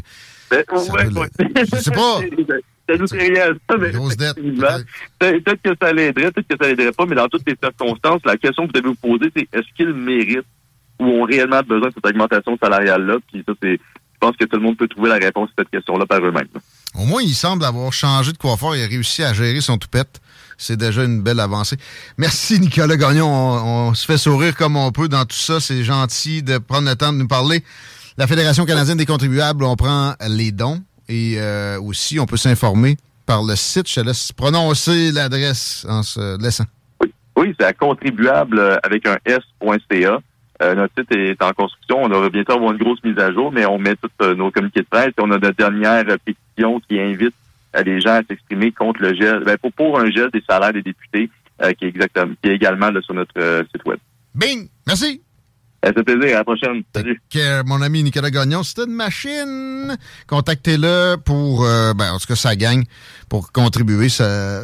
ben, 0.51 0.63
ouais, 0.69 1.07
ouais. 1.07 1.29
Je 1.71 1.75
sais 1.77 1.91
pas. 1.91 2.19
ça 2.89 2.97
nous 2.97 3.05
rien 3.11 3.53
ça, 3.69 3.77
mais 3.77 3.91
peut-être 3.91 5.61
que 5.61 5.75
ça 5.81 5.93
l'aiderait, 5.93 6.31
peut-être 6.31 6.47
que 6.47 6.57
ça 6.61 6.69
l'aiderait 6.69 6.91
pas, 6.91 7.05
mais 7.05 7.15
dans 7.15 7.27
toutes 7.27 7.47
les 7.47 7.55
circonstances, 7.61 8.21
la 8.25 8.37
question 8.37 8.67
que 8.67 8.77
vous 8.77 8.81
devez 8.81 8.89
vous 8.89 9.17
poser, 9.17 9.31
c'est 9.35 9.47
est-ce 9.53 9.67
qu'il 9.75 9.93
mérite 9.93 10.45
ou 10.99 11.05
ont 11.05 11.23
réellement 11.23 11.61
besoin 11.61 11.89
de 11.89 11.93
cette 11.93 12.05
augmentation 12.05 12.57
salariale-là? 12.61 13.17
Puis 13.31 13.43
ça, 13.47 13.53
c'est. 13.61 13.79
Je 14.13 14.27
pense 14.29 14.37
que 14.37 14.45
tout 14.45 14.55
le 14.55 14.63
monde 14.63 14.77
peut 14.77 14.87
trouver 14.87 15.09
la 15.09 15.15
réponse 15.15 15.49
à 15.49 15.61
cette 15.61 15.69
question-là 15.69 16.05
par 16.05 16.19
eux-mêmes. 16.19 16.47
Au 16.97 17.03
moins, 17.03 17.21
il 17.21 17.33
semble 17.33 17.65
avoir 17.65 17.91
changé 17.91 18.31
de 18.31 18.37
coiffeur 18.37 18.73
et 18.73 18.85
réussi 18.85 19.21
à 19.21 19.33
gérer 19.33 19.59
son 19.59 19.77
toupette. 19.77 20.21
C'est 20.57 20.77
déjà 20.77 21.03
une 21.03 21.21
belle 21.21 21.41
avancée. 21.41 21.75
Merci, 22.17 22.57
Nicolas 22.61 22.95
Gagnon. 22.95 23.27
On, 23.27 23.93
se 23.93 24.05
fait 24.05 24.17
sourire 24.17 24.55
comme 24.55 24.77
on 24.77 24.93
peut 24.93 25.09
dans 25.09 25.25
tout 25.25 25.35
ça. 25.35 25.59
C'est 25.59 25.83
gentil 25.83 26.41
de 26.41 26.57
prendre 26.57 26.87
le 26.87 26.95
temps 26.95 27.11
de 27.11 27.17
nous 27.17 27.27
parler. 27.27 27.65
La 28.17 28.25
Fédération 28.25 28.65
canadienne 28.65 28.97
des 28.97 29.05
contribuables, 29.05 29.65
on 29.65 29.75
prend 29.75 30.13
les 30.25 30.53
dons 30.53 30.81
et 31.13 31.35
euh, 31.37 31.79
aussi, 31.79 32.19
on 32.19 32.25
peut 32.25 32.37
s'informer 32.37 32.97
par 33.25 33.43
le 33.43 33.55
site. 33.55 33.87
Je 33.87 34.01
te 34.01 34.05
laisse 34.05 34.31
prononcer 34.31 35.11
l'adresse 35.11 35.85
en 35.87 36.01
se 36.01 36.41
laissant. 36.41 36.65
Oui, 37.01 37.13
oui 37.37 37.55
c'est 37.59 37.65
à 37.65 37.73
contribuable 37.73 38.79
avec 38.83 39.07
un 39.07 39.17
S.ca. 39.25 40.19
Euh, 40.61 40.75
notre 40.75 40.93
site 40.97 41.11
est 41.15 41.41
en 41.41 41.51
construction. 41.51 42.03
On 42.03 42.09
va 42.09 42.29
bientôt 42.29 42.53
avoir 42.53 42.71
une 42.71 42.77
grosse 42.77 43.03
mise 43.03 43.17
à 43.17 43.31
jour, 43.31 43.51
mais 43.51 43.65
on 43.65 43.77
met 43.77 43.95
tous 43.95 44.09
euh, 44.21 44.35
nos 44.35 44.51
communiqués 44.51 44.81
de 44.81 44.87
presse. 44.87 45.13
On 45.19 45.31
a 45.31 45.37
notre 45.37 45.57
dernière 45.57 46.05
pétition 46.23 46.79
qui 46.87 46.99
invite 46.99 47.33
euh, 47.75 47.83
les 47.83 47.99
gens 48.01 48.15
à 48.15 48.23
s'exprimer 48.23 48.71
contre 48.71 49.01
le 49.01 49.13
gel, 49.13 49.43
ben, 49.43 49.57
pour, 49.75 49.99
un 49.99 50.09
gel 50.09 50.29
des 50.31 50.43
salaires 50.47 50.73
des 50.73 50.83
députés, 50.83 51.29
qui 51.77 51.85
est 51.85 51.89
exactement, 51.89 52.33
qui 52.41 52.49
est 52.49 52.55
également 52.55 52.89
sur 53.01 53.13
notre 53.13 53.65
site 53.71 53.85
web. 53.85 53.99
Bing! 54.35 54.67
Merci! 54.85 55.22
Ça 55.83 55.91
fait 55.91 56.03
plaisir. 56.03 56.35
À 56.35 56.39
la 56.39 56.43
prochaine. 56.43 56.83
Salut. 56.95 57.21
mon 57.65 57.81
ami 57.81 58.03
Nicolas 58.03 58.31
Gagnon, 58.31 58.63
c'est 58.63 58.79
une 58.79 58.93
machine. 58.93 59.97
Contactez-le 60.27 61.17
pour, 61.17 61.61
ben, 61.61 62.13
en 62.13 62.19
tout 62.19 62.27
cas, 62.27 62.35
ça 62.35 62.55
gagne 62.55 62.83
pour 63.27 63.51
contribuer. 63.51 64.09
Ça, 64.09 64.63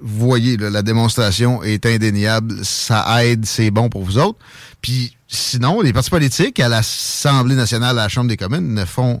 vous 0.00 0.26
voyez, 0.26 0.56
la 0.56 0.82
démonstration 0.82 1.62
est 1.62 1.86
indéniable. 1.86 2.64
Ça 2.64 3.24
aide, 3.24 3.46
c'est 3.46 3.70
bon 3.70 3.88
pour 3.88 4.02
vous 4.02 4.18
autres. 4.18 4.38
Puis 4.82 5.16
sinon, 5.28 5.80
les 5.80 5.92
partis 5.92 6.10
politiques 6.10 6.60
à 6.60 6.68
l'Assemblée 6.68 7.54
nationale, 7.54 7.98
à 7.98 8.02
la 8.02 8.08
Chambre 8.08 8.28
des 8.28 8.36
communes, 8.36 8.74
ne 8.74 8.84
font 8.84 9.20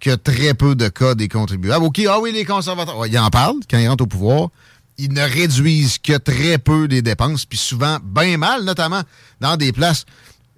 que 0.00 0.14
très 0.14 0.54
peu 0.54 0.74
de 0.74 0.88
cas 0.88 1.14
des 1.14 1.28
contribuables. 1.28 1.84
OK, 1.84 2.02
ah 2.08 2.20
oui, 2.20 2.32
les 2.32 2.44
conservateurs, 2.44 3.06
ils 3.06 3.18
en 3.18 3.30
parlent 3.30 3.60
quand 3.70 3.78
ils 3.78 3.88
rentrent 3.88 4.04
au 4.04 4.08
pouvoir, 4.08 4.48
ils 4.98 5.12
ne 5.12 5.22
réduisent 5.22 5.98
que 5.98 6.16
très 6.18 6.58
peu 6.58 6.84
les 6.86 7.02
dépenses, 7.02 7.46
puis 7.46 7.58
souvent 7.58 7.98
bien 8.02 8.36
mal, 8.36 8.64
notamment 8.64 9.02
dans 9.40 9.56
des 9.56 9.72
places. 9.72 10.04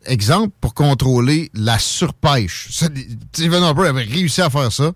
Exemple, 0.06 0.54
pour 0.60 0.74
contrôler 0.74 1.50
la 1.54 1.78
surpêche. 1.78 2.68
Stephen 2.70 3.62
Harper 3.62 3.88
avait 3.88 4.02
réussi 4.02 4.40
à 4.40 4.50
faire 4.50 4.72
ça. 4.72 4.92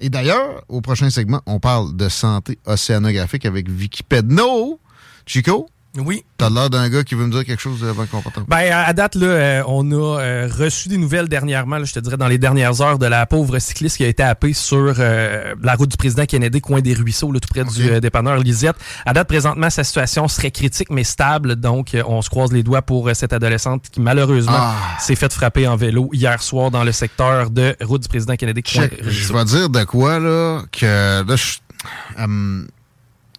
Et 0.00 0.08
d'ailleurs, 0.08 0.64
au 0.68 0.80
prochain 0.80 1.10
segment, 1.10 1.40
on 1.46 1.60
parle 1.60 1.96
de 1.96 2.08
santé 2.08 2.58
océanographique 2.66 3.46
avec 3.46 3.68
Vicky 3.68 4.02
Pedno. 4.02 4.80
Chico, 5.26 5.68
Oui. 5.98 6.24
t'as 6.38 6.48
l'air 6.48 6.70
d'un 6.70 6.88
gars 6.88 7.04
qui 7.04 7.14
veut 7.14 7.26
me 7.26 7.30
dire 7.32 7.44
quelque 7.44 7.60
chose 7.60 7.84
avant 7.84 8.06
qu'on 8.06 8.22
parte. 8.22 8.40
Ben, 8.48 8.72
à 8.72 8.92
date, 8.94 9.14
là, 9.14 9.26
euh, 9.26 9.62
on 9.66 9.90
a 9.92 10.20
euh, 10.20 10.48
reçu 10.50 10.88
des 10.88 10.96
nouvelles 10.96 11.28
dernièrement, 11.28 11.76
là, 11.76 11.84
je 11.84 11.92
te 11.92 12.00
dirais 12.00 12.16
dans 12.16 12.28
les 12.28 12.38
dernières 12.38 12.80
heures, 12.80 12.98
de 12.98 13.06
la 13.06 13.26
pauvre 13.26 13.58
cycliste 13.58 13.98
qui 13.98 14.04
a 14.04 14.08
été 14.08 14.22
happée 14.22 14.54
sur 14.54 14.94
euh, 14.98 15.54
la 15.62 15.74
route 15.74 15.90
du 15.90 15.96
président 15.98 16.24
Kennedy, 16.24 16.60
coin 16.62 16.80
des 16.80 16.94
Ruisseaux, 16.94 17.30
là, 17.30 17.40
tout 17.40 17.48
près 17.48 17.64
du 17.64 17.90
euh, 17.90 18.00
dépanneur 18.00 18.38
Lisette. 18.38 18.76
À 19.04 19.12
date, 19.12 19.28
présentement, 19.28 19.68
sa 19.68 19.84
situation 19.84 20.28
serait 20.28 20.50
critique 20.50 20.88
mais 20.90 21.04
stable, 21.04 21.56
donc 21.56 21.96
on 22.06 22.22
se 22.22 22.30
croise 22.30 22.52
les 22.52 22.62
doigts 22.62 22.82
pour 22.82 23.10
cette 23.14 23.32
adolescente 23.34 23.84
qui, 23.90 24.00
malheureusement, 24.00 24.52
Ah. 24.54 24.76
s'est 24.98 25.14
faite 25.16 25.32
frapper 25.32 25.68
en 25.68 25.76
vélo 25.76 26.08
hier 26.12 26.42
soir 26.42 26.70
dans 26.70 26.84
le 26.84 26.92
secteur 26.92 27.50
de 27.50 27.76
route 27.82 28.02
du 28.02 28.08
président 28.08 28.36
Kennedy, 28.36 28.62
coin 28.62 28.88
je 29.02 29.32
vais 29.32 29.44
dire 29.44 29.68
de 29.68 29.84
quoi, 29.84 30.18
là, 30.18 30.62
que 30.72 31.22
là, 31.26 31.36
je, 31.36 31.58
hum, 32.22 32.66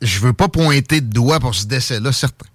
je 0.04 0.20
veux 0.20 0.34
pas 0.34 0.48
pointer 0.48 1.02
de 1.02 1.08
doigt 1.12 1.40
pour 1.40 1.56
ce 1.56 1.66
décès-là, 1.66 2.12
certain. 2.12 2.46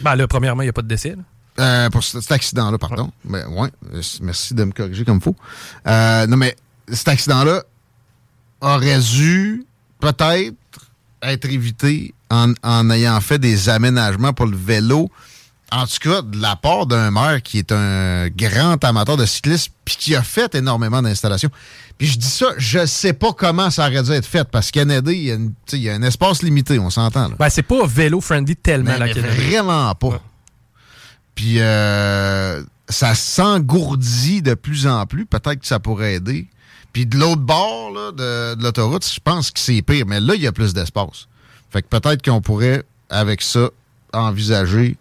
Ben, 0.00 0.14
là, 0.14 0.26
premièrement, 0.28 0.62
il 0.62 0.66
n'y 0.66 0.70
a 0.70 0.72
pas 0.72 0.82
de 0.82 0.88
décès. 0.88 1.16
là. 1.16 1.22
Euh, 1.60 1.90
pour 1.90 2.02
ce- 2.02 2.20
cet 2.20 2.32
accident-là, 2.32 2.78
pardon. 2.78 3.10
Mais 3.24 3.44
ouais, 3.44 3.68
euh, 3.92 4.00
merci 4.22 4.54
de 4.54 4.64
me 4.64 4.72
corriger 4.72 5.04
comme 5.04 5.18
il 5.18 5.22
faut. 5.22 5.36
Euh, 5.86 6.26
non, 6.26 6.36
mais 6.36 6.56
cet 6.90 7.08
accident-là 7.08 7.62
aurait 8.60 8.98
dû 9.00 9.64
peut-être 10.00 10.54
être 11.22 11.44
évité 11.46 12.14
en, 12.30 12.52
en 12.62 12.90
ayant 12.90 13.20
fait 13.20 13.38
des 13.38 13.68
aménagements 13.68 14.32
pour 14.32 14.46
le 14.46 14.56
vélo. 14.56 15.10
En 15.70 15.86
tout 15.86 15.98
cas, 16.10 16.22
de 16.22 16.40
la 16.40 16.56
part 16.56 16.86
d'un 16.86 17.10
maire 17.10 17.42
qui 17.42 17.58
est 17.58 17.72
un 17.72 18.28
grand 18.28 18.82
amateur 18.84 19.16
de 19.16 19.24
cyclisme 19.24 19.72
puis 19.84 19.96
qui 19.96 20.14
a 20.16 20.22
fait 20.22 20.54
énormément 20.54 21.00
d'installations. 21.00 21.50
Puis 22.02 22.10
je 22.10 22.18
dis 22.18 22.26
ça, 22.26 22.46
je 22.58 22.84
sais 22.84 23.12
pas 23.12 23.32
comment 23.32 23.70
ça 23.70 23.86
aurait 23.86 24.02
dû 24.02 24.10
être 24.10 24.26
fait 24.26 24.42
parce 24.50 24.72
Kennedy, 24.72 25.12
il 25.12 25.22
y, 25.22 25.30
a 25.30 25.34
une- 25.34 25.50
tu 25.50 25.54
sais, 25.66 25.76
il 25.76 25.82
y 25.84 25.88
a 25.88 25.94
un 25.94 26.02
espace 26.02 26.42
limité, 26.42 26.76
on 26.80 26.90
s'entend. 26.90 27.30
Ben, 27.38 27.48
c'est 27.48 27.62
pas 27.62 27.86
vélo-friendly 27.86 28.56
tellement, 28.56 28.90
Mais, 28.90 28.98
la 28.98 29.06
mais 29.06 29.12
vraiment 29.20 29.94
pas. 29.94 30.08
Ouais. 30.08 30.20
Puis 31.36 31.60
euh, 31.60 32.60
ça 32.88 33.14
s'engourdit 33.14 34.42
de 34.42 34.54
plus 34.54 34.88
en 34.88 35.06
plus. 35.06 35.26
Peut-être 35.26 35.60
que 35.60 35.66
ça 35.68 35.78
pourrait 35.78 36.14
aider. 36.14 36.48
Puis 36.92 37.06
de 37.06 37.16
l'autre 37.16 37.40
bord 37.40 37.92
là, 37.94 38.10
de, 38.10 38.56
de 38.56 38.62
l'autoroute, 38.64 39.06
je 39.08 39.20
pense 39.22 39.52
que 39.52 39.60
c'est 39.60 39.80
pire. 39.82 40.04
Mais 40.06 40.18
là, 40.18 40.34
il 40.34 40.42
y 40.42 40.48
a 40.48 40.52
plus 40.52 40.74
d'espace. 40.74 41.28
Fait 41.70 41.82
que 41.82 41.86
peut-être 41.86 42.20
qu'on 42.24 42.40
pourrait, 42.40 42.82
avec 43.10 43.42
ça, 43.42 43.70
envisager. 44.12 44.96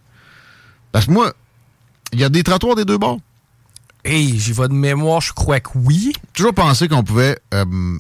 Parce 0.92 1.08
que 1.08 1.12
moi, 1.12 1.34
il 2.14 2.20
y 2.20 2.24
a 2.24 2.30
des 2.30 2.44
trottoirs 2.44 2.76
des 2.76 2.86
deux 2.86 3.00
bords. 3.00 3.20
Hey, 4.04 4.40
j'y 4.40 4.52
vais 4.52 4.68
de 4.68 4.74
mémoire, 4.74 5.22
je 5.22 5.32
crois 5.32 5.60
que 5.60 5.70
oui. 5.76 6.14
Toujours 6.34 6.54
pensé 6.54 6.88
qu'on 6.88 7.04
pouvait 7.04 7.40
euh, 7.54 8.00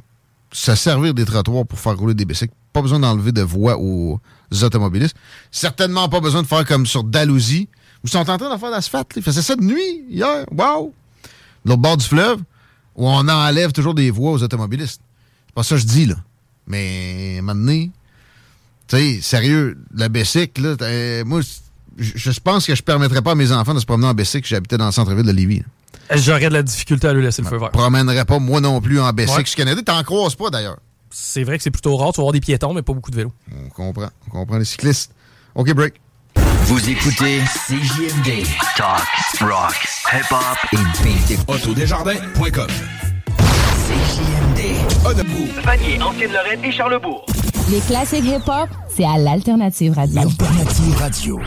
se 0.51 0.75
servir 0.75 1.13
des 1.13 1.25
trottoirs 1.25 1.65
pour 1.65 1.79
faire 1.79 1.97
rouler 1.97 2.15
des 2.15 2.25
bicycles. 2.25 2.53
Pas 2.73 2.81
besoin 2.81 2.99
d'enlever 2.99 3.31
de 3.31 3.41
voies 3.41 3.77
aux 3.77 4.19
automobilistes. 4.63 5.15
Certainement 5.51 6.09
pas 6.09 6.19
besoin 6.19 6.41
de 6.41 6.47
faire 6.47 6.65
comme 6.65 6.85
sur 6.85 7.03
Dalhousie. 7.03 7.69
Ils 8.03 8.09
sont 8.09 8.17
en 8.17 8.37
train 8.37 8.53
de 8.53 8.59
faire 8.59 8.71
l'asphalte. 8.71 9.11
Ils 9.15 9.21
faisaient 9.21 9.43
ça 9.43 9.55
de 9.55 9.63
nuit, 9.63 10.05
hier. 10.09 10.45
Wow! 10.51 10.93
De 11.65 11.69
l'autre 11.69 11.81
bord 11.81 11.97
du 11.97 12.05
fleuve, 12.05 12.39
où 12.95 13.07
on 13.07 13.27
enlève 13.27 13.71
toujours 13.71 13.93
des 13.93 14.09
voies 14.09 14.31
aux 14.31 14.41
automobilistes. 14.41 15.01
C'est 15.45 15.53
pas 15.53 15.63
ça 15.63 15.75
que 15.75 15.81
je 15.81 15.85
dis, 15.85 16.05
là. 16.07 16.15
Mais, 16.65 17.41
maintenant, 17.43 17.87
tu 18.87 18.97
sais, 18.97 19.21
sérieux, 19.21 19.77
la 19.93 20.09
bicycle, 20.09 20.75
là, 20.79 21.23
moi, 21.25 21.41
je 21.97 22.39
pense 22.39 22.65
que 22.65 22.73
je 22.73 22.81
permettrais 22.81 23.21
pas 23.21 23.31
à 23.31 23.35
mes 23.35 23.51
enfants 23.51 23.73
de 23.73 23.79
se 23.79 23.85
promener 23.85 24.07
en 24.07 24.13
bicycle 24.13 24.47
j'habitais 24.47 24.77
dans 24.77 24.87
le 24.87 24.91
centre-ville 24.91 25.25
de 25.25 25.31
Lévis. 25.31 25.63
J'aurais 26.15 26.49
de 26.49 26.53
la 26.53 26.63
difficulté 26.63 27.07
à 27.07 27.13
lui 27.13 27.23
laisser 27.23 27.41
le 27.41 27.47
feu 27.47 27.57
vert. 27.57 27.71
promènerais 27.71 28.25
pas 28.25 28.39
moi 28.39 28.59
non 28.61 28.81
plus 28.81 28.99
en 28.99 29.11
bicycle 29.13 29.39
Ouais. 29.39 29.55
Canada. 29.55 29.81
T'en 29.85 30.03
croises 30.03 30.35
pas 30.35 30.49
d'ailleurs. 30.49 30.77
C'est 31.09 31.43
vrai 31.43 31.57
que 31.57 31.63
c'est 31.63 31.71
plutôt 31.71 31.95
rare. 31.97 32.11
Tu 32.13 32.17
vas 32.17 32.23
avoir 32.23 32.33
des 32.33 32.39
piétons, 32.41 32.73
mais 32.73 32.81
pas 32.81 32.93
beaucoup 32.93 33.11
de 33.11 33.15
vélos. 33.17 33.33
On 33.65 33.69
comprend. 33.69 34.09
On 34.27 34.31
comprend 34.31 34.57
les 34.57 34.65
cyclistes. 34.65 35.13
OK, 35.55 35.73
break. 35.73 35.95
Vous 36.65 36.89
écoutez 36.89 37.41
CJMD. 37.67 38.45
Talk, 38.77 39.01
rock, 39.41 39.75
hip-hop 40.13 40.57
et 40.73 40.77
beat. 41.03 41.39
Autodesjardins.com 41.47 42.67
CJMD. 43.87 45.05
Odebourg. 45.05 45.47
Vanier, 45.63 46.01
Ancienne-Lorraine 46.01 46.63
et 46.63 46.71
Charlebourg. 46.71 47.25
Les 47.69 47.79
classiques 47.81 48.25
hip-hop, 48.25 48.69
c'est 48.95 49.05
à 49.05 49.17
l'Alternative 49.17 49.93
Radio. 49.93 50.21
Alternative 50.21 50.95
Radio. 50.97 51.39